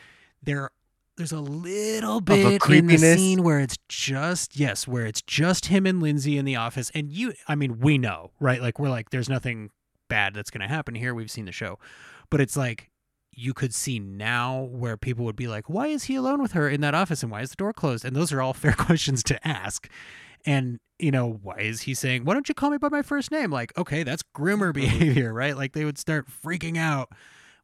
[0.43, 0.70] there
[1.16, 5.86] there's a little bit in the scene where it's just yes where it's just him
[5.86, 6.90] and lindsay in the office.
[6.94, 8.61] And you i mean we know right?
[8.61, 9.70] Like we're like there's nothing
[10.09, 11.15] bad that's going to happen here.
[11.15, 11.78] We've seen the show.
[12.28, 12.90] But it's like
[13.32, 16.69] you could see now where people would be like, why is he alone with her
[16.69, 18.05] in that office and why is the door closed?
[18.05, 19.89] And those are all fair questions to ask.
[20.47, 23.31] And, you know, why is he saying, why don't you call me by my first
[23.31, 23.51] name?
[23.51, 25.57] Like, okay, that's groomer behavior, right?
[25.57, 27.11] Like they would start freaking out,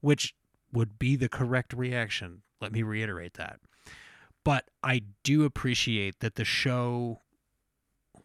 [0.00, 0.34] which
[0.72, 2.42] would be the correct reaction.
[2.60, 3.60] Let me reiterate that.
[4.44, 7.20] But I do appreciate that the show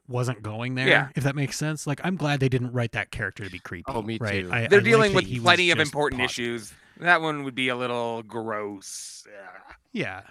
[0.08, 1.10] wasn't going there, Yeah.
[1.16, 1.88] if that makes sense.
[1.88, 3.86] Like, I'm glad they didn't write that character to be creepy.
[3.88, 4.42] Oh, me right?
[4.44, 4.50] too.
[4.52, 6.46] I- I They're like dealing with plenty of important positive.
[6.56, 6.74] issues.
[6.98, 9.26] That one would be a little gross.
[9.94, 10.22] Yeah.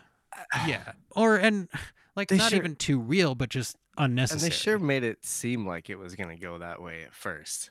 [0.63, 0.67] Yeah.
[0.69, 0.93] Yeah.
[1.17, 1.69] Or and
[2.17, 4.47] like They not sure- even too real, but just unnecessary.
[4.47, 7.71] and they sure made it seem like it was gonna go that way at first.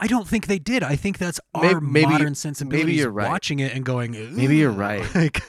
[0.00, 0.82] I don't think they did.
[0.84, 2.34] I think that's our maybe- modern
[2.66, 3.28] maybe you're right.
[3.28, 4.12] watching it and going.
[4.34, 5.04] Maybe you're right.
[5.14, 5.42] Like,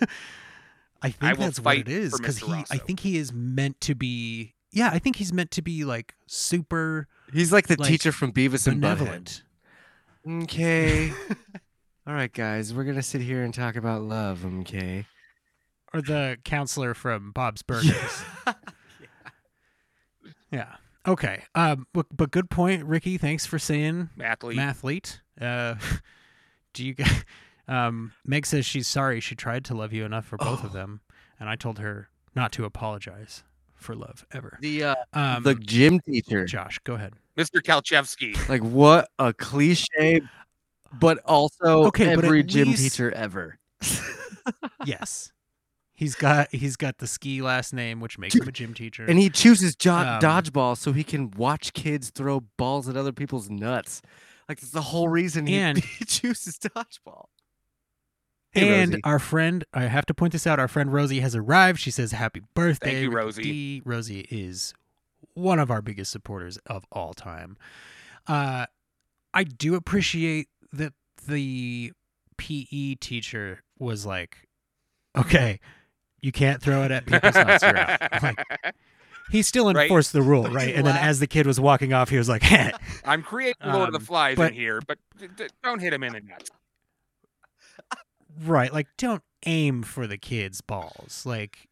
[1.01, 2.51] I think will that's what it is because he.
[2.51, 4.53] I think he is meant to be.
[4.71, 8.33] Yeah, I think he's meant to be like super He's like the Like, teacher from
[8.33, 9.41] Beavis and Butthead.
[10.27, 11.11] Okay.
[12.07, 14.43] All right, guys, we're gonna sit here and talk about love.
[14.61, 15.05] Okay.
[15.93, 18.23] Or the counselor from Bob's Burgers.
[18.45, 18.53] yeah.
[20.51, 20.75] yeah.
[21.07, 21.43] Okay.
[21.55, 21.87] Um.
[21.93, 23.17] But, but good point, Ricky.
[23.17, 24.57] Thanks for saying athlete.
[24.57, 25.19] mathlete.
[25.39, 25.75] Uh,
[26.73, 27.23] do you guys?
[27.67, 30.73] Um, Meg says she's sorry she tried to love you enough for both of Oh.
[30.73, 31.01] them,
[31.39, 33.43] and I told her not to apologize
[33.75, 34.57] for love ever.
[34.59, 36.45] The uh, Um, the gym teacher.
[36.45, 37.13] Josh, go ahead.
[37.37, 37.61] Mr.
[37.61, 38.49] Kowchevski.
[38.49, 40.21] Like what a cliche,
[40.99, 43.59] but also Okay, every at gym least- teacher ever.
[44.83, 45.31] Yes,
[45.99, 49.03] he's got he's got the ski last name, which makes him a gym teacher.
[49.05, 53.11] And he chooses jo- Um, dodgeball so he can watch kids throw balls at other
[53.11, 54.01] people's nuts.
[54.47, 57.25] Like that's the whole reason he, And- he chooses dodgeball.
[58.51, 59.01] Hey, and Rosie.
[59.03, 60.57] our friend, I have to point this out.
[60.57, 61.79] Our friend Rosie has arrived.
[61.79, 63.43] She says, "Happy birthday, you, Rosie.
[63.43, 64.73] D." Rosie is
[65.33, 67.57] one of our biggest supporters of all time.
[68.25, 68.65] Uh,
[69.35, 70.93] I do appreciate that
[71.27, 71.91] the
[72.37, 74.47] PE teacher was like,
[75.15, 75.59] "Okay,
[76.21, 78.75] you can't throw it at people's nuts." You're out." Like,
[79.31, 79.83] he still Right.
[79.83, 80.73] enforced the rule, right?
[80.73, 82.71] And then as the kid was walking off, he was like, "Heh."
[83.05, 85.93] I'm creating Lord of Um, the Flies but- in here, but d- d- don't hit
[85.93, 86.49] him in the nuts.
[88.43, 88.71] Right.
[88.73, 91.25] Like, don't aim for the kid's balls.
[91.25, 91.67] Like,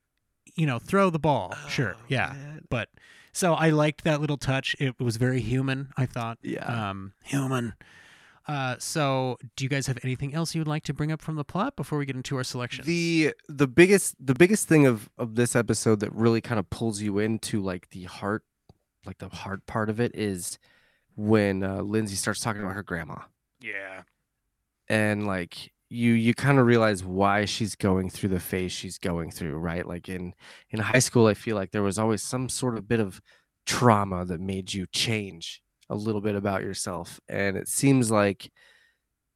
[0.56, 1.56] you know, throw the ball.
[1.70, 1.96] sure.
[1.98, 2.34] Oh, Yeah.
[2.34, 2.62] man.
[2.70, 2.90] But
[3.32, 4.76] so I liked that little touch.
[4.80, 6.40] It was very human, I thought.
[6.42, 6.66] Yeah.
[6.90, 7.74] Um, human.
[8.48, 11.36] Uh, so, do you guys have anything else you would like to bring up from
[11.36, 12.88] the plot before we get into our selections?
[12.88, 17.02] The the biggest the biggest thing of of this episode that really kind of pulls
[17.02, 18.44] you into like the heart,
[19.06, 20.58] like the hard part of it is
[21.16, 23.16] when uh, Lindsay starts talking about her grandma,
[23.60, 24.04] Yeah.
[24.88, 29.32] and like you you kind of realize why she's going through the phase she's going
[29.32, 29.86] through, right?
[29.86, 30.34] Like in
[30.70, 33.20] in high school, I feel like there was always some sort of bit of
[33.66, 38.52] trauma that made you change a little bit about yourself, and it seems like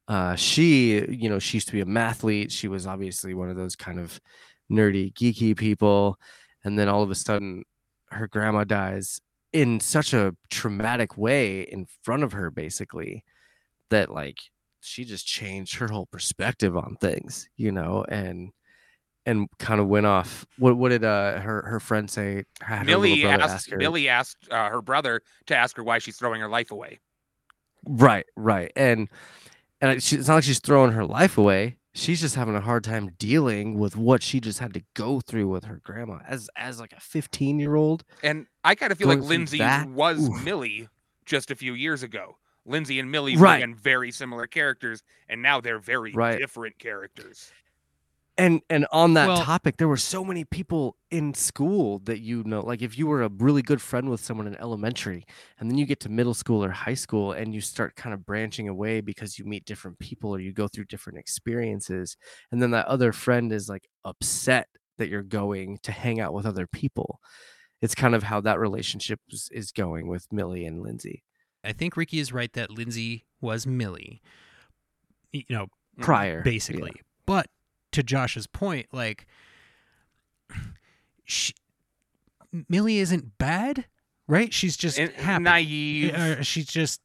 [0.08, 2.50] uh, she, you know, she used to be a mathlete.
[2.50, 4.20] She was obviously one of those kind of
[4.70, 6.18] nerdy, geeky people.
[6.64, 7.64] And then all of a sudden,
[8.10, 9.20] her grandma dies
[9.52, 13.24] in such a traumatic way in front of her, basically,
[13.90, 14.38] that like
[14.80, 18.50] she just changed her whole perspective on things, you know, and
[19.26, 20.44] and kind of went off.
[20.58, 22.44] What what did uh her her friend say?
[22.60, 26.16] Had Millie asked ask her- Millie asked uh, her brother to ask her why she's
[26.16, 27.00] throwing her life away.
[27.86, 28.72] Right, right.
[28.76, 29.08] And
[29.80, 31.76] and she, it's not like she's throwing her life away.
[31.94, 35.48] She's just having a hard time dealing with what she just had to go through
[35.48, 38.04] with her grandma as as like a 15 year old.
[38.22, 39.88] And I kind of feel like Lindsay that?
[39.88, 40.44] was Oof.
[40.44, 40.88] Millie
[41.26, 42.36] just a few years ago.
[42.64, 43.66] Lindsay and Millie Right.
[43.68, 46.38] were very similar characters, and now they're very Right.
[46.38, 47.50] different characters.
[48.38, 52.42] And and on that Well- topic, there were so many people in school that you
[52.44, 55.26] know, like if you were a really good friend with someone in elementary,
[55.58, 58.24] and then you get to middle school or high school, and you start kind of
[58.24, 62.16] branching away because you meet different people or you go through different experiences,
[62.50, 66.46] and then that other friend is like upset that you're going to hang out with
[66.46, 67.20] other people.
[67.82, 71.24] It's kind of how that relationship is, is going with Millie and Lindsay
[71.64, 74.20] I think Ricky is right that Lindsay was Millie.
[75.32, 75.66] You know,
[76.00, 76.38] prior.
[76.38, 76.42] yeah.
[76.42, 76.92] basically.
[77.26, 77.46] But
[77.92, 79.26] to Josh's point, like,
[81.24, 81.54] she,
[82.68, 83.86] Millie isn't bad,
[84.26, 84.52] right?
[84.52, 85.42] She's just And- happy.
[85.44, 86.14] naive.
[86.14, 87.00] Uh, she's just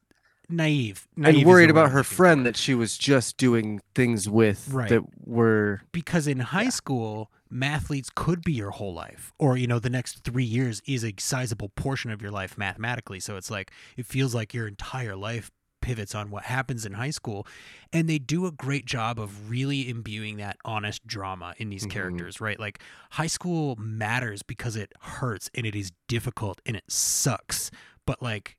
[0.50, 1.08] naive.
[1.16, 4.88] naive and worried about her friend that she was just doing things with Right.
[4.90, 9.78] that were because in high school mathletes could be your whole life or you know
[9.80, 13.72] the next three years is a sizable portion of your life mathematically so it's like
[13.98, 15.52] it feels like your entire life
[15.82, 17.46] pivots on what happens in high school
[17.94, 21.92] and they do a great job of really imbuing that honest drama in these Mhm.
[21.92, 22.82] characters right like
[23.12, 27.72] high school matters because it hurts and it is difficult and it sucks
[28.06, 28.58] but like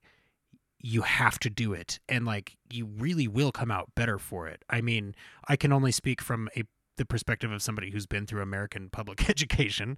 [0.81, 4.65] you have to do it and like you really will come out better for it
[4.70, 5.15] i mean
[5.49, 6.62] i can only speak from a
[6.99, 9.97] the perspective of somebody who's been through american public education.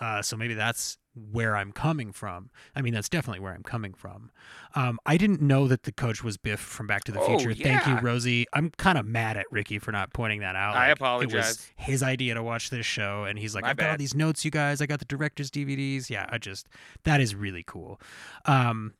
[0.00, 0.98] Uh, so maybe that's
[1.32, 2.50] where i'm coming from.
[2.76, 4.30] I mean that's definitely where i'm coming from.
[4.74, 7.54] Um, i didn't know that the coach was biff from back to the Oh, future.
[7.54, 8.46] Thank you rosie.
[8.52, 10.74] I'm kind of mad at ricky for not pointing that out.
[10.74, 11.32] I Like, it apologize.
[11.34, 14.14] was his idea to watch this show and he's like My i've got all these
[14.14, 14.80] notes you guys.
[14.82, 16.68] I got the director's dvds yeah i just
[17.04, 18.00] that is really cool.
[18.44, 18.94] Um,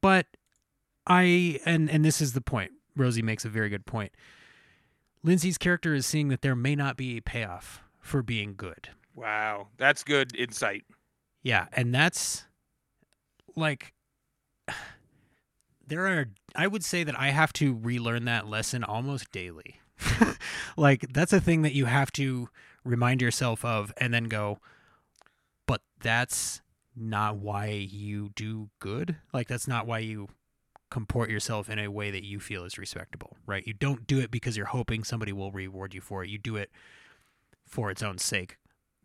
[0.00, 0.26] but
[1.06, 2.72] I and and this is the point.
[2.96, 4.12] Rosie makes a very good point.
[5.24, 8.90] Lindsay's character is seeing that there may not be a payoff for being good.
[9.14, 10.84] Wow, that's good insight.
[11.42, 12.44] Yeah, and that's
[13.56, 13.94] like
[15.86, 19.80] there are I would say that I have to relearn that lesson almost daily.
[20.76, 22.48] like that's a thing that you have to
[22.84, 24.58] remind yourself of and then go
[25.66, 26.60] but that's
[26.94, 29.16] not why you do good.
[29.32, 30.28] Like that's not why you
[30.94, 33.66] comport yourself in a way that you feel is respectable, right?
[33.66, 36.30] You don't do it because you're hoping somebody will reward you for it.
[36.30, 36.70] You do it
[37.66, 38.58] for its own sake.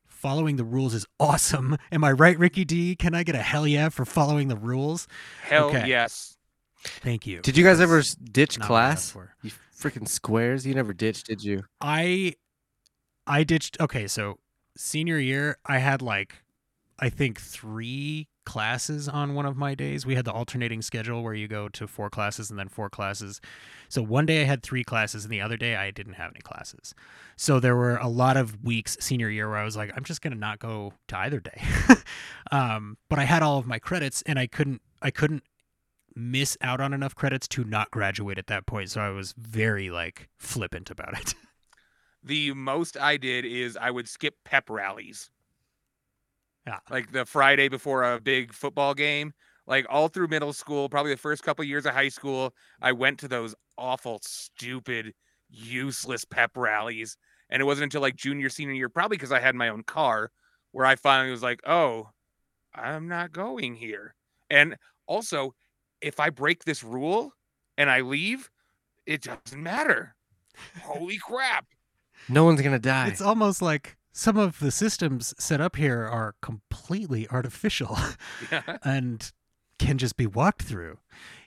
[0.05, 1.77] Following the rules is awesome.
[1.91, 2.95] Am I right, Ricky D?
[2.95, 5.07] Can I get a hell yeah for following the rules?
[5.41, 5.87] Hell Okay.
[5.87, 6.37] yes.
[6.83, 7.41] Thank you.
[7.41, 9.27] Did you guys ever That's s- ditch not what I asked class?
[9.41, 10.67] You freaking squares!
[10.67, 11.63] You never ditched, did you?
[11.81, 12.35] I
[13.25, 14.37] I ditched okay, so
[14.77, 16.35] senior year I had like
[16.99, 20.07] I think 3 classes on one of my days.
[20.07, 23.39] We had the alternating schedule where you go to four classes and then four classes.
[23.89, 26.39] So one day I had 3 classes and the other day I didn't have any
[26.41, 26.95] classes.
[27.35, 30.23] So there were a lot of weeks senior year where I was like I'm just
[30.23, 31.61] going to not go to either day.
[32.51, 35.43] um but I had all of my credits and I couldn't I couldn't
[36.15, 38.89] miss out on enough credits to not graduate at that point.
[38.89, 41.35] So I was very like flippant about it.
[42.21, 45.29] The most I did is I would skip pep rallies.
[46.69, 46.79] Yeah.
[46.91, 49.33] Like the Friday before a big football game.
[49.65, 53.19] Like all through middle school, probably the first couple years of high school, I went
[53.19, 55.13] to those awful, stupid,
[55.49, 57.17] useless pep rallies.
[57.49, 60.31] And it wasn't until like junior, senior year, probably because I had my own car,
[60.71, 62.09] where I finally was like, oh,
[62.75, 64.13] I'm not going here.
[64.51, 64.75] And
[65.07, 65.55] also,
[66.01, 67.33] if I break this rule
[67.77, 68.51] and I leave,
[69.07, 70.15] it doesn't matter.
[70.83, 71.65] Holy crap.
[72.27, 73.07] No one's gonna die.
[73.07, 77.97] It's almost like some of the systems set up here are completely artificial
[78.51, 78.77] Yeah.
[78.83, 79.31] and
[79.77, 80.97] can just be walked through.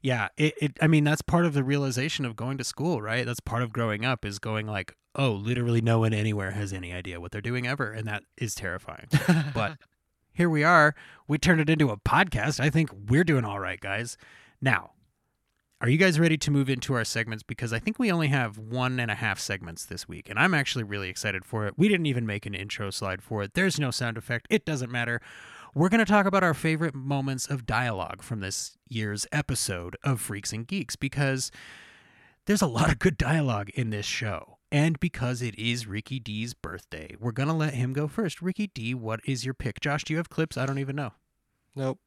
[0.00, 3.26] Yeah, it, it I mean that's part of the realization of going to school, right?
[3.26, 6.92] That's part of growing up is going like, oh, literally no one anywhere has any
[6.92, 9.08] idea what they're doing ever, and that is terrifying.
[9.54, 9.76] but
[10.32, 10.94] here we are.
[11.28, 12.58] We turned it into a podcast.
[12.58, 14.16] I think we're doing all right, guys.
[14.62, 14.92] Now,
[15.82, 17.42] are you guys ready to move into our segments?
[17.42, 20.54] Because I think we only have one and a half segments this week, and I'm
[20.54, 21.74] actually really excited for it.
[21.76, 23.54] We didn't even make an intro slide for it.
[23.54, 24.46] There's no sound effect.
[24.48, 25.20] It doesn't matter.
[25.74, 30.20] We're going to talk about our favorite moments of dialogue from this year's episode of
[30.20, 31.50] Freaks and Geeks because
[32.46, 34.58] there's a lot of good dialogue in this show.
[34.70, 38.40] And because it is Ricky D's birthday, we're going to let him go first.
[38.40, 39.80] Ricky D, what is your pick?
[39.80, 40.56] Josh, do you have clips?
[40.56, 41.10] I don't even know.
[41.74, 41.98] Nope.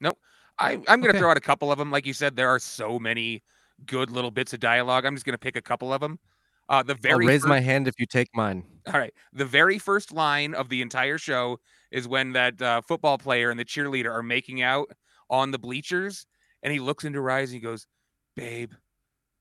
[0.00, 0.18] Nope.
[0.58, 1.18] I, I'm going to Okay.
[1.18, 1.90] throw out a couple of them.
[1.90, 3.42] Like you said, there are so many
[3.84, 5.04] good little bits of dialogue.
[5.04, 6.18] I'm just going to pick a couple of them.
[6.68, 8.64] Uh, the I'll very raise fir- my hand if you take mine.
[8.92, 9.12] All right.
[9.32, 11.60] The very first line of the entire show
[11.90, 14.90] is when that uh, football player and the cheerleader are making out
[15.30, 16.26] on the bleachers,
[16.62, 17.86] and he looks into her eyes and he goes,
[18.34, 18.72] "Babe,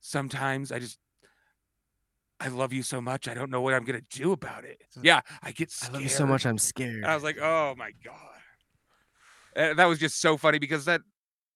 [0.01, 0.99] sometimes I just."
[2.37, 3.29] I love you so much.
[3.29, 4.81] I don't know what I'm gonna do about it.
[5.01, 6.45] Yeah, I get I love you so much.
[6.45, 7.05] I'm scared.
[7.05, 8.34] I was like, oh my god,
[9.55, 11.01] Uh, that was just so funny because that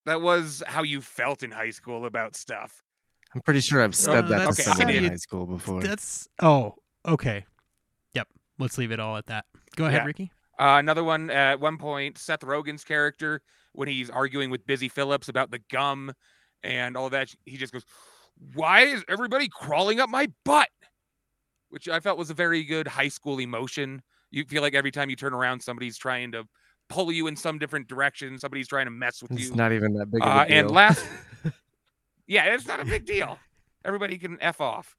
[0.05, 2.83] that was how you felt in high school about stuff.
[3.35, 5.81] I'm pretty sure I've said Uh, that to that's somebody in high school before.
[5.81, 6.75] That's oh,
[7.07, 7.45] okay.
[8.13, 8.27] Yep.
[8.57, 9.45] Let's leave it all at that.
[9.75, 10.05] Go ahead, Yeah.
[10.05, 10.31] Ricky.
[10.59, 13.41] Uh, another one at one point, Seth Rogen's character
[13.73, 16.11] when he's arguing with Busy Philipps about the gum
[16.63, 17.85] and all that, he just goes,
[18.55, 20.69] "Why is everybody crawling up my butt?"
[21.69, 24.01] Which I felt was a very good high school emotion.
[24.31, 26.45] You feel like every time you turn around, somebody's trying to
[26.89, 28.37] pull you in some different direction.
[28.39, 29.47] Somebody's trying to mess with It's you.
[29.49, 30.57] It's not even that big of a Uh, deal.
[30.59, 31.05] and last-
[32.27, 33.39] Yeah, it's not a big deal.
[33.85, 34.95] Everybody can f off.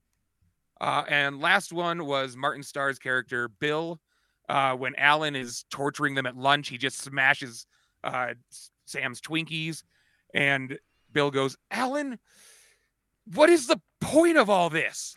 [0.81, 4.01] Uh, and last one was Martin Starr's character Bill.
[4.49, 7.67] Uh, when Alan is torturing them at lunch, he just smashes
[8.03, 8.35] uh,
[8.87, 9.85] Sam's Twinkies,
[10.35, 10.77] and
[11.13, 12.19] Bill goes, "Alan,
[13.35, 15.15] what is the point of all this?"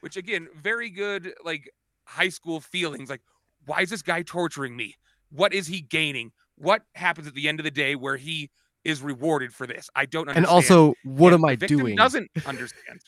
[0.00, 1.68] Which again, very good like
[2.04, 3.10] high school feelings.
[3.10, 3.22] Like,
[3.66, 4.94] why is this guy torturing me?
[5.30, 6.32] What is he gaining?
[6.56, 8.50] What happens at the end of the day where he
[8.84, 9.88] is rewarded for this?
[9.94, 10.46] I don't understand.
[10.46, 11.68] and also, what And am I doing?
[11.68, 11.96] the doing?
[11.96, 13.00] Doesn't understand.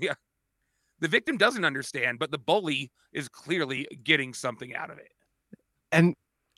[0.00, 0.14] yeah,
[1.00, 5.12] the victim doesn't understand, but the bully is clearly getting something out of it.
[5.92, 6.14] And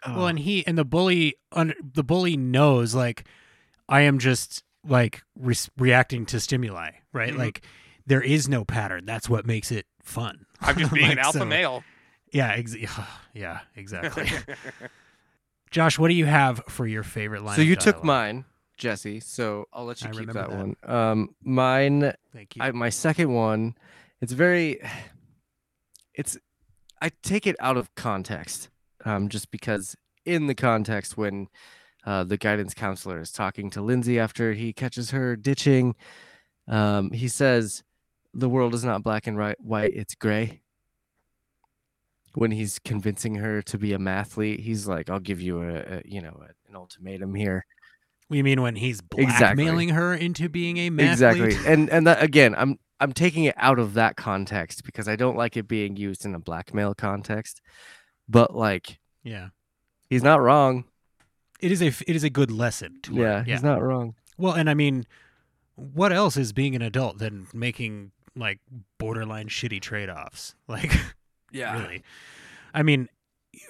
[0.06, 3.24] Well, oh, and he and the bully, un, the bully knows like
[3.88, 7.32] I am just like re- reacting to stimuli, right?
[7.32, 7.38] Mhm.
[7.38, 7.64] Like
[8.06, 9.04] there is no pattern.
[9.04, 10.46] That's what makes it fun.
[10.60, 11.82] I'm just being an alpha so- male.
[12.32, 12.76] Yeah, ex-
[13.34, 14.28] yeah, exactly.
[15.70, 17.56] Josh, what do you have for your favorite line?
[17.56, 18.44] so you took mine,
[18.76, 19.20] Jesse.
[19.20, 20.50] So I'll let you I keep that, that.
[20.50, 20.76] one.
[20.84, 22.62] Um, mine Thank you.
[22.62, 23.74] I, my second one,
[24.20, 24.80] it's very,
[26.14, 26.38] it's,
[27.00, 28.70] I take it out of context,
[29.04, 31.48] um, just because in the context when
[32.06, 35.94] uh, the guidance counselor is talking to Lindsay after he catches her ditching,
[36.68, 37.82] um, he says,
[38.32, 40.62] "The world is not black and white; it's gray."
[42.36, 46.02] When he's convincing her to be a mathlete, he's like, "I'll give you a, a
[46.04, 47.64] you know, a, an ultimatum here."
[48.28, 49.64] you mean when he's Exactly.
[49.64, 51.12] blackmailing her into being a mathlete?
[51.12, 55.14] exactly and and that again i'm i'm taking it out of that context because i
[55.14, 57.62] don't like it being used in a blackmail context
[58.28, 59.50] but like Yeah.
[60.10, 60.86] he's not wrong
[61.60, 63.44] It is a it is a good lesson to yeah, learn.
[63.44, 65.06] he's not wrong Well, and I mean,
[65.76, 68.58] what else is being an adult than making like
[68.98, 70.56] borderline shitty trade offs?
[70.66, 70.90] Like,
[71.52, 72.02] really?
[72.74, 73.08] I mean,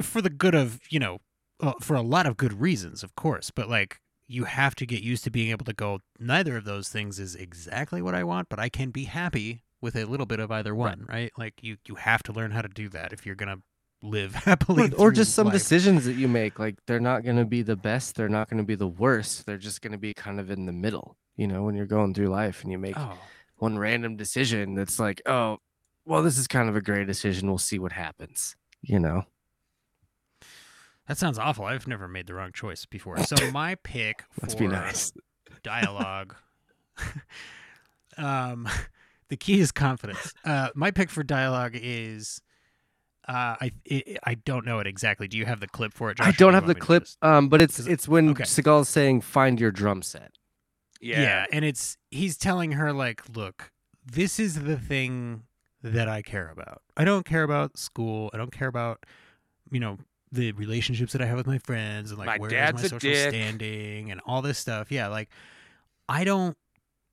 [0.02, 1.18] for the good of, you know,
[1.60, 5.02] uh, for a lot of good reasons, of course, but like, you have to get
[5.02, 8.48] used to being able to go, neither of those things is exactly what I want,
[8.48, 11.30] but I can be happy with a little bit of either one, right?
[11.38, 13.62] Like, you, you have to learn how to do that if you're going to
[14.02, 14.90] live happily.
[14.94, 15.54] or, or just some life.
[15.54, 18.58] decisions that you make like they're not going to be the best they're not going
[18.58, 21.46] to be the worst they're just going to be kind of in the middle you
[21.46, 23.14] know when you're going through life and you make Oh,
[23.56, 25.58] one random decision that's like oh
[26.06, 29.24] well this is kind of a great decision we'll see what happens you know
[31.08, 31.64] that sounds awful.
[31.64, 33.16] I've never made the wrong choice before.
[33.22, 35.12] So my pick let's for be nice
[35.62, 36.34] dialogue.
[38.18, 38.68] um,
[39.28, 40.32] the key is confidence.
[40.44, 42.40] Uh, my pick for dialogue is,
[43.28, 45.28] uh, I it, I don't know it exactly.
[45.28, 46.16] Do you have the clip for it?
[46.18, 48.08] Josh, i do don't you have the me clip just- um but it's 'Cause- it's
[48.08, 48.42] when okay.
[48.44, 50.32] Segel's saying find your drum set
[51.00, 51.20] Yeah.
[51.22, 53.70] yeah, and it's he's telling her like, look,
[54.04, 55.42] this is the thing
[55.92, 56.82] that I care about.
[56.96, 58.30] I don't care about school.
[58.32, 59.04] I don't care about,
[59.70, 59.98] you know,
[60.32, 62.98] the relationships that I have with my friends and like My where is my social
[62.98, 63.30] dick.
[63.30, 64.90] standing and all this stuff.
[64.90, 65.28] Yeah, like
[66.08, 66.56] I don't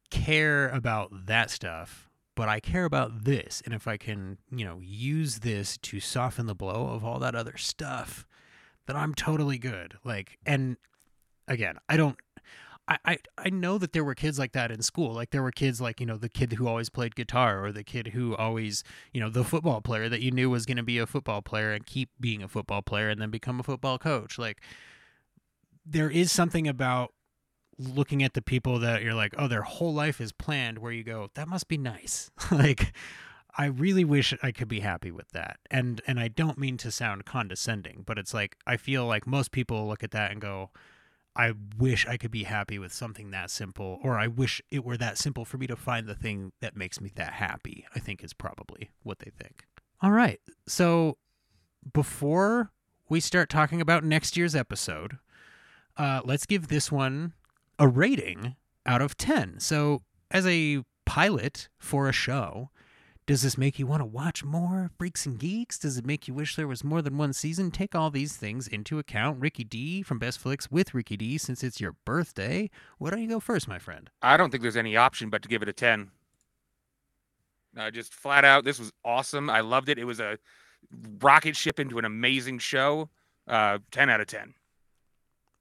[0.10, 3.62] care about that stuff, but I care about this.
[3.66, 7.36] And if I can, you know, use this to soften the blow of all that
[7.36, 8.26] other stuff,
[8.88, 9.95] then I'm totally good.
[10.04, 10.78] Like, and
[11.48, 12.18] again, I don't,
[12.88, 15.14] I, I I know that there were kids like that in school.
[15.14, 17.84] Like there were kids like you know the kid who always played guitar, or the
[17.84, 18.84] kid who always
[19.14, 21.72] you know the football player that you knew was going to be a football player
[21.72, 24.38] and keep being a football player and then become a football coach.
[24.38, 24.62] Like
[25.86, 27.14] there is something about
[27.78, 30.80] looking at the people that you're like, oh, their whole life is planned.
[30.80, 32.32] Where you go, that must be nice.
[32.52, 32.94] like
[33.58, 35.58] I really wish I could be happy with that.
[35.72, 39.52] And and I don't mean to sound condescending, but it's like I feel like most
[39.52, 40.72] people look at that and go,
[41.36, 44.98] I wish I could be happy with something that simple, or I wish it were
[44.98, 48.24] that simple for me to find the thing that makes me that happy, I think
[48.24, 49.66] is probably what they think.
[50.02, 50.40] All right.
[50.68, 51.18] So
[51.92, 52.72] before
[53.10, 55.18] we start talking about next year's episode,
[55.98, 57.34] uh, let's give this one
[57.80, 58.56] a rating
[58.86, 59.60] out of 10.
[59.60, 62.70] So, as a pilot for a show,
[63.26, 65.80] does this make you want to watch more Freaks and Geeks?
[65.80, 67.72] Does it make you wish there was more than one season?
[67.72, 69.40] Take all these things into account.
[69.40, 72.70] Ricky D from Best Flicks with Ricky D, since it's your birthday.
[72.98, 74.10] Why don't you go first, my friend?
[74.22, 76.12] I don't think there's any option but to give it a 10.
[77.78, 79.50] Uh, just flat out, this was awesome.
[79.50, 79.98] I loved it.
[79.98, 80.38] It was a
[81.22, 83.10] rocket ship into an amazing show.
[83.48, 84.54] Uh, 10 out of 10.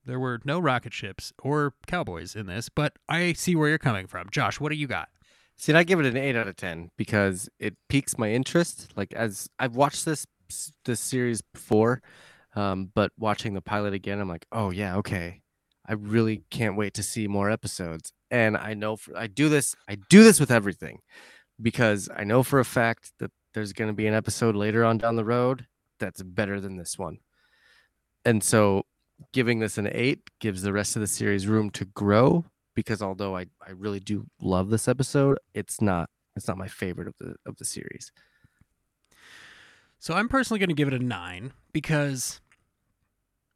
[0.05, 4.05] There were no rocket ships or cowboys in this, but I see where you're coming
[4.05, 4.29] from.
[4.31, 5.07] Josh, what do you got?
[5.63, 8.91] See, I give it an eight out of ten because it piques my interest.
[8.97, 10.25] Like as I've watched this
[10.83, 12.01] this series before,
[12.53, 15.39] um, but watching the pilot again, I'm like, oh yeah, okay.
[15.87, 18.11] I really can't wait to see more episodes.
[18.29, 20.99] And I know for, I do this, I do this with everything
[21.61, 24.97] because I know for a fact that there's going to be an episode later on
[24.97, 25.65] down the road
[25.97, 27.19] that's better than this one.
[28.25, 28.83] And so
[29.31, 32.43] giving this an eight gives the rest of the series room to grow
[32.75, 37.07] because although I, I really do love this episode, it's not it's not my favorite
[37.07, 38.11] of the of the series.
[39.99, 42.41] So I'm personally going to give it a nine because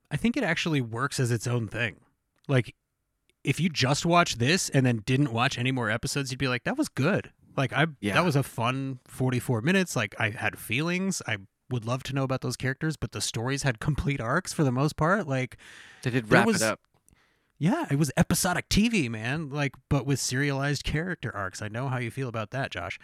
[0.10, 1.98] I think it actually works as its own thing.
[2.48, 2.74] Like,
[3.44, 6.64] if you just watch this and then didn't watch any more episodes, you'd be like,
[6.64, 8.14] "That was good." Like, I Yeah.
[8.14, 9.96] that was a fun 44 minutes.
[9.96, 11.22] Like, I had feelings.
[11.28, 11.38] I
[11.70, 14.72] would love to know about those characters, but the stories had complete arcs for the
[14.72, 15.28] most part.
[15.28, 15.58] Like,
[16.04, 16.80] They did wrap was- it up.
[17.60, 19.50] Yeah, it was episodic TV, man.
[19.50, 21.62] Like, but with serialized character arcs.
[21.62, 23.00] I know how you feel about that, Josh.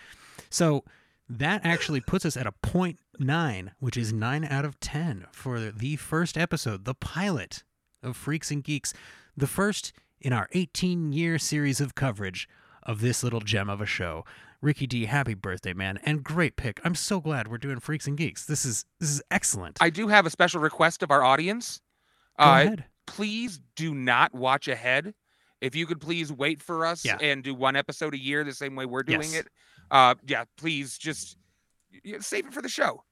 [0.50, 0.84] So
[1.28, 5.60] that actually puts us at a point nine, which is nine out of ten for
[5.60, 7.64] the first episode, the pilot
[8.04, 8.94] of Freaks and Geeks,
[9.36, 12.48] the first in our 18 year series of coverage
[12.84, 14.26] of this little gem of a show.
[14.62, 16.80] Ricky D, happy birthday, man, and great pick.
[16.86, 18.46] I'm so glad we're doing Freaks and Geeks.
[18.46, 19.78] This is this is excellent.
[19.82, 21.82] I do have a special request of our audience.
[22.40, 22.86] Go uh, ahead.
[23.06, 25.14] Please do not watch ahead.
[25.62, 27.18] If you could please wait for us Yeah.
[27.22, 29.34] and do one episode a year the same way we're doing Yes.
[29.36, 29.48] it.
[29.92, 31.38] Uh, yeah, please just
[32.06, 33.04] y- save it for the show.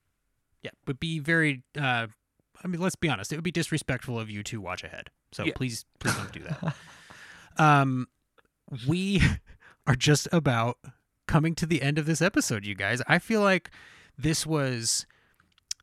[0.62, 1.64] Yeah, but be very.
[1.78, 2.08] Uh,
[2.64, 3.32] I mean, let's be honest.
[3.32, 5.10] It would be disrespectful of you to watch ahead.
[5.32, 5.54] So Yeah.
[5.56, 6.76] please, please don't do that.
[7.58, 8.08] um,
[8.88, 9.22] we
[9.88, 10.78] are just about
[11.28, 13.02] coming to the end of this episode, you guys.
[13.08, 13.72] I feel like
[14.18, 15.06] this was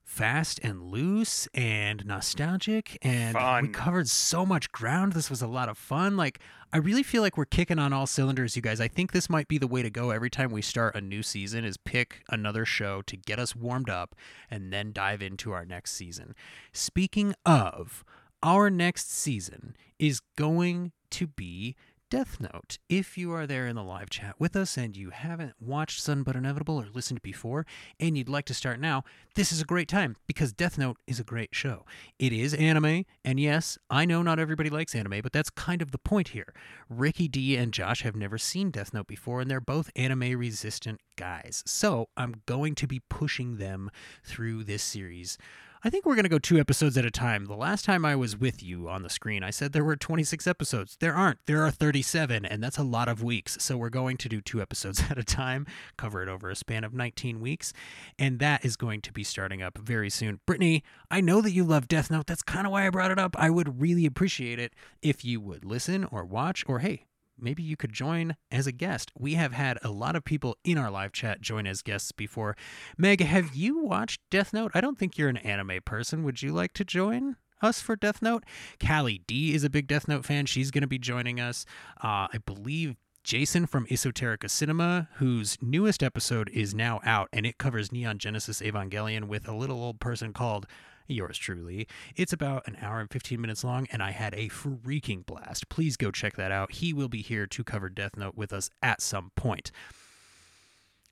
[0.09, 5.13] fast and loose and nostalgic and we covered so much ground.
[5.13, 6.17] This was a lot of fun.
[6.17, 6.41] Like
[6.73, 8.81] i really feel like we're kicking on all cylinders you guys.
[8.81, 11.23] I think this might be the way to go every time we start a new
[11.23, 14.17] season is pick another show to get us warmed up
[14.51, 16.35] and then dive into our next season.
[16.73, 18.03] Speaking of
[18.43, 21.77] our next season is going to be
[22.11, 22.79] Death Note.
[22.89, 26.23] If you are there in the live chat with us and you haven't watched Sudden
[26.23, 27.67] But Inevitable or listened before
[28.01, 29.05] and you'd like to start now,
[29.35, 31.85] this is a great time because Death Note is a great show.
[32.19, 35.91] It is anime, and yes, I know not everybody likes anime, but that's kind of
[35.91, 36.55] the point here.
[36.89, 41.01] Ricky D and Josh have never seen Death Note before, and they're both anime resistant
[41.17, 41.63] guys.
[41.67, 43.91] So I'm going to be pushing them
[44.25, 45.37] through this series.
[45.85, 47.47] I think we're going to go two episodes at a time.
[47.47, 50.45] The last time I was with you on the screen, I said there were 26
[50.49, 50.97] episodes.
[50.99, 51.39] There aren't.
[51.47, 53.57] There are 37, and that's a lot of weeks.
[53.61, 56.83] So we're going to do two episodes at a time, cover it over a span
[56.83, 57.73] of 19 weeks,
[58.19, 60.41] and that is going to be starting up very soon.
[60.47, 60.83] Brittany,
[61.13, 62.27] I know that you love Death Note.
[62.27, 63.37] That's kind of why I brought it up.
[63.39, 67.05] I would really appreciate it if you would listen or watch, or hey,
[67.41, 69.11] maybe you could join as a guest.
[69.17, 72.57] We have had a lot of people in our live chat join as guests before.
[72.97, 74.73] Meg, have you watched Death Note?
[74.75, 76.25] I don't think you're an anime person.
[76.25, 77.37] Would you like to join?
[77.61, 78.45] Us for Death Note.
[78.81, 80.47] Callie D is a big Death Note fan.
[80.47, 81.67] She's going to be joining us.
[81.97, 82.95] Uh, I believe
[83.25, 88.63] Jason from Esoterica Cinema, whose newest episode is now out, and it covers Neon Genesis
[88.63, 90.67] Evangelion with a little old person called
[91.15, 91.89] yours truly.
[92.17, 95.69] It's about an hour and 15 minutes long, and I had a freaking blast.
[95.69, 96.73] Please go check that out.
[96.73, 99.71] He will be here to cover Death Note with us at some point.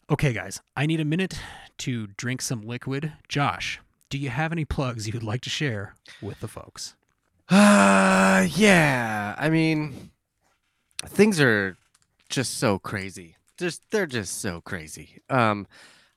[0.09, 1.39] Okay, guys, I need a minute
[1.79, 3.13] to drink some liquid.
[3.29, 6.95] Josh, do you have any plugs you'd like to share with the folks?
[7.49, 9.35] Uh, yeah.
[9.37, 10.11] I mean,
[11.05, 11.77] things are
[12.29, 13.37] just so crazy.
[13.57, 15.21] Just they're just so crazy.
[15.31, 15.67] Um,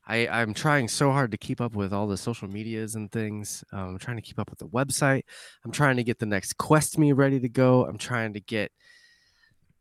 [0.09, 3.63] I I'm trying so hard to keep up with all the social medias and things.
[3.71, 5.23] Um, I'm trying to keep up with the website.
[5.63, 7.85] I'm trying to get the next Quest Me ready to go.
[7.85, 8.71] I'm trying to get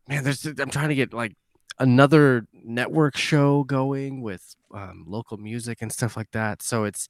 [0.06, 0.24] man.
[0.24, 1.34] There's I'm trying to get like
[1.78, 6.62] another network show going with um, local music and stuff like that.
[6.62, 7.08] So it's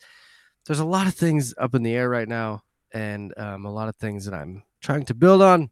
[0.66, 2.62] there's a lot of things up in the air right now,
[2.92, 5.70] and um, a lot of things that I'm trying to build on.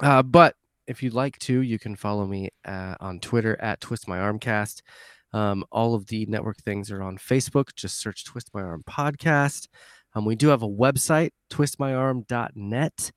[0.00, 0.54] Uh, but
[0.86, 4.82] if you'd like to, you can follow me uh, on Twitter at Twist My Armcast.
[5.32, 7.74] Um, all of the network things are on Facebook.
[7.74, 9.68] Just search Twist My Arm Podcast.
[10.14, 13.12] Um, we do have a website, twistmyarm.net.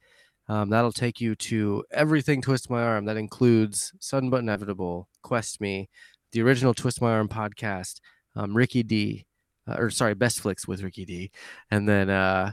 [0.48, 3.06] Um, that'll take you to everything Twist My Arm.
[3.06, 5.90] That includes Sudden But Inevitable, Quest Me,
[6.32, 8.00] the original Twist My Arm podcast,
[8.36, 9.26] um, Ricky D,
[9.68, 11.32] uh, or sorry, Best Flicks with Ricky D,
[11.72, 12.52] and then uh,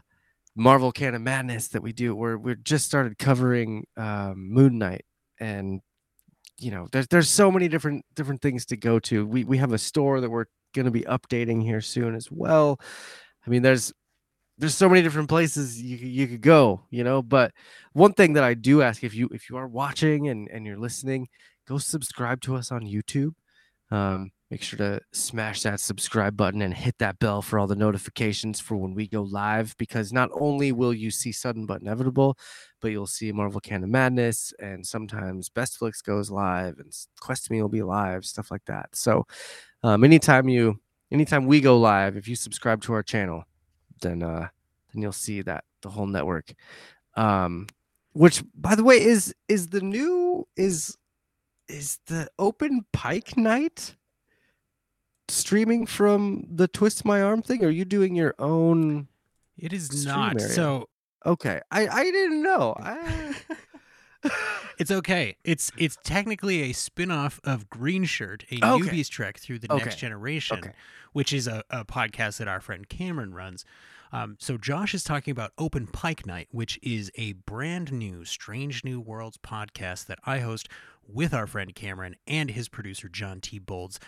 [0.54, 2.14] Marvel Canon Madness that we do.
[2.14, 5.04] We're we're just started covering um, Moon Knight,
[5.40, 5.80] and
[6.60, 9.26] you know, there's there's so many different different things to go to.
[9.26, 12.78] We we have a store that we're going to be updating here soon as well.
[13.46, 13.92] I mean, there's
[14.58, 17.22] there's so many different places you you could go, you know.
[17.22, 17.52] But
[17.94, 20.78] one thing that I do ask if you if you are watching and and you're
[20.78, 21.28] listening,
[21.66, 23.32] go subscribe to us on YouTube.
[23.90, 27.74] Um, make sure to smash that subscribe button and hit that bell for all the
[27.74, 29.74] notifications for when we go live.
[29.78, 32.36] Because not only will you see sudden but inevitable,
[32.80, 37.60] but you'll see Marvel Canon Madness, and sometimes Best Flicks goes live, and Quest Me
[37.60, 38.94] will be live, stuff like that.
[38.94, 39.26] So,
[39.82, 40.80] um, anytime you,
[41.10, 43.44] anytime we go live, if you subscribe to our channel,
[44.00, 44.48] then uh,
[44.92, 46.52] then you'll see that the whole network.
[47.14, 47.66] Um,
[48.12, 50.96] which, by the way, is is the new is
[51.68, 53.94] is the open pike night
[55.28, 57.64] streaming from the twist my arm thing?
[57.64, 59.08] Or are you doing your own?
[59.56, 60.40] It is not.
[60.40, 60.52] area.
[60.52, 60.88] So
[61.26, 62.74] Okay, I I didn't know.
[62.78, 63.34] I...
[64.78, 65.36] it's okay.
[65.44, 68.84] It's it's technically a spin-off of Green Shirt, a Okay.
[68.88, 69.84] newbies trek through the Okay.
[69.84, 70.72] next generation, Okay.
[71.12, 73.64] which is a, a podcast that our friend Cameron runs.
[74.12, 78.84] Um, so Josh is talking about Open Pike Night, which is a brand new Strange
[78.84, 80.68] New Worlds podcast that I host
[81.06, 83.58] with our friend Cameron and his producer John T.
[83.58, 83.98] Bolds.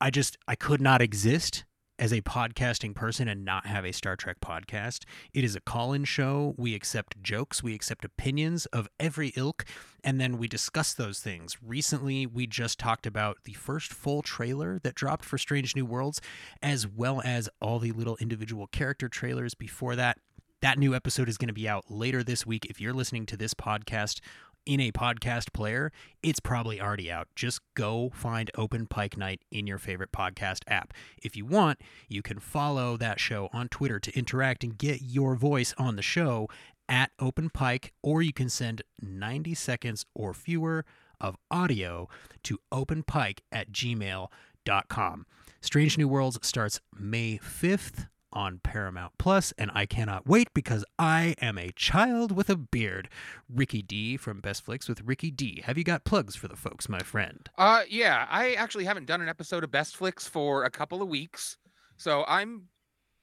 [0.00, 1.64] I just I could not exist
[2.00, 5.04] as a podcasting person and not have a Star Trek podcast.
[5.34, 6.54] It is a call-in show.
[6.56, 9.66] We accept jokes, we accept opinions of every ilk,
[10.02, 11.58] and then we discuss those things.
[11.62, 16.22] Recently, we just talked about the first full trailer that dropped for Strange New Worlds,
[16.62, 20.18] as well as all the little individual character trailers before that.
[20.62, 22.66] That new episode is going to be out later this week.
[22.66, 24.20] If you're listening to this podcast
[24.66, 25.92] in a podcast player,
[26.22, 27.28] it's probably already out.
[27.34, 30.92] Just go find Open Pike Night in your favorite podcast app.
[31.22, 35.34] If you want, you can follow that show on Twitter to interact and get your
[35.34, 36.48] voice on the show
[36.88, 40.84] at Open Pike, or you can send 90 seconds or fewer
[41.20, 42.08] of audio
[42.42, 45.26] to openpike at gmail.com.
[45.60, 51.34] Strange New Worlds starts May 5th on Paramount Plus, and I cannot wait because I
[51.40, 53.08] am a child with a beard.
[53.48, 55.62] Ricky D from Best Flicks with Ricky D.
[55.64, 57.48] Have you got plugs for the folks, my friend?
[57.58, 61.08] Uh, yeah, I actually haven't done an episode of Best Flicks for a couple of
[61.08, 61.56] weeks,
[61.96, 62.68] so I'm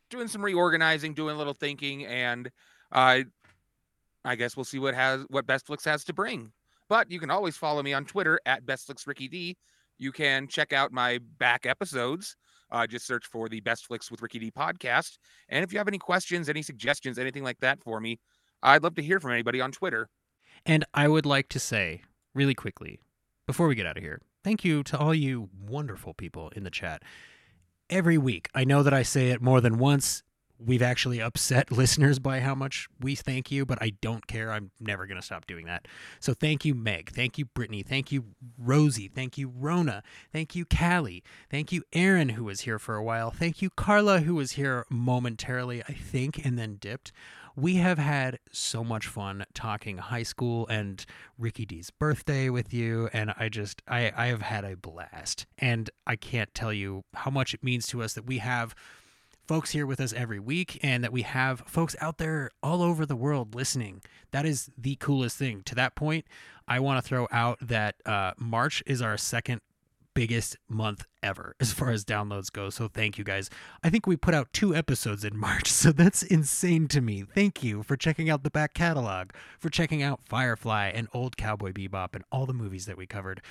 [0.10, 2.50] doing some reorganizing, doing a little thinking, and
[2.92, 3.22] uh,
[4.24, 6.52] I guess we'll see what has what Best Flicks has to bring.
[6.90, 9.58] But you can always follow me on Twitter at Best Flicks Ricky D.
[9.98, 12.36] You can check out my back episodes.
[12.72, 15.18] Uh, just search for the Best Flicks with Ricky D podcast.
[15.49, 18.19] And if you have any questions, any suggestions, anything like that for me,
[18.61, 20.10] I'd love to hear from anybody on Twitter.
[20.65, 22.02] And I would like to say,
[22.34, 22.99] really quickly,
[23.45, 26.69] before we get out of here, thank you to all you wonderful people in the
[26.69, 27.03] chat.
[27.89, 30.23] Every week, I know that I say it more than once.
[30.60, 34.52] We've actually upset listeners by how much we thank you, but I don't care.
[34.52, 35.88] I'm never going to stop doing that.
[36.20, 37.12] So thank you, Meg.
[37.12, 37.84] Thank you, Brittany.
[37.84, 38.26] Thank you,
[38.58, 39.08] Rosie.
[39.08, 40.04] Thank you, Rona.
[40.32, 41.24] Thank you, Callie.
[41.50, 43.32] Thank you, Aaron, who was here for a while.
[43.32, 47.12] Thank you, Carla, who was here momentarily, I think, and then dipped.
[47.56, 51.04] We have had so much fun talking high school and
[51.40, 55.90] Ricky D's birthday with you, and I just I I have had a blast, and
[56.06, 58.76] I can't tell you how much it means to us that we have
[59.48, 63.06] folks here with us every week and that we have folks out there all over
[63.06, 64.02] the world listening.
[64.32, 65.64] That is the coolest thing.
[65.64, 66.26] To that point,
[66.68, 69.61] I want to throw out that uh, March is our second
[70.14, 72.69] biggest month ever as far as downloads go.
[72.69, 73.49] So thank you guys.
[73.84, 77.24] I think we put out two episodes in March, so that's insane to me.
[77.24, 79.30] Thank you for checking out the back catalog,
[79.60, 83.41] for checking out Firefly and Old Cowboy Bebop and all the movies that we covered.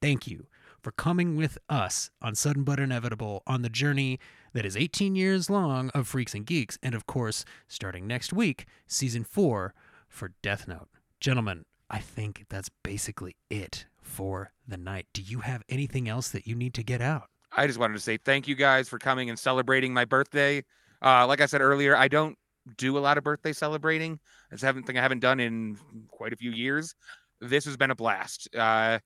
[0.00, 0.46] Thank you
[0.80, 4.20] for coming with us on Sudden But Inevitable on the journey
[4.52, 8.66] that is 18 years long of Freaks and Geeks, and of course, starting next week,
[8.86, 9.74] season four
[10.08, 10.88] for Death Note.
[11.20, 15.06] Gentlemen, I think that's basically it for the night.
[15.12, 17.28] Do you have anything else that you need to get out?
[17.56, 20.64] I just wanted to say thank you guys for coming and celebrating my birthday.
[21.02, 22.36] Uh, like I said earlier, I don't
[22.76, 24.20] do a lot of birthday celebrating.
[24.52, 25.78] It's something I haven't done in
[26.08, 26.94] quite a few years.
[27.40, 28.48] This has been a blast.
[28.54, 28.98] Uh,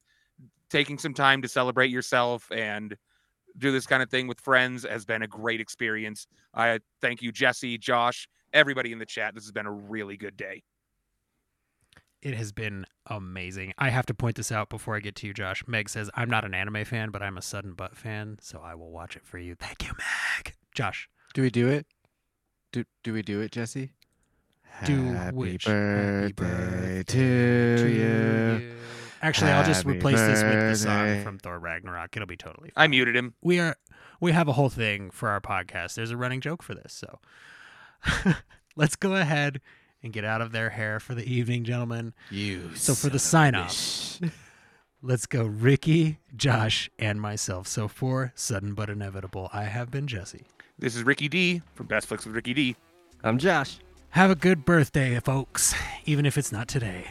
[0.71, 2.97] taking some time to celebrate yourself and
[3.59, 6.27] do this kind of thing with friends has been a great experience.
[6.55, 9.35] I thank you, Jesse, Josh, everybody in the chat.
[9.35, 10.63] This has been a really good day.
[12.23, 13.75] It has been amazing.
[13.77, 15.63] I have to point this out before I get to you, Josh.
[15.67, 18.75] Meg says, I'm not an anime fan, but I'm a Sudden Butt fan, so I
[18.75, 19.55] will watch it for you.
[19.55, 20.55] Thank you, Meg.
[20.75, 21.09] Josh.
[21.35, 21.87] Do we do it?
[22.73, 23.93] Do do we do it, Jesse?
[24.85, 25.67] Do Happy which?
[25.67, 28.75] birthday, Happy to you.
[29.23, 32.17] Actually, I'll just Happy replace this with the song from Thor Ragnarok.
[32.17, 33.35] It'll be totally I muted him.
[33.43, 33.77] we are
[34.21, 35.95] we have a whole thing for our podcast.
[35.95, 37.19] There's a running joke for this, so
[38.77, 39.61] let's go ahead
[40.03, 42.13] and get out of their hair for the evening, gentlemen.
[42.31, 42.71] You.
[42.75, 44.21] So for the sign off,
[45.03, 47.67] let's go Ricky, Josh, and myself.
[47.67, 50.47] So for sudden but inevitable, I have been Jesse.
[50.79, 52.77] This is Ricky D from Best Flicks with Ricky D.
[53.23, 53.79] I'm Josh.
[54.11, 55.75] Have a good birthday, folks,
[56.05, 57.09] even if it's not today.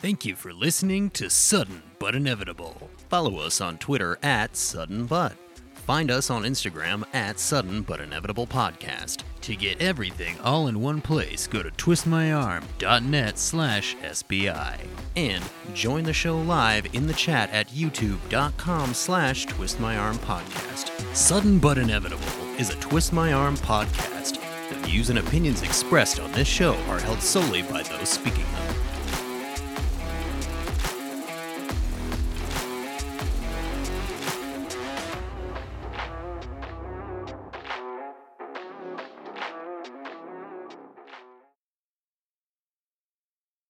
[0.00, 2.88] Thank you for listening to Sudden But Inevitable.
[3.10, 5.34] Follow us on Twitter at Sudden But.
[5.74, 9.24] Find us on Instagram at Sudden But Inevitable Podcast.
[9.42, 14.78] To get everything all in one place, go to twistmyarm.net slash SBI.
[15.16, 15.44] And
[15.74, 21.14] join the show live in the chat at youtube.com slash twistmyarmpodcast.
[21.14, 22.24] Sudden But Inevitable.
[22.58, 24.38] Is a Twist My Arm podcast.
[24.70, 28.79] The views and opinions expressed on this show are held solely by those speaking them.